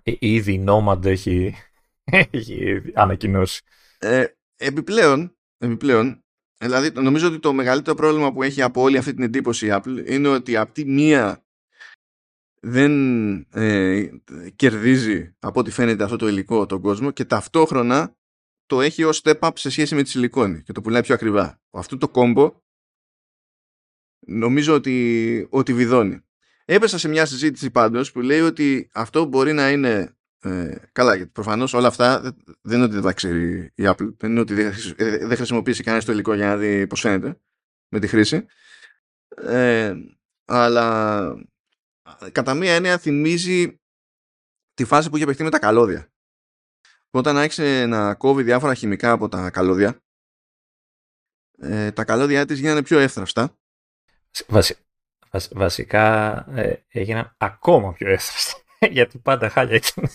[0.04, 1.56] Ε, ήδη η Nomad έχει,
[2.32, 3.62] έχει ανακοινώσει.
[4.00, 4.26] Ε,
[4.60, 6.24] επιπλέον, επιπλέον,
[6.57, 10.03] δηλαδή νομίζω ότι το μεγαλύτερο πρόβλημα που έχει από όλη αυτή την εντύπωση η Apple
[10.05, 11.43] είναι ότι από τη μία
[12.62, 14.10] δεν ε,
[14.55, 18.16] κερδίζει από ό,τι φαίνεται αυτό το υλικό τον κόσμο και ταυτόχρονα
[18.66, 21.62] το έχει ως step up σε σχέση με τη σιλικόνη και το πουλάει πιο ακριβά.
[21.72, 22.62] Αυτό το κόμπο
[24.20, 26.24] νομίζω ότι, ότι βιδώνει.
[26.66, 31.32] Έπεσα σε μια συζήτηση πάντως που λέει ότι αυτό μπορεί να είναι ε, καλά, γιατί
[31.32, 32.22] προφανώς όλα αυτά
[32.62, 34.14] δεν είναι ότι δεν τα ξέρει η Apple.
[34.18, 34.74] Δεν είναι ότι δεν,
[35.28, 37.40] δεν χρησιμοποιήσει κανένα το υλικό για να δει πώς φαίνεται
[37.90, 38.46] με τη χρήση.
[39.36, 39.96] Ε,
[40.46, 41.36] αλλά
[42.32, 43.80] κατά μία έννοια θυμίζει
[44.74, 46.12] τη φάση που είχε παιχτεί με τα καλώδια.
[47.10, 50.04] Όταν άρχισε να κόβει διάφορα χημικά από τα καλώδια,
[51.58, 53.58] ε, τα καλώδια της γίνανε πιο εύθραυστα.
[54.48, 54.76] Βασι,
[55.52, 58.60] βασικά ε, έγιναν ακόμα πιο εύθραυστα,
[58.91, 60.09] γιατί πάντα χάλια ήταν.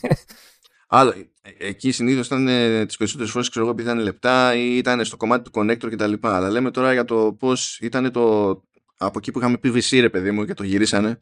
[0.87, 1.11] Άλλο,
[1.43, 5.05] ε, εκεί συνήθως ήταν ε, τις περισσότερες φορές ξέρω εγώ επειδή ήταν λεπτά ή ήταν
[5.05, 6.15] στο κομμάτι του connector κτλ.
[6.21, 8.51] Αλλά λέμε τώρα για το πώς ήταν το.
[8.97, 11.19] Από εκεί που είχαμε PVC, ρε παιδί μου, και το γυρίσανε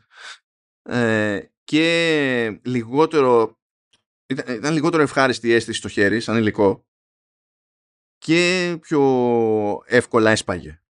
[0.83, 3.61] ε, και λιγότερο
[4.27, 6.87] ήταν, ήταν λιγότερο ευχάριστη η αίσθηση στο χέρι σαν υλικό
[8.19, 9.03] και πιο
[9.87, 10.83] εύκολα έσπαγε.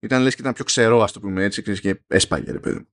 [0.00, 2.86] Ήταν λες και ήταν πιο ξερό ας το πούμε έτσι και έσπαγε ρε παιδί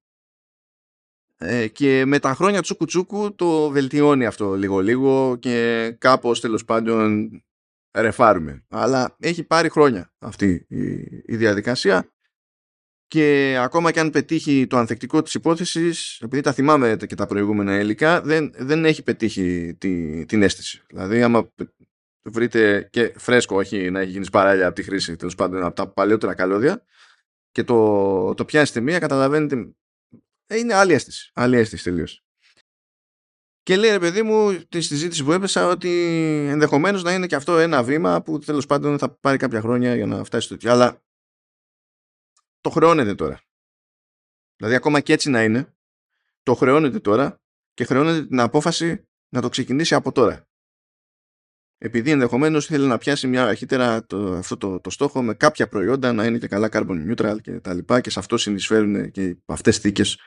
[1.44, 6.66] ε, και με τα χρόνια τσούκου τσούκου το βελτιώνει αυτό λίγο λίγο και κάπως τέλος
[6.66, 7.30] πάντων
[7.98, 8.66] ρεφάρουμε.
[8.70, 10.84] Αλλά έχει πάρει χρόνια αυτή η,
[11.26, 12.08] η διαδικασία
[13.08, 17.80] και ακόμα και αν πετύχει το ανθεκτικό της υπόθεσης, επειδή τα θυμάμαι και τα προηγούμενα
[17.80, 20.82] υλικά, δεν, δεν έχει πετύχει τη, την αίσθηση.
[20.88, 21.52] Δηλαδή, άμα
[22.22, 25.88] βρείτε και φρέσκο, όχι να έχει γίνει σπαράλια από τη χρήση, τέλος πάντων από τα
[25.88, 26.84] παλαιότερα καλώδια,
[27.52, 29.70] και το, το πιάσετε μία, καταλαβαίνετε, ε,
[30.48, 31.32] είναι άλλη αίσθηση.
[31.34, 32.24] Άλλη αίσθηση τελείως.
[33.64, 35.90] Και λέει ρε παιδί μου τη συζήτηση που έπεσα ότι
[36.50, 40.06] ενδεχομένως να είναι και αυτό ένα βήμα που τέλος πάντων θα πάρει κάποια χρόνια για
[40.06, 41.04] να φτάσει στο Αλλά
[42.62, 43.42] το χρεώνεται τώρα.
[44.56, 45.76] Δηλαδή ακόμα και έτσι να είναι,
[46.44, 47.42] το χρεώνεται τώρα
[47.74, 50.48] και χρεώνεται την απόφαση να το ξεκινήσει από τώρα.
[51.86, 56.14] Επειδή ενδεχομένως θέλει να πιάσει μια αρχίτερα το, αυτό το, το στόχο με κάποια προϊόντα
[56.14, 59.78] να είναι και καλά carbon neutral και τα λοιπά και σε αυτό συνεισφέρουν και αυτές
[59.78, 60.20] θήκες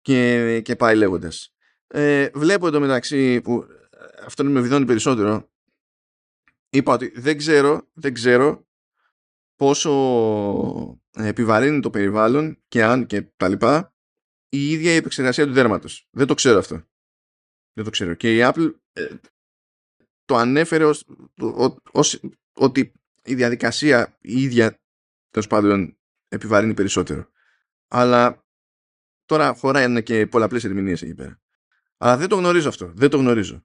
[0.00, 1.54] και, και πάει λέγοντας.
[1.86, 3.66] Ε, βλέπω εντωμεταξύ που
[4.24, 5.50] αυτό με βιδώνει περισσότερο
[6.70, 8.66] είπα ότι δεν ξέρω, δεν ξέρω
[9.56, 13.94] πόσο επιβαρύνει το περιβάλλον και αν και τα λοιπά
[14.48, 16.08] η ίδια η επεξεργασία του δέρματος.
[16.10, 16.74] Δεν το ξέρω αυτό.
[17.72, 18.14] Δεν το ξέρω.
[18.14, 19.06] Και η Apple ε,
[20.30, 21.04] το ανέφερε ως,
[21.92, 22.20] ως,
[22.52, 22.92] ότι
[23.24, 24.80] η διαδικασία η ίδια
[25.30, 27.30] τέλος πάντων επιβαρύνει περισσότερο.
[27.88, 28.44] Αλλά
[29.24, 31.40] τώρα χωράει και πολλαπλές ερμηνείες εκεί πέρα.
[31.96, 32.92] Αλλά δεν το γνωρίζω αυτό.
[32.94, 33.64] Δεν το γνωρίζω.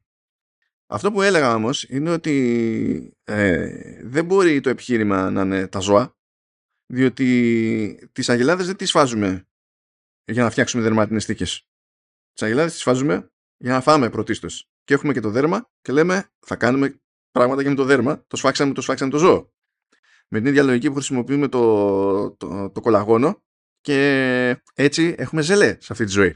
[0.86, 6.18] Αυτό που έλεγα όμως είναι ότι ε, δεν μπορεί το επιχείρημα να είναι τα ζώα
[6.86, 9.48] διότι τις αγελάδες δεν τις φάζουμε
[10.24, 11.70] για να φτιάξουμε δερματινές θήκες.
[12.34, 14.70] Τις αγελάδες τις φάζουμε για να φάμε πρωτίστως.
[14.86, 18.24] Και έχουμε και το δέρμα και λέμε θα κάνουμε πράγματα και με το δέρμα.
[18.28, 19.54] Το σφάξαμε, το σφάξαμε το ζώο.
[20.28, 23.44] Με την ίδια λογική που χρησιμοποιούμε το, το, το κολαγόνο
[23.82, 26.36] και έτσι έχουμε ζελέ σε αυτή τη ζωή.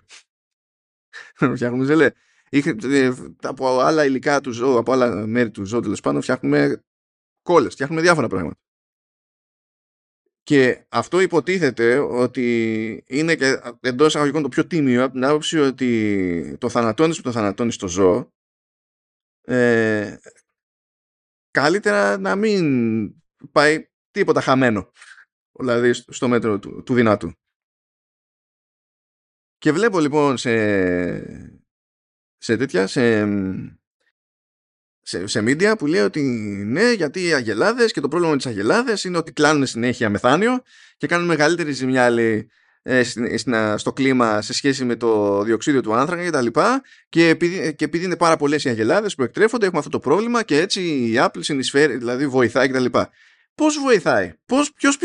[1.56, 2.12] Φτιάχνουμε ζελέ.
[2.50, 6.84] Ε, από άλλα υλικά του ζώου, από άλλα μέρη του ζώου τέλος πάντων, φτιάχνουμε
[7.42, 8.60] κόλλες, φτιάχνουμε διάφορα πράγματα.
[10.44, 16.58] Και αυτό υποτίθεται ότι είναι και εντός εισαγωγικών το πιο τίμιο από την άποψη ότι
[16.60, 18.34] το θανατώνεις που το θανατώνεις στο ζώο
[19.42, 20.18] ε,
[21.52, 23.14] καλύτερα να μην
[23.52, 24.92] πάει τίποτα χαμένο
[25.60, 27.34] δηλαδή στο μέτρο του, του δυνατού.
[29.58, 30.54] Και βλέπω λοιπόν σε,
[32.38, 33.26] σε τέτοια, σε,
[35.02, 36.22] σε, σε media που λέει ότι
[36.66, 40.62] ναι, γιατί οι αγελάδες και το πρόβλημα με τις αγελάδες είναι ότι κλάνουν συνέχεια μεθάνιο
[40.98, 42.48] και κάνουν μεγαλύτερη ζημιά λέει, ε,
[43.76, 46.48] στο κλίμα σε σχέση με το διοξίδιο του άνθρακα κτλ.
[46.48, 50.00] Και, και, επειδή, και επειδή είναι πάρα πολλές οι αγελάδες που εκτρέφονται, έχουμε αυτό το
[50.00, 52.86] πρόβλημα και έτσι η Apple συνεισφέρει, δηλαδή βοηθάει κτλ.
[53.56, 54.34] Πώς βοηθάει,
[54.76, 54.98] ποιος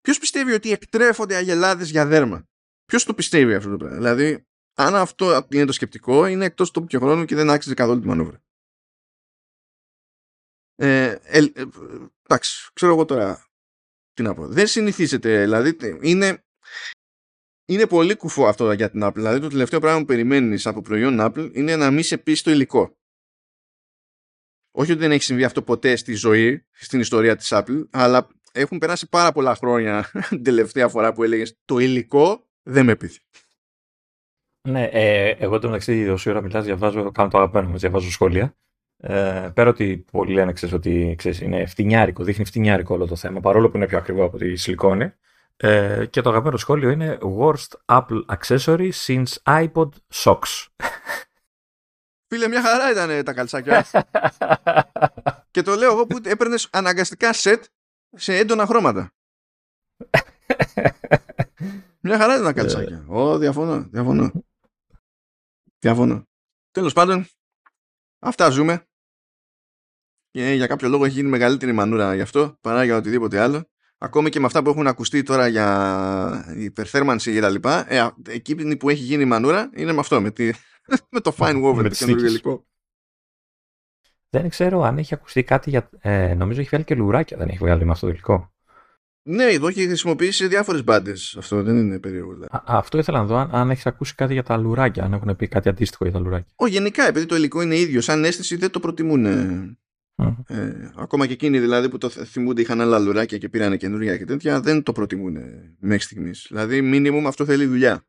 [0.00, 2.46] ποιος πιστεύει ότι εκτρέφονται αγελάδες για δέρμα,
[2.84, 6.86] Ποιος το πιστεύει αυτό το πράγμα; Δηλαδή, αν αυτό είναι το σκεπτικό, είναι εκτός τόπου
[6.86, 8.42] και χρόνου και δεν άξιζε καθόλου τη μανούβρα.
[10.74, 11.64] Ε, ε, ε,
[12.22, 13.46] εντάξει, ξέρω εγώ τώρα
[14.12, 14.48] τι να πω.
[14.48, 16.44] Δεν συνηθίζεται, δηλαδή είναι,
[17.64, 19.14] είναι πολύ κουφό αυτό για την Apple.
[19.14, 22.50] Δηλαδή το τελευταίο πράγμα που περιμένεις από προϊόν Apple είναι να μην σε πεις το
[22.50, 22.96] υλικό.
[24.74, 28.78] Όχι ότι δεν έχει συμβεί αυτό ποτέ στη ζωή, στην ιστορία της Apple, αλλά έχουν
[28.78, 33.20] περάσει πάρα πολλά χρόνια την τελευταία φορά που έλεγες το υλικό δεν με πείθει.
[34.68, 38.56] Ναι, ε, εγώ το μεταξύ όση ώρα μιλάς διαβάζω, κάνω το αγαπημένο μου, διαβάζω σχόλια.
[38.96, 43.40] Ε, πέρα ότι πολλοί λένε ξέρεις, ότι ξέρεις, είναι φτηνιάρικο, δείχνει φτηνιάρικο όλο το θέμα,
[43.40, 45.12] παρόλο που είναι πιο ακριβό από τη σιλικόνη.
[45.56, 50.66] Ε, και το αγαπημένο σχόλιο είναι Worst Apple Accessory since iPod Socks.
[52.28, 53.86] Φίλε, μια χαρά ήταν τα καλτσάκια.
[55.50, 57.64] και το λέω εγώ που έπαιρνες αναγκαστικά σετ
[58.16, 59.12] σε έντονα χρώματα.
[62.00, 63.04] μια χαρά ήταν τα καλτσάκια.
[63.08, 64.32] Ω, διαφωνώ, διαφωνώ.
[65.78, 66.24] Διαφωνώ.
[66.70, 67.26] Τέλος πάντων,
[68.18, 68.86] αυτά ζούμε.
[70.30, 73.71] Και για κάποιο λόγο έχει γίνει μεγαλύτερη μανούρα γι' αυτό παρά για οτιδήποτε άλλο.
[74.04, 78.76] Ακόμη και με αυτά που έχουν ακουστεί τώρα για υπερθέρμανση και τα λοιπά, ε, εκεί
[78.76, 80.50] που έχει γίνει μανούρα είναι με αυτό, με, τη,
[81.12, 82.66] με το fine woven, το καινούργιο υλικό.
[84.30, 85.90] Δεν ξέρω αν έχει ακουστεί κάτι για.
[86.00, 88.52] Ε, νομίζω έχει βγάλει και λουράκια, δεν έχει βγάλει με αυτό το υλικό.
[89.22, 91.36] Ναι, εδώ έχει χρησιμοποιήσει σε διάφορες μπάντες.
[91.38, 92.32] Αυτό δεν είναι περίεργο.
[92.32, 92.48] Δηλαδή.
[92.64, 95.48] αυτό ήθελα να δω, αν, αν έχεις ακούσει κάτι για τα λουράκια, αν έχουν πει
[95.48, 96.52] κάτι αντίστοιχο για τα λουράκια.
[96.54, 99.24] Όχι, γενικά, επειδή το υλικό είναι ίδιο, σαν αίσθηση δεν το προτιμούν.
[100.46, 104.24] Ε, ακόμα και εκείνοι δηλαδή που το θυμούνται είχαν άλλα λουράκια και πήραν καινούργια και
[104.24, 105.38] τέτοια, δεν το προτιμούν
[105.78, 106.46] μέχρι στιγμής.
[106.48, 108.06] Δηλαδή, μήνυμου αυτό θέλει δουλειά.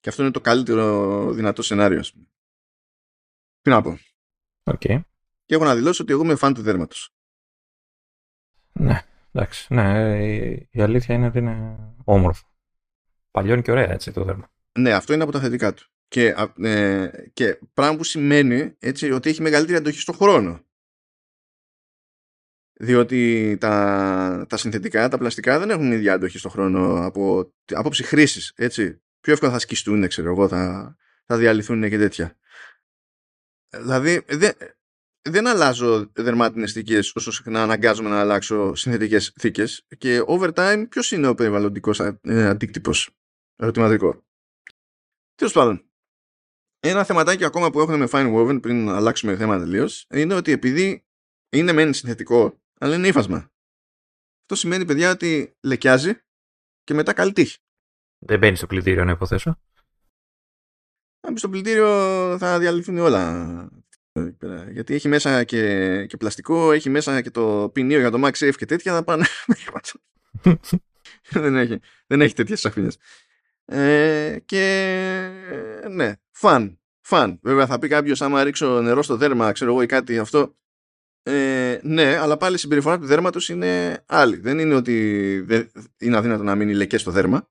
[0.00, 2.26] Και αυτό είναι το καλύτερο δυνατό σενάριο, ας πούμε.
[3.62, 3.98] Τι να πω.
[4.64, 5.00] Okay.
[5.44, 7.14] Και έχω να δηλώσω ότι εγώ είμαι φαν του δέρματος.
[8.72, 9.02] Ναι,
[9.32, 9.74] εντάξει.
[9.74, 10.18] Ναι,
[10.70, 12.46] η αλήθεια είναι ότι είναι όμορφο.
[13.30, 14.50] Παλιώνει και ωραία έτσι το δέρμα.
[14.78, 15.88] Ναι, αυτό είναι από τα θετικά του.
[16.08, 20.66] Και, ε, και πράγμα που σημαίνει έτσι, ότι έχει μεγαλύτερη αντοχή στον χρόνο.
[22.80, 28.54] Διότι τα, τα συνθετικά, τα πλαστικά δεν έχουν ίδια αντοχή στον χρόνο από άποψη χρήση.
[29.20, 30.96] Πιο εύκολα θα σκιστούν, ξέρω εγώ, θα,
[31.26, 32.38] θα διαλυθούν και τέτοια.
[33.68, 34.52] Δηλαδή, δεν,
[35.28, 41.12] δεν αλλάζω δερμάτινες θήκες όσο συχνά αναγκάζομαι να αλλάξω συνθετικές θήκες και over time ποιος
[41.12, 43.10] είναι ο περιβαλλοντικός ε, αντίκτυπος;
[43.56, 44.24] Ερωτηματικό.
[45.34, 45.90] Τέλος πάντων,
[46.88, 51.04] ένα θεματάκι ακόμα που έχουμε με Fine Woven πριν αλλάξουμε θέμα τελείως είναι ότι επειδή
[51.48, 53.52] είναι μεν συνθετικό, αλλά είναι ύφασμα.
[54.40, 56.12] Αυτό σημαίνει, παιδιά, ότι λεκιάζει
[56.84, 57.58] και μετά καλή τύχη.
[58.18, 59.60] Δεν μπαίνει στο πλυντήριο, να υποθέσω.
[61.20, 61.88] Αν μπει στο πλυντήριο
[62.38, 63.68] θα διαλυθούν όλα.
[64.70, 68.66] Γιατί έχει μέσα και, και πλαστικό, έχει μέσα και το ποινίο για το MagSafe και
[68.66, 69.24] τέτοια, θα πάνε.
[71.30, 72.98] δεν, έχει, δεν έχει τέτοιες σαφήνες.
[73.64, 74.64] Ε, και
[75.90, 76.80] ναι, φαν.
[77.00, 77.38] Φαν.
[77.42, 80.56] Βέβαια θα πει κάποιος άμα ρίξω νερό στο δέρμα, ξέρω εγώ ή κάτι αυτό.
[81.22, 84.36] Ε, ναι, αλλά πάλι η συμπεριφορά του δέρματος είναι άλλη.
[84.36, 87.48] Δεν είναι ότι δεν είναι αδύνατο να μείνει λεκές στο δέρμα.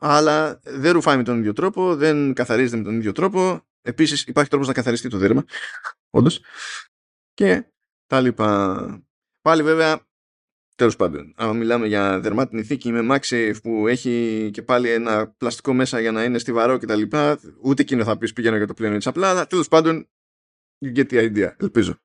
[0.00, 3.66] Αλλά δεν ρουφάει με τον ίδιο τρόπο, δεν καθαρίζεται με τον ίδιο τρόπο.
[3.82, 5.44] Επίσης υπάρχει τρόπος να καθαριστεί το δέρμα.
[6.10, 6.40] Όντως.
[7.34, 7.64] Και
[8.06, 9.04] τα λοιπά.
[9.40, 10.06] Πάλι βέβαια
[10.76, 15.72] Τέλος πάντων, αν μιλάμε για δερμάτινη θήκη με MagSafe που έχει και πάλι ένα πλαστικό
[15.72, 17.02] μέσα για να είναι στιβαρό κτλ.
[17.62, 20.08] Ούτε εκείνο θα πεις πηγαίνω για το πλέον έτσι απλά, αλλά τέλος πάντων,
[20.84, 21.98] you get the idea, ελπίζω.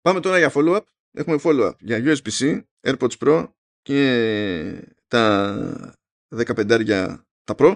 [0.00, 0.84] Πάμε τώρα για follow-up.
[1.12, 3.52] Έχουμε follow-up για USB-C, AirPods Pro
[3.82, 5.94] και τα
[6.36, 7.74] 15 τα Pro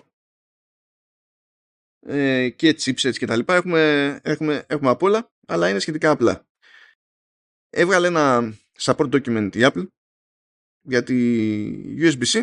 [2.06, 3.54] ε, και chipsets και τα λοιπά.
[3.54, 6.46] Έχουμε, έχουμε, έχουμε απ' όλα, αλλά είναι σχετικά απλά.
[7.70, 9.86] Έβγαλε ένα support document η Apple
[10.80, 11.16] για τη
[11.98, 12.42] USB-C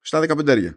[0.00, 0.74] στα 15.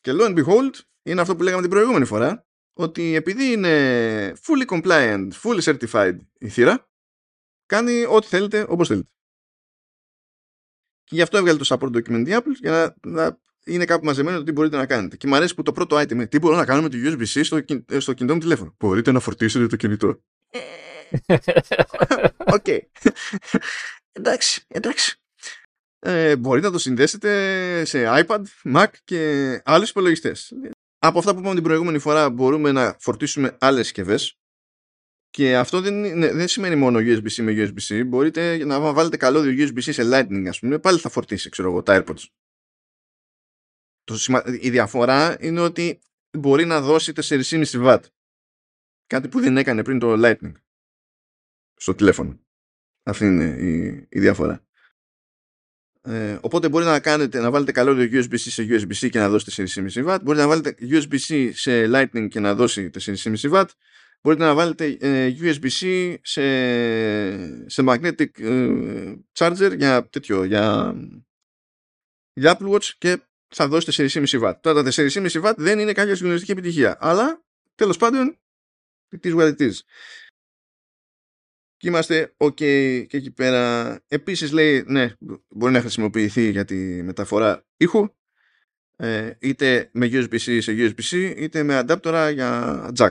[0.00, 4.66] Και lo and behold, είναι αυτό που λέγαμε την προηγούμενη φορά, ότι επειδή είναι fully
[4.66, 6.88] compliant, fully certified η θύρα,
[7.66, 9.08] κάνει ό,τι θέλετε όπως θέλετε.
[11.04, 14.38] Και γι' αυτό έβγαλε το support document η Apple για να, να είναι κάπου μαζεμένο
[14.38, 15.16] το τι μπορείτε να κάνετε.
[15.16, 17.44] Και μου αρέσει που το πρώτο item είναι τι μπορώ να κάνω με το USB-C
[17.44, 17.64] στο,
[18.00, 18.74] στο κινητό μου τηλέφωνο.
[18.78, 20.22] Μπορείτε να φορτίσετε το κινητό.
[21.26, 21.36] Ε,
[22.56, 22.66] Οκ.
[24.12, 25.20] εντάξει, εντάξει.
[25.98, 30.52] Ε, μπορείτε να το συνδέσετε σε iPad, Mac και άλλους υπολογιστές.
[30.98, 34.38] από αυτά που είπαμε την προηγούμενη φορά μπορούμε να φορτίσουμε άλλες συσκευές.
[35.30, 38.06] Και αυτό δεν, είναι, δεν σημαίνει μόνο USB-C με USB-C.
[38.06, 42.04] Μπορείτε να βάλετε καλώδιο USB-C σε Lightning, ας πούμε, πάλι θα φορτίσει, ξέρω εγώ, τα
[42.04, 42.24] AirPods.
[44.04, 46.00] Το, η διαφορά είναι ότι
[46.38, 47.98] μπορεί να δώσει 4,5 W.
[49.06, 50.52] Κάτι που δεν έκανε πριν το Lightning
[51.78, 52.40] στο τηλέφωνο.
[53.02, 54.62] Αυτή είναι η, η διαφορά.
[56.02, 60.18] Ε, οπότε μπορεί να, κάνετε, να βάλετε καλώδιο USB-C σε USB-C και να δώσετε 4,5W.
[60.22, 63.64] Μπορείτε να βάλετε USB-C σε Lightning και να δώσει 4,5W.
[64.22, 66.42] Μπορείτε να βάλετε ε, USB-C σε,
[67.68, 70.94] σε magnetic ε, charger για τέτοιο, για,
[72.32, 74.54] για Apple Watch και θα δώσετε 4,5W.
[74.60, 76.96] Τώρα τα 4,5W δεν είναι κάποια συγκλονιστική επιτυχία.
[77.00, 77.44] Αλλά
[77.74, 78.38] τέλος πάντων,
[79.10, 79.72] it is what it is.
[81.78, 82.54] Και είμαστε ok
[83.06, 83.94] και εκεί πέρα.
[84.08, 85.12] Επίσης λέει, ναι,
[85.48, 88.08] μπορεί να χρησιμοποιηθεί για τη μεταφορά ήχου,
[88.96, 93.10] ε, είτε με USB-C σε USB-C, είτε με αντάπτορα για jack.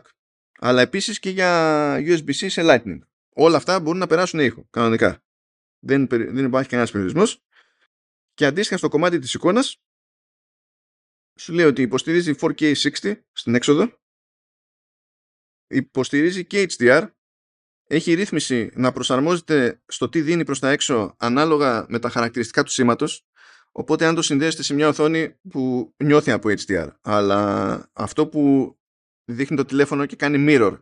[0.60, 3.00] Αλλά επίσης και για USB-C σε Lightning.
[3.30, 5.24] Όλα αυτά μπορούν να περάσουν ήχο, κανονικά.
[5.80, 7.44] Δεν, δεν υπάρχει κανένας περιορισμός.
[8.34, 9.82] Και αντίστοιχα στο κομμάτι της εικόνας,
[11.40, 14.00] σου λέει ότι υποστηρίζει 4K60 στην έξοδο,
[15.68, 17.12] υποστηρίζει και HDR,
[17.88, 22.72] έχει ρύθμιση να προσαρμόζεται στο τι δίνει προς τα έξω ανάλογα με τα χαρακτηριστικά του
[22.72, 23.26] σήματος
[23.72, 28.76] οπότε αν το συνδέσετε σε μια οθόνη που νιώθει από HDR αλλά αυτό που
[29.26, 30.82] δείχνει το τηλέφωνο και κάνει mirror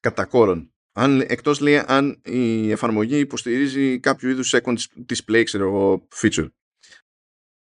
[0.00, 4.76] κατά κόρον αν, εκτός λέει αν η εφαρμογή υποστηρίζει κάποιο είδους second
[5.08, 6.48] display ξέρω εγώ feature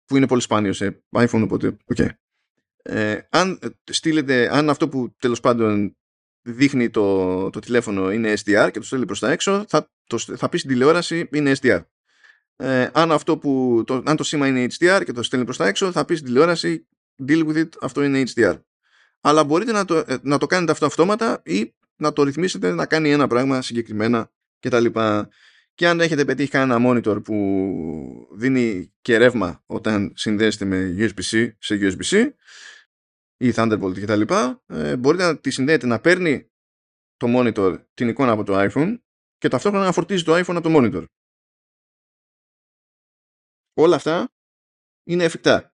[0.04, 2.08] που είναι πολύ σπάνιο σε iPhone οπότε okay.
[2.82, 5.96] ε, αν στείλετε αν αυτό που τέλος πάντων
[6.44, 10.48] δείχνει το, το τηλέφωνο είναι SDR και το στέλνει προς τα έξω, θα, το, θα
[10.48, 11.80] πει στην τηλεόραση είναι SDR.
[12.56, 15.66] Ε, αν, αυτό που, το, αν το σήμα είναι HDR και το στέλνει προς τα
[15.66, 16.86] έξω, θα πει στην τηλεόραση
[17.28, 18.60] deal with it, αυτό είναι HDR.
[19.20, 22.86] Αλλά μπορείτε να το, ε, να το κάνετε αυτό αυτόματα ή να το ρυθμίσετε να
[22.86, 24.86] κάνει ένα πράγμα συγκεκριμένα κτλ.
[25.74, 31.78] Και αν έχετε πετύχει κανένα monitor που δίνει και ρεύμα όταν συνδέσετε με USB-C σε
[31.80, 32.28] USB-C,
[33.36, 34.22] ή Thunderbolt κτλ.
[34.66, 36.50] Ε, μπορείτε να τη συνδέετε να παίρνει
[37.16, 38.98] το monitor την εικόνα από το iPhone
[39.38, 41.04] και ταυτόχρονα να φορτίζει το iPhone από το monitor.
[43.74, 44.32] Όλα αυτά
[45.04, 45.74] είναι εφικτά.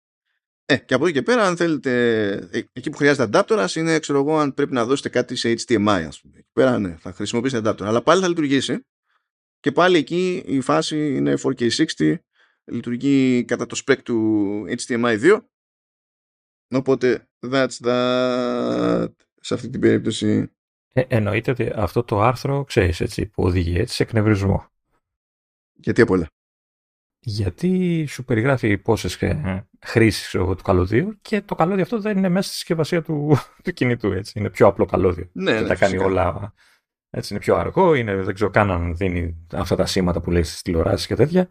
[0.65, 4.19] Ε, και από εκεί και πέρα, αν θέλετε, ε, εκεί που χρειάζεται adapter, είναι, ξέρω
[4.19, 6.39] εγώ, αν πρέπει να δώσετε κάτι σε HDMI, ας πούμε.
[6.39, 7.83] Εκεί πέρα, ναι, θα χρησιμοποιήσετε adapter.
[7.83, 8.87] Αλλά πάλι θα λειτουργήσει.
[9.61, 12.15] Και πάλι εκεί η φάση είναι 4K60,
[12.65, 15.41] λειτουργεί κατά το spec του HDMI 2
[16.71, 19.09] Οπότε, that's that
[19.41, 20.53] σε αυτή την περίπτωση.
[20.93, 24.67] Ε, εννοείται ότι αυτό το άρθρο, ξέρεις έτσι, που οδηγεί έτσι σε εκνευρισμό.
[25.73, 26.27] Γιατί απ' όλα.
[27.21, 32.49] Γιατί σου περιγράφει πόσες ε, χρήσεις του καλωδίου και το καλώδιο αυτό δεν είναι μέσα
[32.49, 34.13] στη συσκευασία του, του κινητού.
[34.13, 34.39] Έτσι.
[34.39, 35.29] Είναι πιο απλό καλώδιο.
[35.33, 36.55] Ναι, και ναι, τα κάνει όλα.
[37.11, 40.43] Έτσι είναι πιο αργό, είναι, δεν ξέρω καν αν δίνει αυτά τα σήματα που λέει
[40.43, 41.49] στις τηλεοράσεις και τέτοια.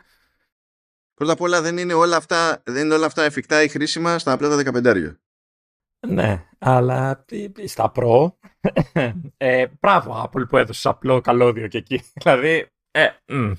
[1.17, 4.31] Πρώτα απ' όλα δεν είναι όλα αυτά, δεν είναι όλα αυτά εφικτά ή χρήσιμα στα
[4.31, 5.13] απλά τα 15
[6.07, 7.25] Ναι, αλλά
[7.65, 8.31] στα Pro,
[9.37, 12.01] ε, μπράβο Apple που έδωσες απλό καλώδιο και εκεί.
[12.21, 13.51] Δηλαδή, ε, μ,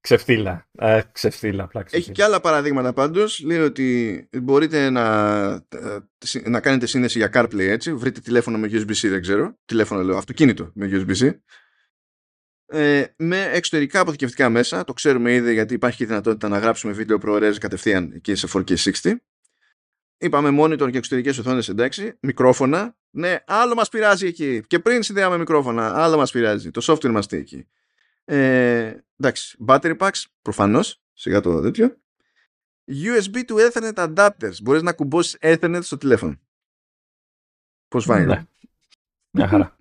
[0.00, 2.04] ξεφτύλα, ε, ξεφτύλα, απλά ξεφτύλα.
[2.04, 3.40] Έχει και άλλα παραδείγματα πάντως.
[3.44, 5.48] Λέει ότι μπορείτε να,
[6.44, 7.94] να κάνετε σύνδεση για CarPlay έτσι.
[7.94, 9.54] Βρείτε τηλέφωνο με USB-C, δεν ξέρω.
[9.64, 11.30] Τηλέφωνο λέω, αυτοκίνητο με USB-C
[12.70, 14.84] ε, με εξωτερικά αποθηκευτικά μέσα.
[14.84, 19.14] Το ξέρουμε ήδη γιατί υπάρχει η δυνατότητα να γράψουμε βίντεο ProRes κατευθείαν και σε 4K60.
[20.18, 22.16] Είπαμε monitor και εξωτερικές οθόνες εντάξει.
[22.20, 22.96] Μικρόφωνα.
[23.10, 24.62] Ναι, άλλο μας πειράζει εκεί.
[24.66, 26.70] Και πριν συνδέαμε μικρόφωνα, άλλο μας πειράζει.
[26.70, 27.66] Το software μας εκεί.
[28.24, 31.96] Ε, εντάξει, battery packs, προφανώς, σιγά το τέτοιο.
[32.92, 34.62] USB to Ethernet adapters.
[34.62, 36.40] Μπορείς να κουμπώσεις Ethernet στο τηλέφωνο.
[37.88, 38.26] Πώς πάει.
[38.26, 38.44] Ναι.
[39.30, 39.76] Μια χαρά.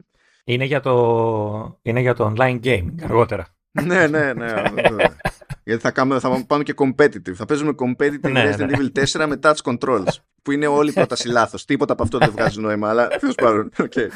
[0.49, 3.47] Είναι για το, είναι για το online gaming αργότερα.
[3.85, 4.53] ναι, ναι, ναι.
[5.63, 7.33] Γιατί θα, κάνουμε, θα πάμε και competitive.
[7.33, 8.77] Θα παίζουμε competitive ναι, Resident ναι.
[8.77, 10.07] Evil 4 με touch controls.
[10.41, 11.65] Που είναι όλη η πρόταση λάθος.
[11.65, 13.71] Τίποτα από αυτό δεν βγάζει νόημα, αλλά τέλος πάντων.
[13.77, 14.07] Okay.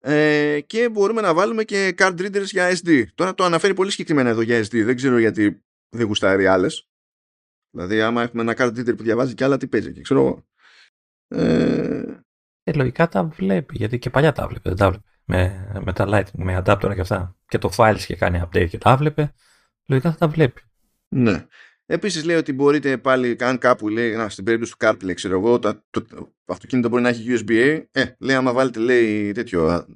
[0.00, 3.04] Ε, και μπορούμε να βάλουμε και card readers για SD.
[3.14, 4.84] Τώρα το αναφέρει πολύ συγκεκριμένα εδώ για SD.
[4.84, 6.88] Δεν ξέρω γιατί δεν γουστάρει άλλες.
[7.70, 10.44] Δηλαδή, άμα έχουμε ένα card reader που διαβάζει και άλλα, τι παίζει εκεί, ξέρω εγώ.
[11.28, 12.25] Ε,
[12.68, 15.04] ε, λογικά τα βλέπει, γιατί και παλιά τα βλέπει, δεν τα βλέπει.
[15.24, 17.36] Με, με τα Lightning, με adapter και αυτά.
[17.46, 19.30] Και το files και κάνει update και τα βλέπει.
[19.86, 20.60] Λογικά θα τα βλέπει.
[21.08, 21.46] Ναι.
[21.86, 25.58] Επίσης λέει ότι μπορείτε πάλι, αν κάπου λέει, να, στην περίπτωση του CarPlay, ξέρω εγώ,
[25.58, 27.84] το, το, το αυτοκίνητο μπορεί να έχει USB-A.
[27.90, 29.86] Ε, λέει, άμα βάλετε, λέει, τέτοιο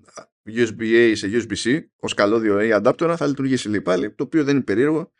[0.48, 4.64] USB-A σε USB-C ως καλώδιο A adapter, θα λειτουργήσει λέει πάλι, το οποίο δεν είναι
[4.64, 5.12] περίεργο.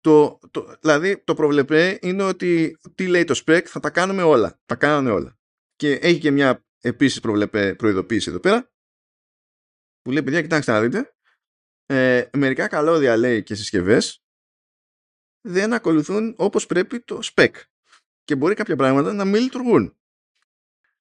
[0.00, 4.58] το, το, δηλαδή το προβλεπέ είναι ότι τι λέει το spec θα τα κάνουμε όλα.
[4.66, 5.39] Τα κάνουμε όλα.
[5.80, 8.70] Και έχει και μια επίσης προβλεπέ προειδοποίηση εδώ πέρα
[10.02, 11.14] που λέει παιδιά κοιτάξτε να δείτε
[11.86, 14.24] ε, μερικά καλώδια λέει και συσκευές
[15.40, 17.50] δεν ακολουθούν όπως πρέπει το spec
[18.24, 19.96] και μπορεί κάποια πράγματα να μην λειτουργούν.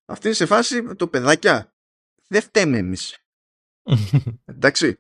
[0.06, 1.76] Αυτή είναι σε φάση το παιδάκια.
[2.28, 3.18] Δεν φταίμε εμείς.
[4.46, 5.00] Εντάξει.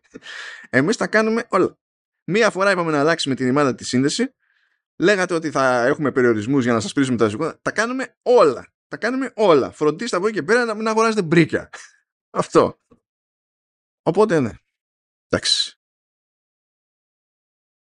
[0.69, 1.79] Εμείς τα κάνουμε όλα.
[2.23, 4.33] Μία φορά είπαμε να αλλάξουμε την ημάδα τη σύνδεση.
[4.95, 7.59] Λέγατε ότι θα έχουμε περιορισμούς για να σας πείσουμε τα ζυγόνα.
[7.61, 8.73] Τα κάνουμε όλα.
[8.89, 9.71] Τα κάνουμε όλα.
[9.71, 11.69] Φροντίστε από εκεί και πέρα να μην αγοράζετε μπρίκια.
[12.29, 12.79] Αυτό.
[14.01, 14.51] Οπότε ναι.
[15.27, 15.73] Εντάξει.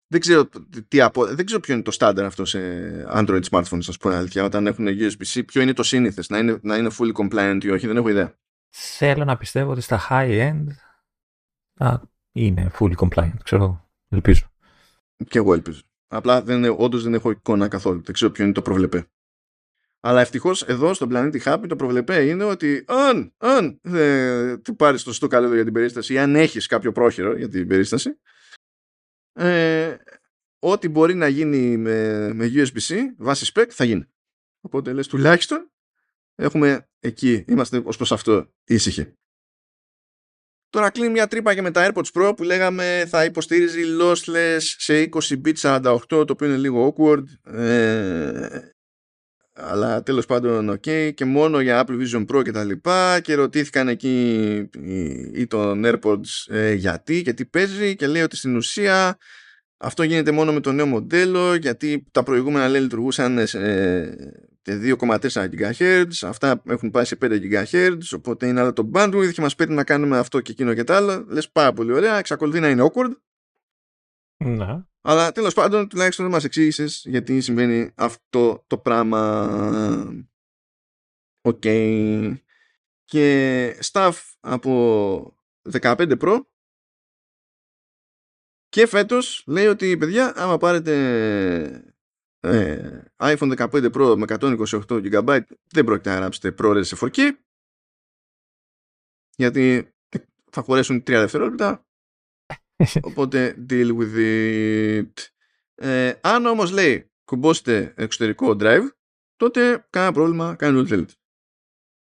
[0.07, 0.49] Δεν ξέρω,
[0.89, 1.35] τι απο...
[1.35, 2.59] δεν ξέρω ποιο είναι το στάνταρ αυτό σε
[3.09, 5.45] Android smartphones, α πούμε αλήθεια, όταν έχουν USB-C.
[5.47, 8.39] Ποιο είναι το σύνηθες, να είναι, να είναι fully compliant ή όχι, δεν έχω ιδέα.
[8.71, 10.67] Θέλω να πιστεύω ότι στα high-end
[11.75, 12.01] α,
[12.33, 14.47] είναι fully compliant, ξέρω, ελπίζω.
[15.29, 15.83] Και εγώ ελπίζω.
[16.07, 18.03] Απλά δεν, όντως δεν έχω εικόνα καθόλου.
[18.03, 19.09] Δεν ξέρω ποιο είναι το προβλεπέ.
[20.07, 25.03] Αλλά ευτυχώς εδώ στον πλανήτη Happy το προβλεπέ είναι ότι αν, αν ε, του πάρεις
[25.03, 28.21] το στο καλό για την περίσταση ή αν έχεις κάποιο πρόχειρο για την περίσταση,
[29.33, 29.97] ε,
[30.59, 34.05] ό,τι μπορεί να γίνει με, με USB-C βάσει spec θα γίνει.
[34.61, 35.73] Οπότε λες τουλάχιστον
[36.35, 39.13] έχουμε εκεί, είμαστε ως προς αυτό ήσυχοι.
[40.69, 45.09] Τώρα κλείνει μια τρύπα και με τα AirPods Pro που λέγαμε θα υποστήριζει lossless σε
[45.13, 48.74] 20 bit 48 το οποίο είναι λίγο awkward ε,
[49.55, 53.89] αλλά τέλος πάντων ok και μόνο για Apple Vision Pro και τα λοιπά και ρωτήθηκαν
[53.89, 54.51] εκεί
[55.35, 59.19] ή των AirPods ε, γιατί και τι παίζει και λέει ότι στην ουσία
[59.77, 63.61] αυτό γίνεται μόνο με το νέο μοντέλο γιατί τα προηγούμενα λέει λειτουργούσαν σε
[64.67, 69.55] 2,4 GHz αυτά έχουν πάει σε 5 GHz οπότε είναι άλλο το bandwidth και μας
[69.55, 72.69] παίρνει να κάνουμε αυτό και εκείνο και τα άλλα λες πάρα πολύ ωραία εξακολουθεί να
[72.69, 73.11] είναι awkward
[74.37, 74.85] ναι.
[75.07, 79.49] Αλλά τέλος πάντων, τουλάχιστον μας εξήγησες γιατί συμβαίνει αυτό το πράγμα.
[81.41, 81.61] OK.
[81.65, 82.35] Okay.
[83.05, 85.39] Και stuff από
[85.71, 86.41] 15 Pro
[88.69, 90.95] και φέτος λέει ότι παιδιά άμα πάρετε
[92.41, 95.41] ε, iPhone 15 Pro με 128 GB
[95.71, 97.31] δεν πρόκειται να γράψετε ProRes σε 4K
[99.37, 99.95] γιατί
[100.51, 101.84] θα χωρέσουν 3 δευτερόλεπτα
[103.03, 105.13] Οπότε deal with it.
[105.75, 108.89] Ε, αν όμως λέει κουμπώσετε εξωτερικό drive,
[109.37, 111.13] τότε κανένα πρόβλημα, κάνει ό,τι θέλετε.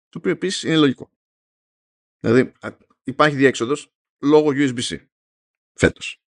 [0.09, 1.11] Το οποίο επίσης είναι λογικό.
[2.19, 2.51] Δηλαδή
[3.03, 5.05] υπάρχει διέξοδος λόγω USB-C
[5.73, 6.21] φέτος.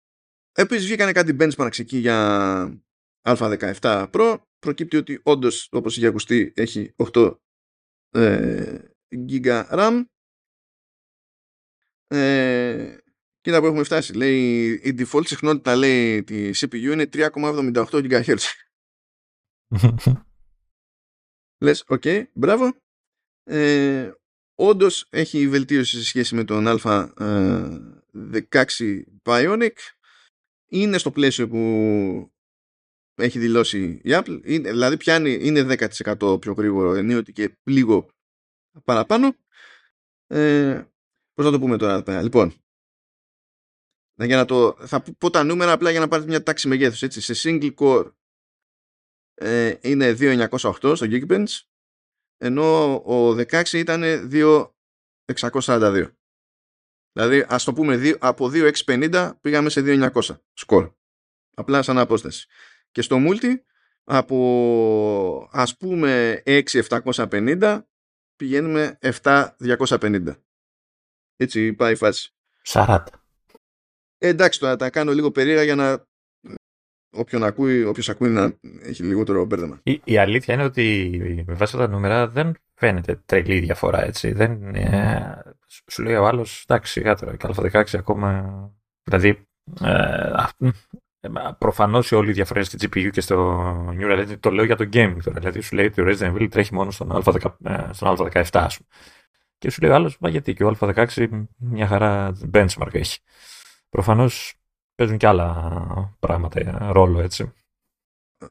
[0.51, 2.81] Επίσης βγήκανε κάτι benchmarks εκεί για
[3.21, 4.37] α17 Pro.
[4.59, 7.37] Προκύπτει ότι όντως όπως είχε ακουστεί έχει 8
[8.09, 8.79] ε,
[9.11, 10.03] GB RAM.
[12.07, 12.97] Ε,
[13.47, 14.13] Κοίτα που έχουμε φτάσει.
[14.13, 18.37] Λέει, η default συχνότητα λέει τη CPU είναι 3,78 GHz.
[21.63, 22.77] Λες, OK, okay, μπράβο.
[23.43, 24.11] Ε,
[24.55, 27.05] όντως έχει βελτίωση σε σχέση με τον A16
[28.79, 29.75] ε, Bionic.
[30.67, 32.31] Είναι στο πλαίσιο που
[33.15, 34.41] έχει δηλώσει η Apple.
[34.43, 35.77] Είναι, δηλαδή πιάνει, είναι
[36.15, 38.09] 10% πιο γρήγορο ενίοτε και λίγο
[38.83, 39.35] παραπάνω.
[40.27, 40.83] Ε,
[41.33, 42.21] πώς να το πούμε τώρα.
[42.21, 42.53] Λοιπόν,
[44.25, 47.01] για να το, θα πω τα νούμερα απλά για να πάρετε μια τάξη μεγέθους.
[47.01, 47.21] Έτσι.
[47.21, 48.11] Σε single core
[49.33, 51.59] ε, είναι 2.908 στο Geekbench
[52.37, 56.11] ενώ ο 16 ήταν 2.642.
[57.11, 60.21] Δηλαδή ας το πούμε από 2.650 πήγαμε σε 2.900
[60.53, 60.91] σκορ.
[61.55, 62.47] Απλά σαν απόσταση.
[62.91, 63.55] Και στο multi
[64.03, 67.81] από ας πούμε 6.750
[68.35, 70.35] πηγαίνουμε 7.250.
[71.35, 72.35] Έτσι πάει η φάση.
[72.67, 73.03] 40.
[74.17, 76.05] Ε, εντάξει τώρα τα κάνω λίγο περίεργα για να
[77.09, 78.53] όποιον ακούει, όποιος ακούει να
[78.83, 79.79] έχει λιγότερο μπέρδεμα.
[79.83, 84.31] Η, η αλήθεια είναι ότι με βάση τα νούμερα δεν φαίνεται τρελή διαφορά έτσι.
[84.31, 85.41] Δεν, ε,
[85.87, 88.71] σου λέει ο άλλος, εντάξει, σιγά τώρα, και α16 ακόμα.
[89.03, 89.47] Δηλαδή,
[89.81, 90.45] ε,
[91.19, 93.59] ε προφανώς όλη η διαφορά στη GPU και στο
[93.99, 95.39] Neural Engine το λέω για το gaming τώρα.
[95.39, 98.77] Δηλαδή, σου λέει ότι ο Resident Evil τρέχει μόνο στον, Α10, ε, στον Α17, ας
[98.77, 98.89] πούμε.
[99.57, 101.27] Και σου λέει ο άλλος, μα γιατί και ο Α16
[101.57, 103.19] μια χαρά benchmark έχει.
[103.89, 104.53] Προφανώς
[104.95, 107.53] παίζουν και άλλα πράγματα ε, ρόλο, έτσι.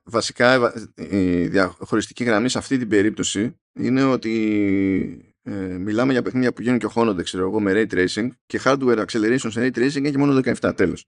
[0.03, 6.63] Βασικά, η διαχωριστική γραμμή σε αυτή την περίπτωση είναι ότι ε, μιλάμε για παιχνίδια που
[6.63, 10.19] γίνουν και χώνονται, ξέρω εγώ, με ray tracing και hardware acceleration σε ray tracing έχει
[10.19, 11.07] μόνο 17, τέλος.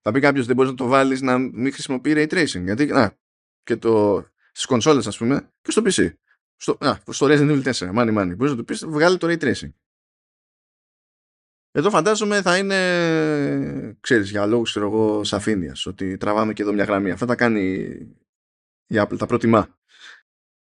[0.00, 2.62] Θα πει κάποιος δεν μπορείς να το βάλεις να μην χρησιμοποιεί ray tracing.
[2.62, 3.16] Γιατί, να,
[3.62, 6.12] και το, στις κονσόλες ας πούμε και στο PC.
[6.56, 8.36] Στο, α, στο Resident Evil 4, money money.
[8.36, 9.70] Μπορείς να το πεις, βγάλει το ray tracing.
[11.74, 16.84] Εδώ φαντάζομαι θα είναι, ξέρεις, για λόγους ξέρω εγώ, σαφήνειας, ότι τραβάμε και εδώ μια
[16.84, 17.10] γραμμή.
[17.10, 17.62] Αυτά τα κάνει
[18.86, 19.78] η Apple, τα προτιμά.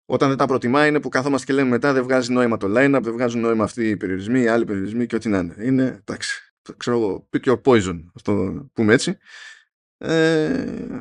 [0.05, 3.01] Όταν δεν τα προτιμά είναι που καθόμαστε και λέμε μετά δεν βγάζει νόημα το line-up,
[3.03, 5.55] δεν βγάζουν νόημα αυτοί οι περιορισμοί, οι άλλοι περιορισμοί και ό,τι να είναι.
[5.59, 9.19] Είναι, εντάξει, ξέρω εγώ, pick your poison, αυτό πούμε έτσι.
[9.99, 11.01] Ε,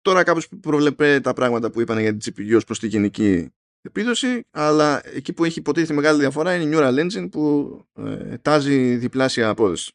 [0.00, 3.52] τώρα κάπως προβλεπέ τα πράγματα που είπαν για την GPU ως προς τη γενική
[3.86, 8.96] επίδοση, αλλά εκεί που έχει υποτίθεται μεγάλη διαφορά είναι η Neural Engine που ε, τάζει
[8.96, 9.92] διπλάσια απόδοση.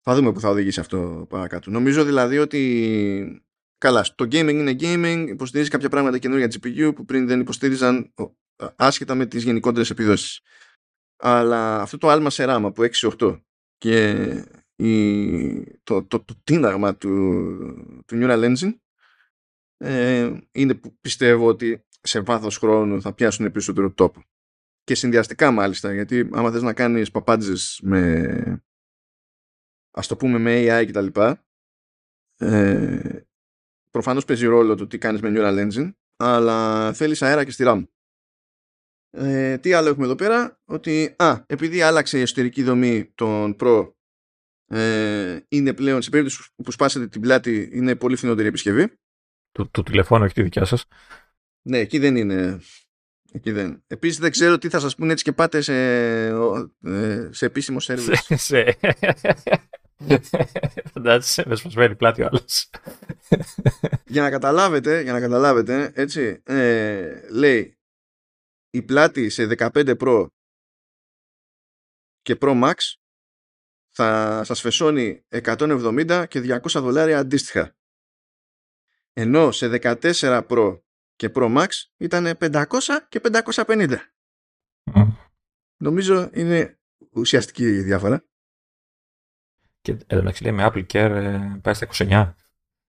[0.00, 1.70] Θα δούμε που θα οδηγήσει αυτό παρακάτω.
[1.70, 3.44] Νομίζω δηλαδή ότι
[3.78, 8.12] καλά, το gaming είναι gaming, υποστηρίζει κάποια πράγματα καινούργια GPU που πριν δεν υποστήριζαν
[8.76, 10.40] άσχετα με τις γενικότερες επιδόσεις.
[11.16, 13.40] Αλλά αυτό το άλμα σε ράμα που 6-8
[13.76, 14.26] και
[14.76, 18.74] η, το, το, το τίναγμα του, του Neural Engine
[19.76, 24.22] ε, είναι που πιστεύω ότι σε βάθος χρόνου θα πιάσουν περισσότερο τόπο.
[24.84, 28.64] Και συνδυαστικά μάλιστα, γιατί άμα θες να κάνεις παπάντζες με
[29.90, 31.44] ας το πούμε με AI και τα λοιπά,
[32.36, 33.20] ε,
[33.90, 37.86] προφανώς παίζει ρόλο το τι κάνεις με Neural Engine, αλλά θέλεις αέρα και στη RAM.
[39.10, 43.92] Ε, τι άλλο έχουμε εδώ πέρα, ότι α, επειδή άλλαξε η εσωτερική δομή των Pro,
[44.66, 48.98] ε, είναι πλέον σε περίπτωση που σπάσετε την πλάτη, είναι πολύ φθηνότερη επισκευή.
[49.52, 50.86] Του, του τηλεφώνου, όχι τη δικιά σας.
[51.62, 52.60] Ναι, εκεί δεν είναι.
[53.32, 53.84] Εκεί δεν.
[53.86, 55.74] Επίσης δεν ξέρω τι θα σας πούνε έτσι και πάτε σε,
[56.82, 58.30] ε, σε επίσημο σερβις.
[58.46, 58.78] σε...
[60.92, 62.70] Φαντάζεσαι με σπασμένη πλάτη ο άλλος.
[64.06, 67.78] για να καταλάβετε, για να καταλάβετε, έτσι, ε, λέει
[68.70, 70.26] η πλάτη σε 15 Pro
[72.22, 72.74] και Pro Max
[73.94, 77.76] θα σας φεσώνει 170 και 200 δολάρια αντίστοιχα.
[79.12, 80.80] Ενώ σε 14 Pro
[81.16, 82.64] και Pro Max ήταν 500
[83.08, 83.96] και 550.
[85.76, 86.78] Νομίζω είναι
[87.12, 88.24] ουσιαστική η διαφορά.
[89.80, 92.32] Και εντάξει λέει με Apple Care ε, πάει στα 29.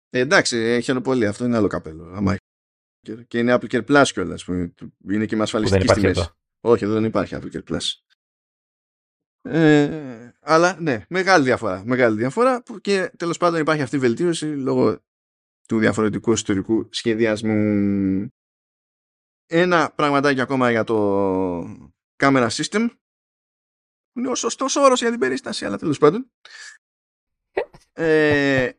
[0.10, 1.28] Ε, εντάξει, χαίρομαι πολύ.
[1.28, 2.12] Αυτό είναι άλλο καπέλο.
[2.14, 2.36] Άμα...
[3.28, 4.74] Και είναι Apple Care Plus κιόλας που
[5.12, 6.30] είναι και με ασφαλιστική στη μέση.
[6.60, 7.92] Όχι, εδώ δεν υπάρχει Apple Care Plus.
[9.42, 11.84] Ε, αλλά ναι, μεγάλη διαφορά.
[11.86, 15.05] Μεγάλη διαφορά που και τέλος πάντων υπάρχει αυτή η βελτίωση λόγω
[15.68, 18.28] του διαφορετικού ιστορικού σχεδιασμού.
[19.46, 21.62] Ένα πραγματάκι ακόμα για το
[22.24, 22.90] camera system.
[24.16, 26.32] Είναι ο σωστός όρος για την περίσταση, αλλά τέλος πάντων.
[27.98, 28.72] Ε,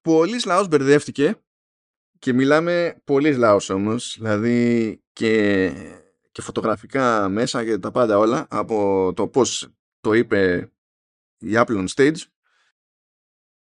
[0.00, 1.42] πολλής λαός μπερδεύτηκε
[2.18, 5.70] και μιλάμε πολλής λαός όμως, δηλαδή και,
[6.32, 9.68] και φωτογραφικά μέσα και τα πάντα όλα από το πώς
[10.00, 10.72] το είπε
[11.38, 12.20] η Apple on Stage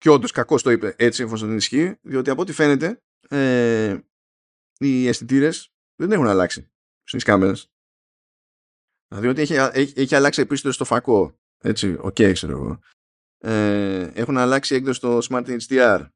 [0.03, 3.97] και όντως κακό το είπε έτσι εφόσον δεν ισχύει, διότι από ό,τι φαίνεται ε,
[4.77, 6.71] οι αισθητήρες δεν έχουν αλλάξει
[7.03, 7.71] στις κάμερες.
[9.07, 11.39] Δηλαδή ότι έχει, έχει, έχει αλλάξει επίσης στο φακό.
[11.57, 12.80] Έτσι, OK, okay, ξέρω εγώ.
[13.38, 16.07] Ε, έχουν αλλάξει έκδοση στο Smart HDR.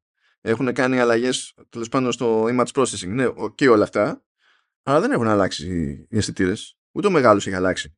[0.42, 3.08] Έχουν κάνει αλλαγές τέλος πάντων στο image processing.
[3.08, 4.24] Ναι, και όλα αυτά.
[4.84, 5.68] Αλλά δεν έχουν αλλάξει
[6.10, 6.78] οι αισθητήρες.
[6.92, 7.98] Ούτε ο μεγάλος έχει αλλάξει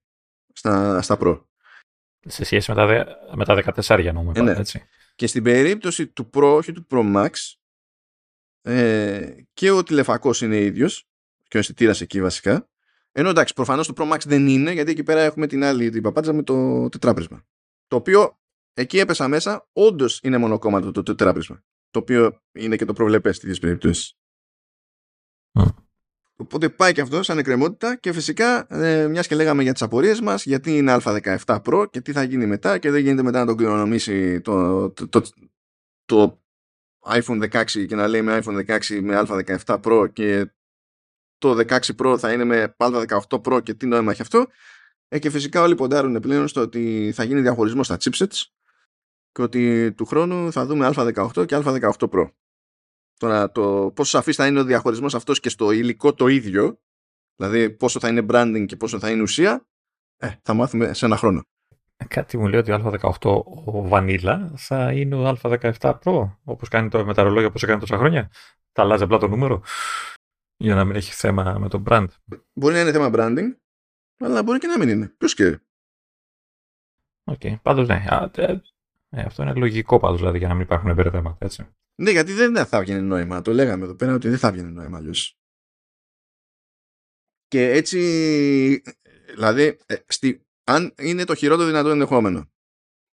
[0.54, 1.44] στα, στα Pro.
[2.20, 3.06] Σε σχέση με τα,
[3.36, 4.52] με τα 14 νόμου, ε, ναι.
[4.52, 4.88] έτσι.
[5.20, 7.30] Και στην περίπτωση του Pro, όχι του Pro Max,
[8.62, 11.08] ε, και ο τηλεφακός είναι ίδιος
[11.48, 12.70] και ο αισθητήρας εκεί βασικά.
[13.12, 16.02] Ενώ εντάξει, προφανώς το Pro Max δεν είναι, γιατί εκεί πέρα έχουμε την άλλη την
[16.02, 17.46] παπάτσα με το τετράπρισμα.
[17.88, 18.40] Το οποίο
[18.74, 21.64] εκεί έπεσα μέσα, όντως είναι μονοκόμματο το τετράπρισμα.
[21.90, 24.18] Το οποίο είναι και το προβλεπές στις περιπτώσεις.
[26.42, 30.22] Οπότε πάει και αυτός σαν εκκρεμότητα και φυσικά ε, μιας και λέγαμε για τις απορίες
[30.22, 33.46] μας γιατί είναι α17 Pro και τι θα γίνει μετά και δεν γίνεται μετά να
[33.46, 35.22] τον κληρονομήσει το, το, το,
[36.06, 36.44] το
[37.06, 40.52] iPhone 16 και να λέει με iPhone 16 με α17 Pro και
[41.38, 44.48] το 16 Pro θα είναι με α18 Pro και τι νόημα έχει αυτό
[45.08, 48.42] ε, και φυσικά όλοι ποντάρουν πλέον στο ότι θα γίνει διαχωρισμός στα chipsets
[49.32, 52.30] και ότι του χρόνου θα δούμε α18 και α18 Pro.
[53.20, 56.80] Τώρα το πόσο σαφής θα είναι ο διαχωρισμός αυτός και στο υλικό το ίδιο,
[57.36, 59.68] δηλαδή πόσο θα είναι branding και πόσο θα είναι ουσία,
[60.18, 61.44] ε, θα μάθουμε σε ένα χρόνο.
[61.98, 66.70] Ε, κάτι μου λέει ότι ο Α18 ο Vanilla θα είναι ο Α17 Pro, όπως
[66.70, 68.32] κάνει το με τα ρολόγια όπως έκανε τόσα χρόνια.
[68.72, 69.64] Θα αλλάζει απλά το νούμερο
[70.58, 72.08] για να μην έχει θέμα με το brand.
[72.54, 73.58] Μπορεί να είναι θέμα branding,
[74.20, 75.14] αλλά μπορεί και να μην είναι.
[75.18, 75.60] Ποιος και.
[77.24, 77.56] OK, okay.
[77.62, 78.04] πάντως ναι.
[79.10, 81.68] Ε, αυτό είναι λογικό πάντως δηλαδή για να μην υπάρχουν μπερδέματα, έτσι.
[81.96, 83.42] Ναι, γιατί δεν θα βγαίνει νόημα.
[83.42, 85.38] Το λέγαμε εδώ πέρα ότι δεν θα βγαίνει νόημα αλλιώς.
[87.48, 88.82] Και έτσι,
[89.34, 92.50] δηλαδή, ε, στη, αν είναι το χειρότερο δυνατό ενδεχόμενο,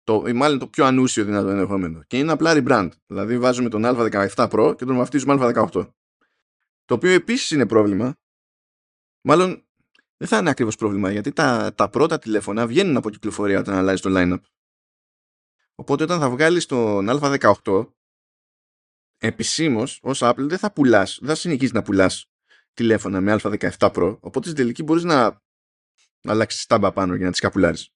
[0.03, 3.81] το, ή μάλλον το πιο ανούσιο δυνατό ενδεχόμενο, και είναι απλά rebrand, δηλαδή βάζουμε τον
[3.85, 5.87] Α17 Pro και τον βαφτίζουμε Α18.
[6.85, 8.15] Το οποίο επίσης είναι πρόβλημα,
[9.21, 9.65] μάλλον
[10.17, 14.01] δεν θα είναι ακριβώς πρόβλημα, γιατί τα, τα πρώτα τηλέφωνα βγαίνουν από κυκλοφορία όταν αλλάζει
[14.01, 14.39] το line-up.
[15.75, 17.87] Οπότε όταν θα βγάλεις τον Α18,
[19.17, 22.29] επισήμως ως Apple δεν θα πουλάς, δεν θα συνεχίσει να πουλάς
[22.73, 24.17] τηλέφωνα με Α17 Pro.
[24.19, 25.41] Οπότε στην τελική μπορείς να,
[26.21, 27.89] να αλλάξεις στάμπα πάνω για να τις καπουλάρεις.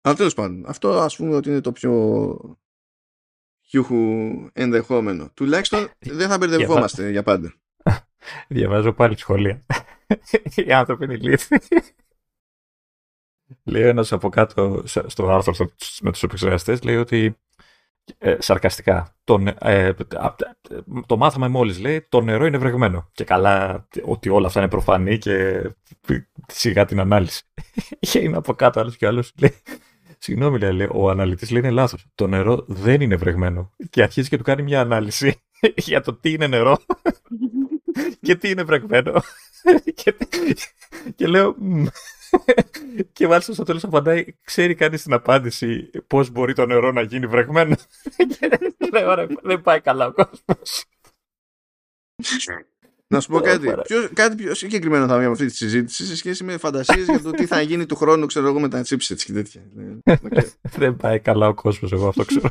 [0.00, 2.58] Αλλά τέλος πάντων, αυτό ας πούμε ότι είναι το πιο
[3.66, 3.96] χιούχου
[4.52, 5.30] ενδεχόμενο.
[5.34, 7.54] Τουλάχιστον δεν θα μπερδευόμαστε για πάντα.
[8.48, 9.66] Διαβάζω πάλι σχόλια.
[10.66, 11.58] Οι άνθρωποι είναι ηλίθιοι.
[13.64, 15.54] Λέει ένας από κάτω στο άρθρο
[16.02, 17.38] με τους επεξεργαστές, λέει ότι
[18.18, 19.16] ε, σαρκαστικά.
[19.24, 19.92] Το, ε,
[21.06, 23.10] το μάθαμε μόλις λέει το νερό είναι βρεγμένο.
[23.12, 25.62] Και καλά ότι όλα αυτά είναι προφανή και
[26.46, 27.42] σιγά την ανάλυση.
[28.10, 29.54] Και είναι από κάτω άλλος και άλλος λέει
[30.24, 32.06] Συγγνώμη, λέει, ο αναλυτής λέει είναι λάθος.
[32.14, 33.72] Το νερό δεν είναι βρεγμένο.
[33.90, 35.42] Και αρχίζει και του κάνει μια ανάλυση
[35.86, 36.78] για το τι είναι νερό
[38.22, 39.22] και τι είναι βρεγμένο.
[39.94, 40.14] και,
[41.14, 41.56] και λέω,
[43.12, 47.26] και μάλιστα στο τέλος απαντάει, ξέρει κανείς την απάντηση πώς μπορεί το νερό να γίνει
[47.26, 47.76] βρεγμένο;
[49.42, 50.84] δεν πάει καλά ο κόσμος.
[53.06, 53.74] Να σου πω κάτι.
[53.82, 57.22] Πιο, κάτι πιο συγκεκριμένο θα βγει από αυτή τη συζήτηση σε σχέση με φαντασίες για
[57.22, 59.62] το τι θα γίνει του χρόνου, ξέρω εγώ, με τα chipsets και τέτοια.
[60.78, 62.48] δεν πάει καλά ο κόσμος, εγώ αυτό ξέρω.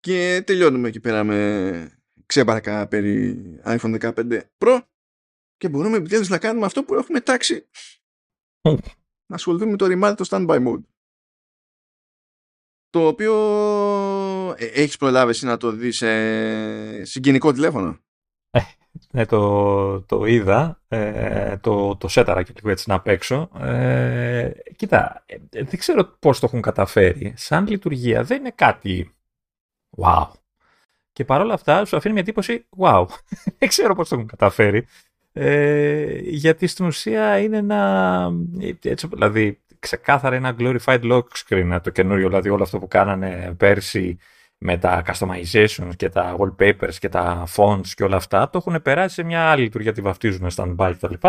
[0.00, 1.90] και τελειώνουμε εκεί πέρα με
[2.26, 4.80] ξέπαρκα περί iPhone 15 Pro
[5.56, 7.66] και μπορούμε επιτέλους να κάνουμε αυτό που έχουμε τάξει
[9.26, 10.82] να ασχοληθούμε με το remind το standby mode
[12.90, 13.34] το οποίο
[14.56, 17.98] ε, έχεις προλάβει εσύ να το δεις σε συγκινικό τηλέφωνο;
[18.50, 18.60] Ε,
[19.10, 23.50] ναι, το, το είδα, ε, το, το σέταρα και λίγο έτσι να παίξω.
[23.58, 27.34] Ε, κοίτα, ε, δεν ξέρω πώς το έχουν καταφέρει.
[27.36, 29.14] Σαν λειτουργία δεν είναι κάτι
[29.96, 30.30] wow.
[31.12, 33.06] Και παρόλα αυτά σου αφήνει μια εντύπωση wow.
[33.58, 34.86] δεν ξέρω πώς το έχουν καταφέρει.
[35.38, 38.30] Ε, γιατί στην ουσία είναι ένα,
[38.82, 44.18] έτσι, δηλαδή ξεκάθαρα ένα glorified lock screen το καινούριο, δηλαδή όλο αυτό που κάνανε πέρσι
[44.58, 49.14] με τα customization και τα wallpapers και τα fonts και όλα αυτά, το έχουν περάσει
[49.14, 51.28] σε μια άλλη λειτουργία, τη βαφτίζουν standby κτλ.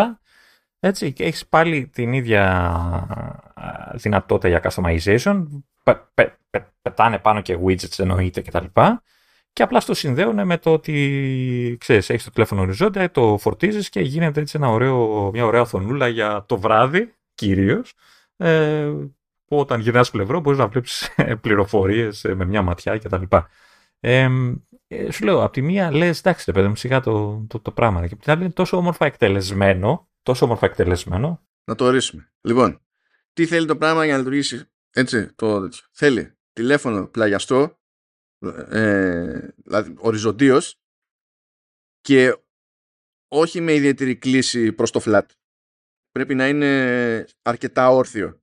[0.80, 3.06] Έτσι, και έχεις πάλι την ίδια
[3.94, 5.46] δυνατότητα για customization,
[6.82, 8.64] πετάνε πάνω και widgets εννοείται κτλ.
[8.74, 9.00] Και
[9.62, 14.40] απλά στο συνδέουν με το ότι ξέρεις, έχεις το τηλέφωνο οριζόντια, το φορτίζεις και γίνεται
[14.40, 17.92] έτσι ένα ωραίο, μια ωραία οθονούλα για το βράδυ κυρίως.
[18.36, 18.92] Ε,
[19.48, 23.22] που όταν γυρνάς πλευρό μπορείς να βλέπεις ε, πληροφορίες ε, με μια ματιά κτλ.
[24.00, 24.28] Ε,
[24.86, 27.70] ε, σου λέω, από τη μία λες, εντάξει, ρε παιδί μου, σιγά το, το, το
[27.70, 28.06] πράγμα.
[28.06, 31.46] Και από την άλλη είναι τόσο όμορφα εκτελεσμένο, τόσο όμορφα εκτελεσμένο.
[31.64, 32.32] Να το ορίσουμε.
[32.40, 32.80] Λοιπόν,
[33.32, 37.77] τι θέλει το πράγμα για να λειτουργήσει έτσι, το Θέλει τηλέφωνο πλαγιαστό,
[38.40, 40.80] ε, δηλαδή οριζοντίως
[42.00, 42.36] και
[43.28, 45.26] όχι με ιδιαίτερη κλίση προς το flat.
[46.10, 48.42] Πρέπει να είναι αρκετά όρθιο.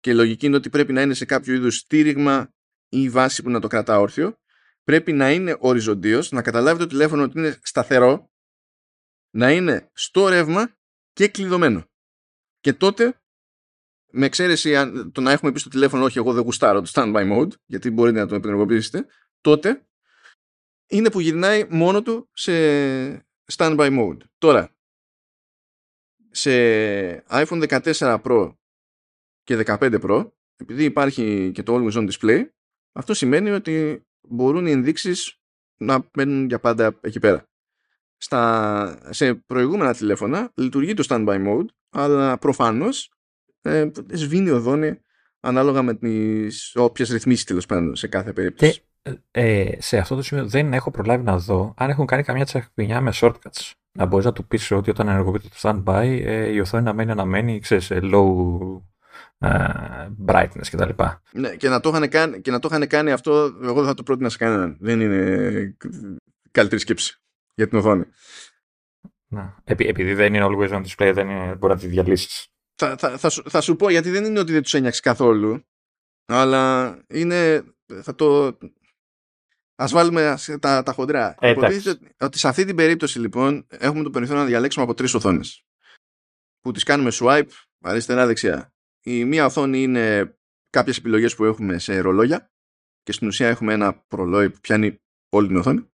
[0.00, 2.54] Και η λογική είναι ότι πρέπει να είναι σε κάποιο είδους στήριγμα
[2.88, 4.38] ή βάση που να το κρατά όρθιο.
[4.82, 8.30] Πρέπει να είναι οριζοντίως, να καταλάβει το τηλέφωνο ότι είναι σταθερό,
[9.30, 10.76] να είναι στο ρεύμα
[11.12, 11.84] και κλειδωμένο.
[12.60, 13.23] Και τότε
[14.16, 14.72] με εξαίρεση
[15.12, 18.18] το να έχουμε πει στο τηλέφωνο όχι εγώ δεν γουστάρω το standby mode γιατί μπορείτε
[18.18, 19.06] να το επενεργοποιήσετε
[19.40, 19.86] τότε
[20.86, 22.52] είναι που γυρνάει μόνο του σε
[23.52, 24.18] standby mode.
[24.38, 24.76] Τώρα
[26.30, 26.50] σε
[27.28, 28.54] iPhone 14 Pro
[29.42, 32.48] και 15 Pro επειδή υπάρχει και το Always On Display
[32.92, 35.40] αυτό σημαίνει ότι μπορούν οι ενδείξεις
[35.76, 37.48] να μένουν για πάντα εκεί πέρα.
[38.16, 43.08] Στα, σε προηγούμενα τηλέφωνα λειτουργεί το standby mode αλλά προφανώς
[43.64, 45.00] ε, σβήνει οδόνη
[45.40, 48.72] ανάλογα με τις όποιες ρυθμίσεις τέλος πάντων σε κάθε περίπτωση.
[48.72, 48.84] Και,
[49.30, 53.00] ε, σε αυτό το σημείο δεν έχω προλάβει να δω αν έχουν κάνει καμιά τσακπινιά
[53.00, 53.72] με shortcuts.
[53.92, 57.10] Να μπορείς να του πεις ότι όταν ενεργοποιείται το standby ε, η οθόνη να μένει
[57.10, 58.24] αναμένη σε low
[59.38, 61.02] ε, brightness κτλ.
[61.32, 63.32] Ναι, και να, το είχαν κάνει, και να το είχαν κάνει αυτό,
[63.62, 64.76] εγώ δεν θα το πρότεινα σε κανέναν.
[64.80, 65.76] Δεν είναι
[66.50, 67.20] καλύτερη σκέψη
[67.54, 68.04] για την οθόνη.
[69.26, 69.56] Να.
[69.64, 73.28] επειδή δεν είναι always on display, δεν είναι, μπορεί να τη διαλύσεις θα, θα, θα,
[73.28, 75.64] σου, θα σου πω γιατί δεν είναι ότι δεν τους ένιαξε καθόλου
[76.26, 77.64] αλλά είναι
[78.02, 78.58] θα το
[79.76, 81.34] ας βάλουμε τα, τα χοντρά.
[81.38, 81.54] Ε,
[82.18, 85.64] ότι σε αυτή την περίπτωση λοιπόν έχουμε το περιθώριο να διαλέξουμε από τρεις οθόνες.
[86.60, 87.48] Που τις κάνουμε swipe
[87.80, 88.74] αριστερά δεξιά.
[89.00, 90.36] Η μία οθόνη είναι
[90.70, 92.52] κάποιες επιλογές που έχουμε σε ρολόγια
[93.02, 95.92] και στην ουσία έχουμε ένα προλόι που πιάνει όλη την οθόνη.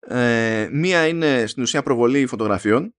[0.00, 2.94] Ε, μία είναι στην ουσία προβολή φωτογραφιών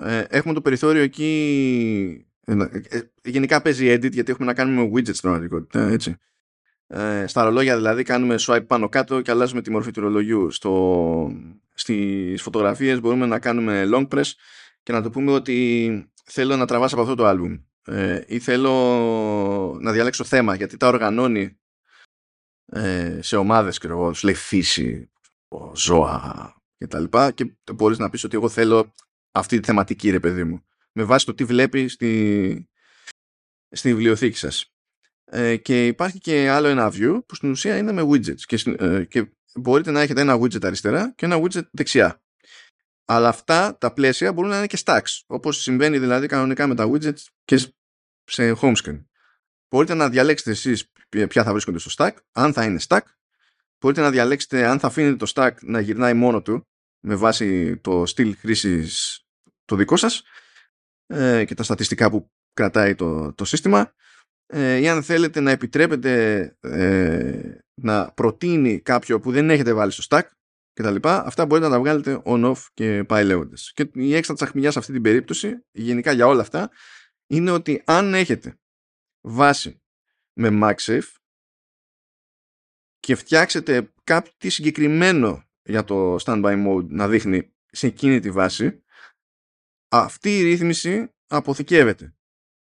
[0.00, 2.52] ε, έχουμε το περιθώριο εκεί ε,
[2.88, 6.16] ε, γενικά παίζει edit γιατί έχουμε να κάνουμε widgets στην πραγματικότητα έτσι.
[6.86, 11.30] Ε, στα ρολόγια δηλαδή κάνουμε swipe πάνω κάτω και αλλάζουμε τη μορφή του ρολογιού στο,
[11.74, 14.30] στις φωτογραφίες μπορούμε να κάνουμε long press
[14.82, 18.72] και να το πούμε ότι θέλω να τραβάς από αυτό το album ε, ή θέλω
[19.80, 21.58] να διαλέξω θέμα γιατί τα οργανώνει
[22.66, 25.10] ε, σε ομάδες και εγώ, λέει φύση,
[25.74, 28.92] ζώα και τα λοιπά και μπορείς να πεις ότι εγώ θέλω
[29.36, 32.68] αυτή τη θεματική ρε παιδί μου με βάση το τι βλέπει στη,
[33.70, 34.70] στη βιβλιοθήκη σας.
[35.24, 39.04] Ε, και υπάρχει και άλλο ένα view που στην ουσία είναι με widgets και, ε,
[39.04, 42.22] και μπορείτε να έχετε ένα widget αριστερά και ένα widget δεξιά.
[43.04, 46.90] Αλλά αυτά τα πλαίσια μπορούν να είναι και stacks, όπως συμβαίνει δηλαδή κανονικά με τα
[46.90, 47.56] widgets και
[48.24, 49.04] σε home screen.
[49.68, 53.00] Μπορείτε να διαλέξετε εσείς ποια θα βρίσκονται στο stack, αν θα είναι stack.
[53.78, 56.68] Μπορείτε να διαλέξετε αν θα αφήνετε το stack να γυρνάει μόνο του
[57.00, 59.25] με βάση το στυλ χρήσης
[59.66, 60.22] το δικό σας
[61.06, 63.94] ε, και τα στατιστικά που κρατάει το, το σύστημα
[64.46, 70.02] ε, ή αν θέλετε να επιτρέπετε ε, να προτείνει κάποιο που δεν έχετε βάλει στο
[70.08, 70.28] stack
[70.72, 73.72] και τα λοιπά, αυτά μπορείτε να τα βγάλετε on-off και πάει λέγοντας.
[73.74, 76.70] Και η έξτρα τσαχμιά σε αυτή την περίπτωση, γενικά για όλα αυτά,
[77.26, 78.58] είναι ότι αν έχετε
[79.20, 79.82] βάση
[80.32, 81.14] με MagSafe
[82.98, 88.82] και φτιάξετε κάτι συγκεκριμένο για το standby mode να δείχνει σε εκείνη τη βάση,
[89.88, 92.14] αυτή η ρύθμιση αποθηκεύεται.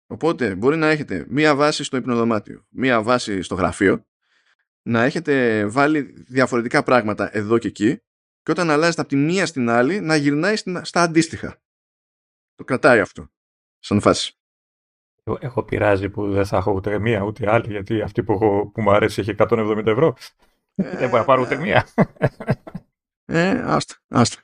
[0.07, 4.07] Οπότε μπορεί να έχετε μία βάση στο υπνοδωμάτιο, μία βάση στο γραφείο,
[4.83, 8.03] να έχετε βάλει διαφορετικά πράγματα εδώ και εκεί
[8.43, 11.63] και όταν αλλάζετε από τη μία στην άλλη να γυρνάει στα αντίστοιχα.
[12.55, 13.29] Το κρατάει αυτό,
[13.79, 14.33] σαν φάση.
[15.41, 18.83] Έχω πειράζει που δεν θα έχω ούτε μία ούτε άλλη, γιατί αυτή που, έχω, που
[18.83, 20.17] μου αρέσει έχει 170 ευρώ.
[20.75, 21.89] Ε, δεν μπορεί να πάρω ούτε μία.
[23.31, 24.43] Ε, άστα, άστα.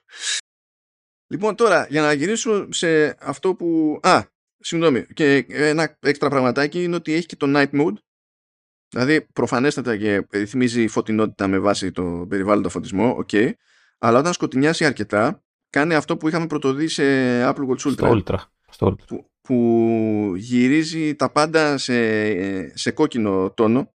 [1.35, 3.99] Λοιπόν, τώρα, για να γυρίσω σε αυτό που...
[4.03, 4.23] Α,
[4.59, 5.07] συγγνώμη.
[5.15, 7.95] Και ένα έξτρα πραγματάκι είναι ότι έχει και το night mode.
[8.89, 13.29] Δηλαδή, προφανέστατα και ρυθμίζει φωτεινότητα με βάση το περιβάλλοντα φωτισμό, OK.
[13.33, 13.51] Okay.
[13.99, 17.05] Αλλά όταν σκοτεινιάσει αρκετά, κάνει αυτό που είχαμε πρωτοδεί σε
[17.45, 17.93] Apple Watch Ultra.
[17.93, 18.37] Στο Ultra.
[18.69, 19.05] Στο Ultra.
[19.07, 23.95] Που, που γυρίζει τα πάντα σε, σε κόκκινο τόνο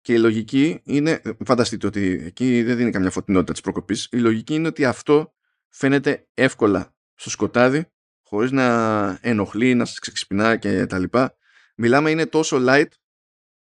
[0.00, 4.54] και η λογική είναι, φανταστείτε ότι εκεί δεν δίνει καμιά φωτεινότητα της προκοπής, η λογική
[4.54, 5.32] είναι ότι αυτό
[5.68, 7.90] φαίνεται εύκολα στο σκοτάδι
[8.22, 11.36] χωρίς να ενοχλεί, να σε ξυπνά και τα λοιπά.
[11.76, 12.88] Μιλάμε είναι τόσο light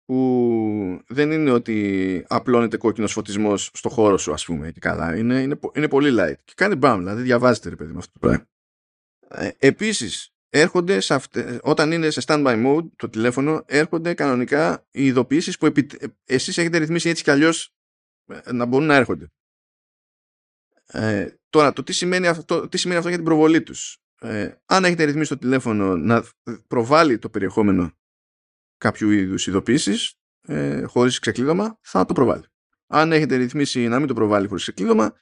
[0.05, 5.17] που δεν είναι ότι απλώνεται κόκκινος φωτισμός στο χώρο σου ας πούμε και καλά.
[5.17, 8.19] Είναι, είναι, είναι πολύ light και κάνει μπαμ, δηλαδή διαβάζετε ρε παιδί με αυτό το
[8.19, 8.47] πράγμα.
[9.29, 15.07] Ε, επίσης έρχονται σε αυτε, όταν είναι σε standby mode το τηλέφωνο έρχονται κανονικά οι
[15.07, 15.87] ειδοποιήσεις που επι,
[16.25, 17.75] εσείς έχετε ρυθμίσει έτσι κι αλλιώς
[18.27, 19.31] ε, να μπορούν να έρχονται.
[20.87, 24.85] Ε, τώρα, το τι σημαίνει, αυτό, τι σημαίνει αυτό για την προβολή τους; Ε, αν
[24.85, 26.25] έχετε ρυθμίσει το τηλέφωνο να
[26.67, 27.93] προβάλλει το περιεχόμενο
[28.79, 30.15] κάποιου είδους ειδοποίησης
[30.47, 32.45] ε, χωρίς ξεκλείδωμα, θα το προβάλλει.
[32.87, 35.15] Αν έχετε ρυθμίσει να μην το προβάλλει χωρίς ξεκλείδωμα,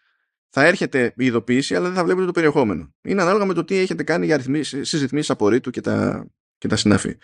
[0.48, 2.94] θα έρχεται η ειδοποίηση, αλλά δεν θα βλέπετε το περιεχόμενο.
[3.02, 6.26] Είναι ανάλογα με το τι έχετε κάνει για ρυθμίσεις, στις ρυθμίσεις απορρίτου και τα,
[6.58, 7.16] και τα συναφή.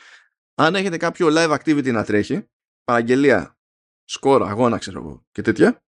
[0.55, 2.49] Αν έχετε κάποιο live activity να τρέχει,
[2.85, 3.59] παραγγελία,
[4.05, 5.83] σκόρα, αγώνα, ξέρω εγώ και τέτοια,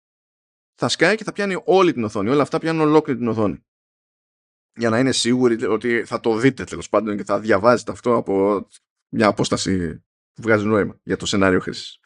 [0.79, 2.29] θα σκάει και θα πιάνει όλη την οθόνη.
[2.29, 3.65] Όλα αυτά πιάνουν ολόκληρη την οθόνη.
[4.75, 8.67] Για να είναι σίγουροι ότι θα το δείτε τέλος πάντων και θα διαβάζετε αυτό από
[9.13, 10.03] μια απόσταση
[10.33, 11.99] που βγάζει νόημα για το σενάριο χρήσης.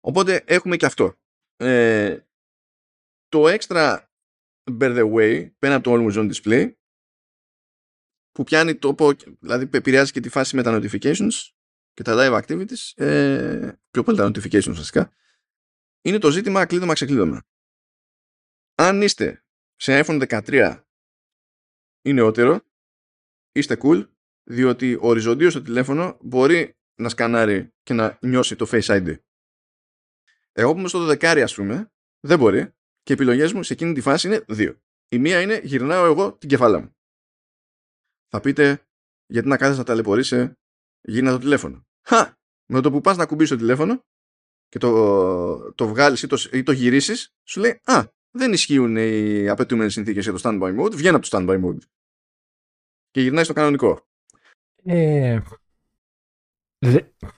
[0.00, 1.18] Οπότε έχουμε και αυτό.
[1.56, 2.18] Ε,
[3.28, 3.98] το extra
[4.78, 6.72] by the way, πέρα από το Always On Display,
[8.32, 11.32] που πιάνει τόπο, δηλαδή επηρεάζει και τη φάση με τα notifications
[11.92, 15.12] και τα live activities, ε, πιο πολύ τα notifications βασικά,
[16.02, 17.42] είναι το ζήτημα κλείδωμα ξεκλείδωμα.
[18.74, 19.44] Αν είστε
[19.76, 20.84] σε iPhone 13
[22.02, 22.60] ή νεότερο,
[23.52, 24.08] είστε cool,
[24.42, 29.16] διότι οριζοντίως το τηλέφωνο μπορεί να σκανάρει και να νιώσει το Face ID.
[30.52, 32.64] Εγώ που είμαι στο 12 ας πούμε, δεν μπορεί
[33.02, 34.80] και οι επιλογές μου σε εκείνη τη φάση είναι δύο.
[35.08, 36.96] Η μία είναι γυρνάω εγώ την κεφάλα μου.
[38.28, 38.86] Θα πείτε
[39.26, 40.58] γιατί να κάθεσαι να ταλαιπωρείσαι
[41.00, 41.86] γίνα το τηλέφωνο.
[42.06, 42.38] Χα!
[42.66, 44.04] Με το που πας να κουμπίσεις το τηλέφωνο
[44.70, 49.48] και το, το βγάλεις ή το, ή το γυρίσεις, σου λέει «Α, δεν ισχύουν οι
[49.48, 51.82] απαιτούμενες συνθήκες για το standby mode, βγαίνει από το standby mode».
[53.10, 54.06] Και γυρνάει στο κανονικό.
[54.84, 55.40] Ε,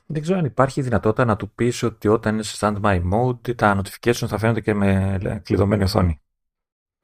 [0.06, 3.80] δεν ξέρω αν υπάρχει δυνατότητα να του πεις ότι όταν είναι σε standby mode τα
[3.80, 6.22] notifications θα φαίνονται και με κλειδωμένη οθόνη.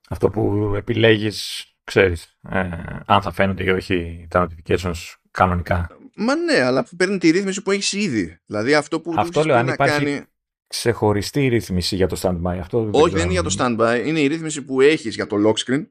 [0.08, 2.70] Αυτό που επιλέγεις, ξέρεις, ε,
[3.06, 5.97] αν θα φαίνονται ή όχι τα notifications κανονικά.
[6.20, 8.38] Μα ναι, αλλά παίρνει τη ρύθμιση που έχεις ήδη.
[8.46, 10.24] Δηλαδή αυτό που αυτό λέω, αν υπάρχει κάνει...
[10.66, 12.56] ξεχωριστή ρύθμιση για το standby.
[12.60, 14.02] Αυτό Όχι, δεν είναι για το standby.
[14.06, 15.86] Είναι η ρύθμιση που έχεις για το lock screen.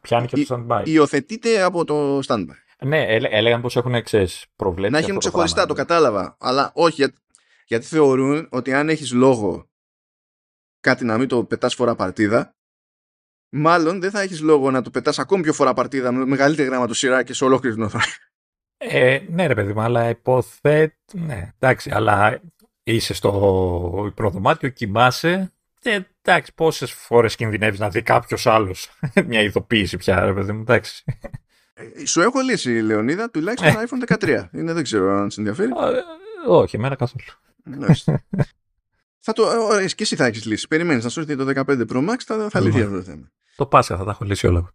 [0.00, 0.82] Πιάνει και το standby.
[0.84, 2.54] Υιοθετείται από το standby.
[2.84, 4.92] Ναι, έλεγαν πως έχουν ξέρεις, προβλέψει.
[4.92, 6.36] Να έχουν ξεχωριστά, το, το κατάλαβα.
[6.40, 7.06] Αλλά όχι,
[7.66, 9.70] γιατί θεωρούν ότι αν έχεις λόγο
[10.80, 12.56] κάτι να μην το πετάς φορά παρτίδα,
[13.48, 17.22] μάλλον δεν θα έχεις λόγο να το πετάς ακόμη πιο φορά παρτίδα με μεγαλύτερη γραμματοσυρά
[17.22, 18.04] και σε ολόκληρη την οθόνη.
[18.78, 20.94] Ε, ναι, ρε παιδί μου, αλλά υποθέτω.
[21.12, 22.40] Ναι, εντάξει, αλλά
[22.82, 25.52] είσαι στο υπνοδωμάτιο, κοιμάσαι.
[25.80, 28.90] Και εντάξει, πόσες φορές κινδυνεύεις να δει κάποιος άλλος
[29.26, 31.04] μια ειδοποίηση πια, ρε παιδί μου, εντάξει.
[31.74, 33.84] Ε, σου έχω λύσει, Λεωνίδα, τουλάχιστον ε.
[33.86, 34.48] iPhone 13.
[34.52, 35.70] Είναι, δεν ξέρω αν σε ενδιαφέρει.
[35.70, 37.24] Ε, όχι, εμένα καθόλου.
[39.24, 40.68] θα το, ωραία, και εσύ θα έχεις λύσει.
[40.68, 43.30] Περιμένεις να σου έρθει το 15 Pro Max, θα, θα λυθεί αυτό το θέμα.
[43.56, 44.70] Το Πάσχα θα τα έχω λύσει όλα.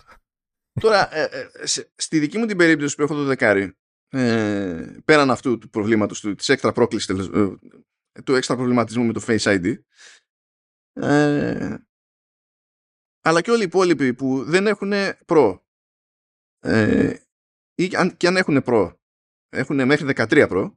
[0.82, 1.48] Τώρα, ε, ε,
[1.96, 3.78] στη δική μου την περίπτωση που έχω το δεκάρι,
[4.14, 7.58] ε, πέραν αυτού του προβλήματος, του, της έξτρα πρόκλησης, ε,
[8.24, 9.76] του έξτρα προβληματισμού με το Face ID,
[10.94, 11.76] ε,
[13.22, 14.92] αλλά και όλοι οι υπόλοιποι που δεν έχουν
[15.26, 15.60] Pro,
[16.60, 17.16] ε,
[17.76, 18.96] ή αν, και αν έχουν Pro,
[19.50, 20.76] έχουν μέχρι 13 Pro,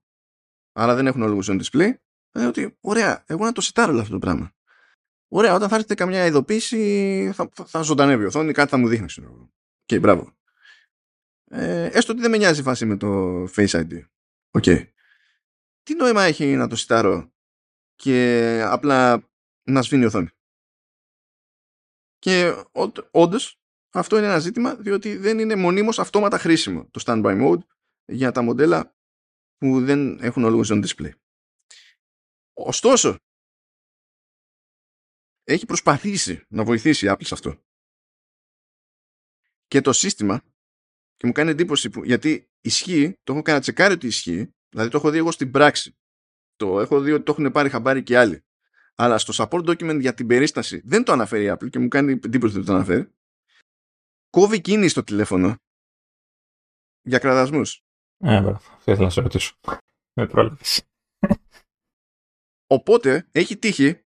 [0.73, 1.95] άρα δεν έχουν Always On Display,
[2.31, 4.55] ε, ότι ωραία, εγώ να το σετάρω όλο αυτό το πράγμα.
[5.29, 8.89] Ωραία, όταν θα έρθει καμιά ειδοποίηση θα, θα, θα ζωντανεύει η οθόνη, κάτι θα μου
[8.89, 9.07] δείχνει.
[9.85, 10.36] Και okay, μπράβο.
[11.51, 14.03] Ε, έστω ότι δεν με νοιάζει η φάση με το Face ID.
[14.51, 14.65] OK.
[14.67, 14.89] Okay.
[15.83, 17.33] Τι νόημα έχει να το σετάρω
[17.95, 19.31] και απλά
[19.63, 20.29] να σβήνει η οθόνη;
[22.19, 22.65] Και
[23.11, 23.61] όντως
[23.91, 27.67] αυτό είναι ένα ζήτημα διότι δεν είναι μονίμως αυτόματα χρήσιμο το standby mode
[28.05, 28.97] για τα μοντέλα
[29.57, 31.13] που δεν έχουν always on display.
[32.53, 33.19] Ωστόσο,
[35.45, 37.65] έχει προσπαθήσει να βοηθήσει η Apple σε αυτό.
[39.67, 40.43] Και το σύστημα
[41.17, 44.97] και μου κάνει εντύπωση που, γιατί ισχύει, το έχω κάνει τσεκάρει ότι ισχύει, δηλαδή το
[44.97, 45.97] έχω δει εγώ στην πράξη.
[46.57, 48.45] Το έχω δει ότι το έχουν πάρει χαμπάρι και άλλοι.
[48.95, 52.13] Αλλά στο support document για την περίσταση δεν το αναφέρει η Apple και μου κάνει
[52.13, 53.11] εντύπωση ότι το αναφέρει.
[54.31, 55.57] Κόβει κίνηση στο τηλέφωνο
[57.03, 57.85] για κραδασμούς.
[58.19, 59.55] Ε, θα ήθελα να σε ρωτήσω.
[60.13, 60.83] Με πρόλαβες.
[62.67, 64.05] Οπότε έχει τύχει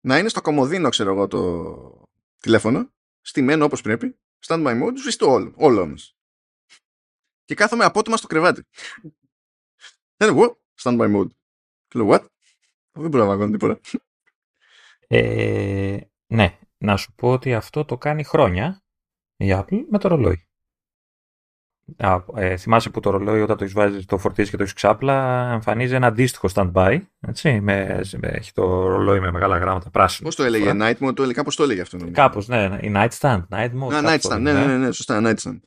[0.00, 2.02] να είναι στο κομμωδίνο, ξέρω εγώ, το
[2.38, 6.19] τηλέφωνο, στημένο όπως πρέπει, standby mode, σβηστό όλο, όλο όμως
[7.50, 8.62] και κάθομαι απότομα στο κρεβάτι.
[10.16, 11.28] Δεν εγώ, standby mode.
[11.88, 12.24] Και λέω, what?
[12.92, 13.80] Δεν μπορώ να κάνω τίποτα.
[15.06, 18.82] Ε, ναι, να σου πω ότι αυτό το κάνει χρόνια
[19.36, 20.48] η Apple με το ρολόι.
[21.96, 24.74] Α, ε, θυμάσαι που το ρολόι όταν το έχεις βάζει, το φορτίζεις και το έχεις
[24.74, 27.00] ξάπλα, εμφανίζει ένα αντίστοιχο standby.
[27.20, 30.28] Έτσι, με, με, έχει το ρολόι με μεγάλα γράμματα πράσινο.
[30.28, 31.98] Πώς το έλεγε, Night Mode, το έλεγε, κάπως το έλεγε αυτό.
[32.12, 33.42] Κάπως, ναι, ναι, η Night Stand.
[33.48, 33.92] Night Mode.
[33.92, 35.58] Α, night stand, ναι, ναι, ναι, ναι, σωστά, Night Stand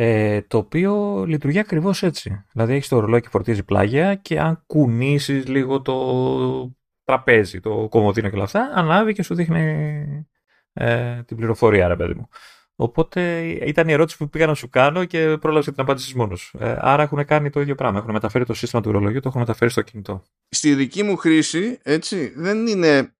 [0.00, 2.44] ε, το οποίο λειτουργεί ακριβώς έτσι.
[2.52, 8.28] Δηλαδή έχεις το ρολόι και φορτίζει πλάγια και αν κουνήσεις λίγο το τραπέζι, το κομμωδίνο
[8.28, 10.26] και όλα αυτά, ανάβει και σου δείχνει
[10.72, 12.28] ε, την πληροφορία, ρε παιδί μου.
[12.76, 16.54] Οπότε ήταν η ερώτηση που πήγα να σου κάνω και πρόλαβες την απάντηση μόνος.
[16.58, 17.98] Ε, άρα έχουν κάνει το ίδιο πράγμα.
[17.98, 20.22] Έχουν μεταφέρει το σύστημα του ρολογιού, το έχουν μεταφέρει στο κινητό.
[20.48, 23.14] Στη δική μου χρήση, έτσι, δεν είναι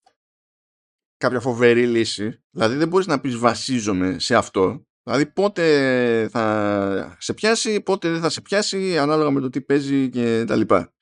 [1.16, 2.42] κάποια φοβερή λύση.
[2.50, 4.87] Δηλαδή δεν μπορείς να πεις βασίζομαι σε αυτό.
[5.08, 10.08] Δηλαδή πότε θα σε πιάσει, πότε δεν θα σε πιάσει, ανάλογα με το τι παίζει
[10.08, 10.92] και τα λοιπά.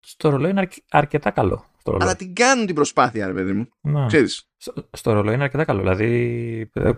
[0.00, 1.64] Στο ρολόι είναι αρκετά καλό.
[1.78, 3.68] Στο Αλλά την κάνουν την προσπάθεια, ρε παιδί μου.
[3.80, 4.06] Να.
[4.06, 4.48] Ξέρεις.
[4.56, 5.80] Στο, στο ρολόι είναι αρκετά καλό.
[5.80, 6.90] Δηλαδή, ε,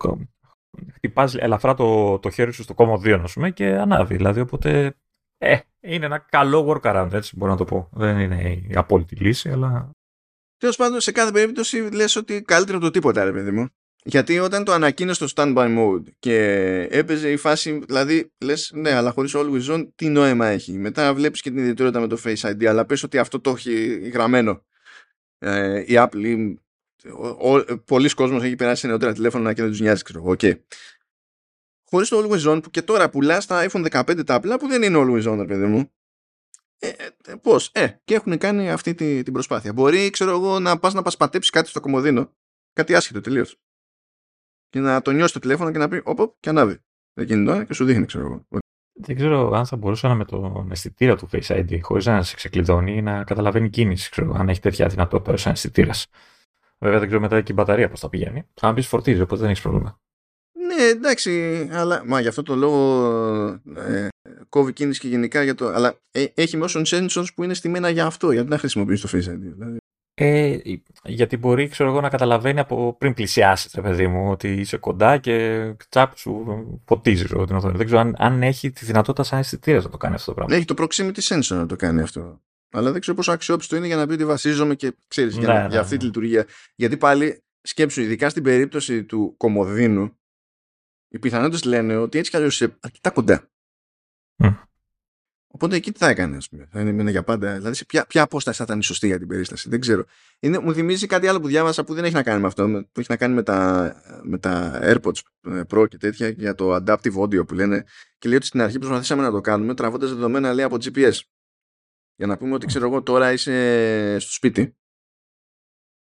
[0.95, 4.17] χτυπάς ελαφρά το, το χέρι σου στο κόμμα 2, ας πούμε, και ανάβει.
[4.17, 4.97] Δηλαδή, οπότε.
[5.39, 7.89] Ε, είναι ένα καλό workaround, έτσι μπορώ να το πω.
[7.93, 9.91] Δεν είναι η απόλυτη λύση, αλλά.
[10.57, 13.69] Τέλος πάντων, σε κάθε περίπτωση λες ότι καλύτερο το τίποτα, ρε παιδί μου.
[14.07, 16.37] Γιατί όταν το ανακοίνωσε στο standby mode και
[16.91, 20.73] έπαιζε η φάση, δηλαδή λες ναι, αλλά χωρίς always on, τι νόημα έχει.
[20.73, 23.99] Μετά βλέπεις και την ιδιαιτερότητα με το Face ID, αλλά πες ότι αυτό το έχει
[24.09, 24.65] γραμμένο.
[25.39, 26.55] Ε, η Apple,
[27.39, 30.35] ο, πολλοί κόσμος έχει περάσει σε νεότερα τηλέφωνα και δεν τους νοιάζει, ξέρω εγώ.
[30.39, 30.59] Okay.
[31.91, 34.83] Χωρίς το always on, που και τώρα πουλάς στα iPhone 15 τα απλά που δεν
[34.83, 35.91] είναι always on, παιδί μου.
[36.79, 36.89] Ε,
[37.27, 39.73] ε, πώς, ε, και έχουν κάνει αυτή τη, την προσπάθεια.
[39.73, 42.33] Μπορεί, ξέρω εγώ, να πας να πασπατέψεις κάτι στο κομμωδίνο,
[42.73, 43.59] κάτι άσχετο τελείως
[44.75, 46.79] και να το νιώσει το τηλέφωνο και να πει όπω και ανάβει.
[47.15, 48.63] Εκείνη τώρα και σου δείχνει, ξέρω εγώ.
[48.93, 52.97] Δεν ξέρω αν θα μπορούσα με τον αισθητήρα του Face ID, χωρίς να σε ξεκλειδώνει
[52.97, 56.07] ή να καταλαβαίνει κίνηση, ξέρω, αν έχει τέτοια δυνατότητα σαν αισθητήρας.
[56.79, 58.47] Βέβαια δεν ξέρω μετά και η μπαταρία πώς θα πηγαίνει.
[58.55, 60.01] Θα πεις φορτίζει, οπότε δεν έχεις πρόβλημα.
[60.67, 63.09] Ναι, εντάξει, αλλά μα γι' αυτό το λόγο
[63.77, 64.09] ε,
[64.49, 65.67] κόβει κίνηση και γενικά για το.
[65.67, 69.35] Αλλά ε, έχει motion sensors που είναι στημένα για αυτό, γιατί να χρησιμοποιήσει το Face
[69.35, 69.39] ID.
[69.39, 69.79] Δηλαδή.
[70.17, 70.59] Ε,
[71.05, 75.19] γιατί μπορεί ξέρω εγώ, να καταλαβαίνει από πριν πλησιάσεις, ρε παιδί μου, ότι είσαι κοντά
[75.19, 76.45] και τσάπ σου
[76.85, 77.77] ποτίζει την οθόνη.
[77.77, 80.57] Δεν ξέρω αν, αν έχει τη δυνατότητα σαν αισθητήρας να το κάνει αυτό το πράγμα.
[80.57, 82.43] Έχει το proximity sensor να το κάνει αυτό.
[82.71, 85.59] Αλλά δεν ξέρω πόσο αξιόπιστο είναι για να πει ότι βασίζομαι και ξέρεις για, ναι,
[85.59, 85.99] για ναι, αυτή ναι.
[85.99, 86.47] τη λειτουργία.
[86.75, 90.19] Γιατί πάλι σκέψου, ειδικά στην περίπτωση του κομμωδίνου,
[91.09, 93.49] οι πιθανότητες λένε ότι έτσι κι αλλιώς είσαι αρκετά κοντά.
[95.55, 96.69] Οπότε εκεί τι θα έκανε, ας πούμε.
[96.71, 97.57] Θα είναι για πάντα.
[97.57, 99.69] Δηλαδή, σε ποια, ποια απόσταση θα ήταν η σωστή για την περίσταση.
[99.69, 100.05] Δεν ξέρω.
[100.41, 102.65] Είναι, μου θυμίζει κάτι άλλο που διάβασα που δεν έχει να κάνει με αυτό.
[102.93, 105.21] Που έχει να κάνει με τα, με τα AirPods
[105.69, 107.85] Pro και τέτοια για το adaptive audio που λένε.
[108.19, 111.13] και λέει ότι στην αρχή προσπαθήσαμε να το κάνουμε τραβώντας δεδομένα λέει από GPS.
[112.17, 114.77] Για να πούμε ότι ξέρω εγώ τώρα είσαι στο σπίτι.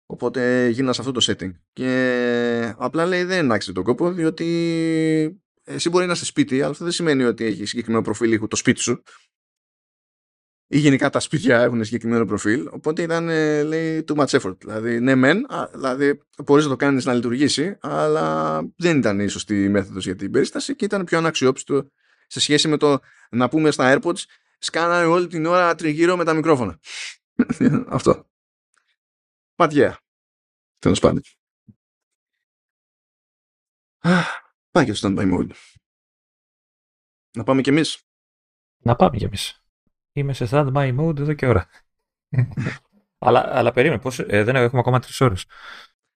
[0.05, 1.51] Οπότε γίνας σε αυτό το setting.
[1.73, 6.83] Και απλά λέει δεν άξιζε τον κόπο διότι εσύ μπορεί να είσαι σπίτι, αλλά αυτό
[6.83, 9.03] δεν σημαίνει ότι έχεις συγκεκριμένο προφίλ ήχου το σπίτι σου
[10.73, 12.67] ή γενικά τα σπίτια έχουν συγκεκριμένο προφίλ.
[12.71, 14.57] Οπότε ήταν, ε, λέει, too much effort.
[14.57, 19.69] Δηλαδή, ναι, μεν, δηλαδή μπορείς να το κάνεις να λειτουργήσει, αλλά δεν ήταν η σωστή
[19.69, 21.91] μέθοδος για την περίσταση και ήταν πιο αναξιόπιστο
[22.27, 22.99] σε σχέση με το
[23.29, 24.23] να πούμε στα AirPods
[24.57, 26.79] σκάνανε όλη την ώρα τριγύρω με τα μικρόφωνα.
[27.87, 28.29] Αυτό.
[29.55, 29.99] Πατιέα.
[30.79, 31.21] Τέλος πάντων.
[34.71, 35.51] Πάει και στο standby mode.
[37.31, 38.03] Να πάμε κι εμείς.
[38.77, 39.60] Να πάμε κι εμείς.
[40.13, 41.67] Είμαι σε stand-by mode εδώ και ώρα.
[43.25, 45.45] αλλά, αλλά περίμενε, πώς, ε, δεν έχουμε ακόμα τρεις ώρες.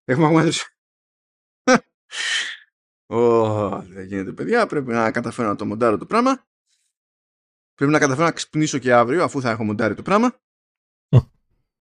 [0.03, 0.69] Έχουμε ακόμα τρεις
[3.07, 6.47] Ω, δεν γίνεται παιδιά, πρέπει να καταφέρω να το μοντάρω το πράγμα.
[7.73, 10.39] Πρέπει να καταφέρω να ξυπνήσω και αύριο αφού θα έχω μοντάρει το πράγμα.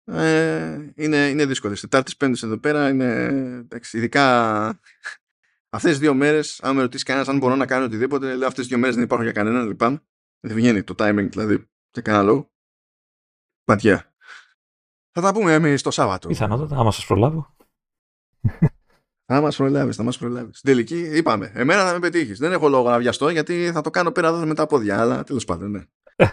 [0.05, 1.75] ε, είναι, είναι δύσκολο.
[1.79, 3.25] Τετάρτης πέντε εδώ πέρα είναι.
[3.59, 4.67] Εντάξει, ειδικά
[5.69, 8.59] αυτές τις δύο μέρες, αν με ρωτήσεις κανένας αν μπορώ να κάνω οτιδήποτε, λέω αυτές
[8.59, 10.01] τις δύο μέρες δεν υπάρχουν για κανέναν, λυπάμαι.
[10.39, 11.69] Δεν βγαίνει το timing δηλαδή
[12.01, 12.51] για κανένα λόγο.
[13.63, 14.13] Πατιά.
[15.11, 16.27] Θα τα πούμε εμείς το Σάββατο.
[16.27, 17.55] Πιθανότατα, άμα σας προλάβω.
[19.25, 20.57] Θα μας προλάβεις, θα μας προλάβεις.
[20.57, 21.51] Στην τελική είπαμε.
[21.55, 22.39] Εμένα θα με πετύχεις.
[22.39, 24.99] Δεν έχω λόγο να βιαστώ γιατί θα το κάνω πέρα εδώ με τα πόδια.
[24.99, 25.83] Αλλά τέλος πάντων, ναι.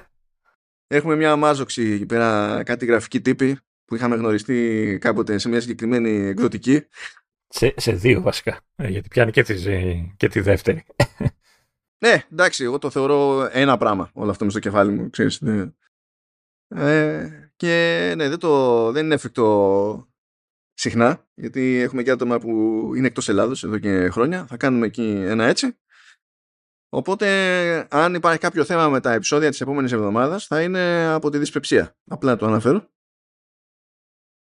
[0.97, 6.27] Έχουμε μια μάζοξη εκεί πέρα, κάτι γραφική τύπη που είχαμε γνωριστεί κάποτε σε μια συγκεκριμένη
[6.27, 6.86] εκδοτική.
[7.49, 8.61] Σε, σε δύο βασικά.
[8.77, 9.55] Ε, γιατί πιάνει και τη,
[10.16, 10.85] και τη δεύτερη.
[12.05, 15.41] Ναι, εντάξει, εγώ το θεωρώ ένα πράγμα όλο αυτό με στο κεφάλι μου, ξέρεις.
[15.41, 15.73] Ναι.
[16.69, 20.09] Ε, και ναι, δεν, το, δεν είναι εφικτό
[20.73, 22.51] συχνά, γιατί έχουμε και άτομα που
[22.97, 24.47] είναι εκτός Ελλάδος εδώ και χρόνια.
[24.47, 25.79] Θα κάνουμε εκεί ένα έτσι.
[26.89, 31.39] Οπότε, αν υπάρχει κάποιο θέμα με τα επεισόδια της επόμενης εβδομάδας, θα είναι από τη
[31.39, 31.97] δυσπεψία.
[32.07, 32.89] Απλά το αναφέρω.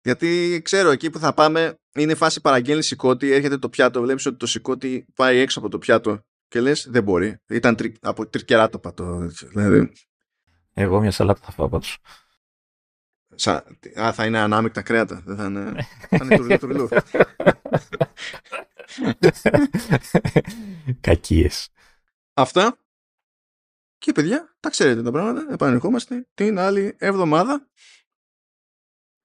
[0.03, 4.37] Γιατί ξέρω, εκεί που θα πάμε είναι φάση παραγγέλνει σηκώτη, έρχεται το πιάτο, βλέπεις ότι
[4.37, 7.41] το σηκώτη πάει έξω από το πιάτο και λες δεν μπορεί.
[7.49, 9.93] Ήταν τρι, από τρικεράτοπα το δηλαδή.
[10.73, 11.99] Εγώ μια σαλάτα θα φάω πάντως.
[13.35, 13.53] Σα,
[14.03, 15.23] α, θα είναι ανάμεικτα κρέατα.
[15.25, 16.89] Δεν θα είναι, θα είναι τουρλού τουρλού.
[21.01, 21.69] Κακίες.
[22.35, 22.79] Αυτά.
[23.99, 25.53] Και παιδιά, τα ξέρετε τα πράγματα.
[25.53, 27.69] Επανερχόμαστε την άλλη εβδομάδα.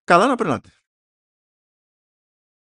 [0.04, 0.70] Καλά να περνάτε.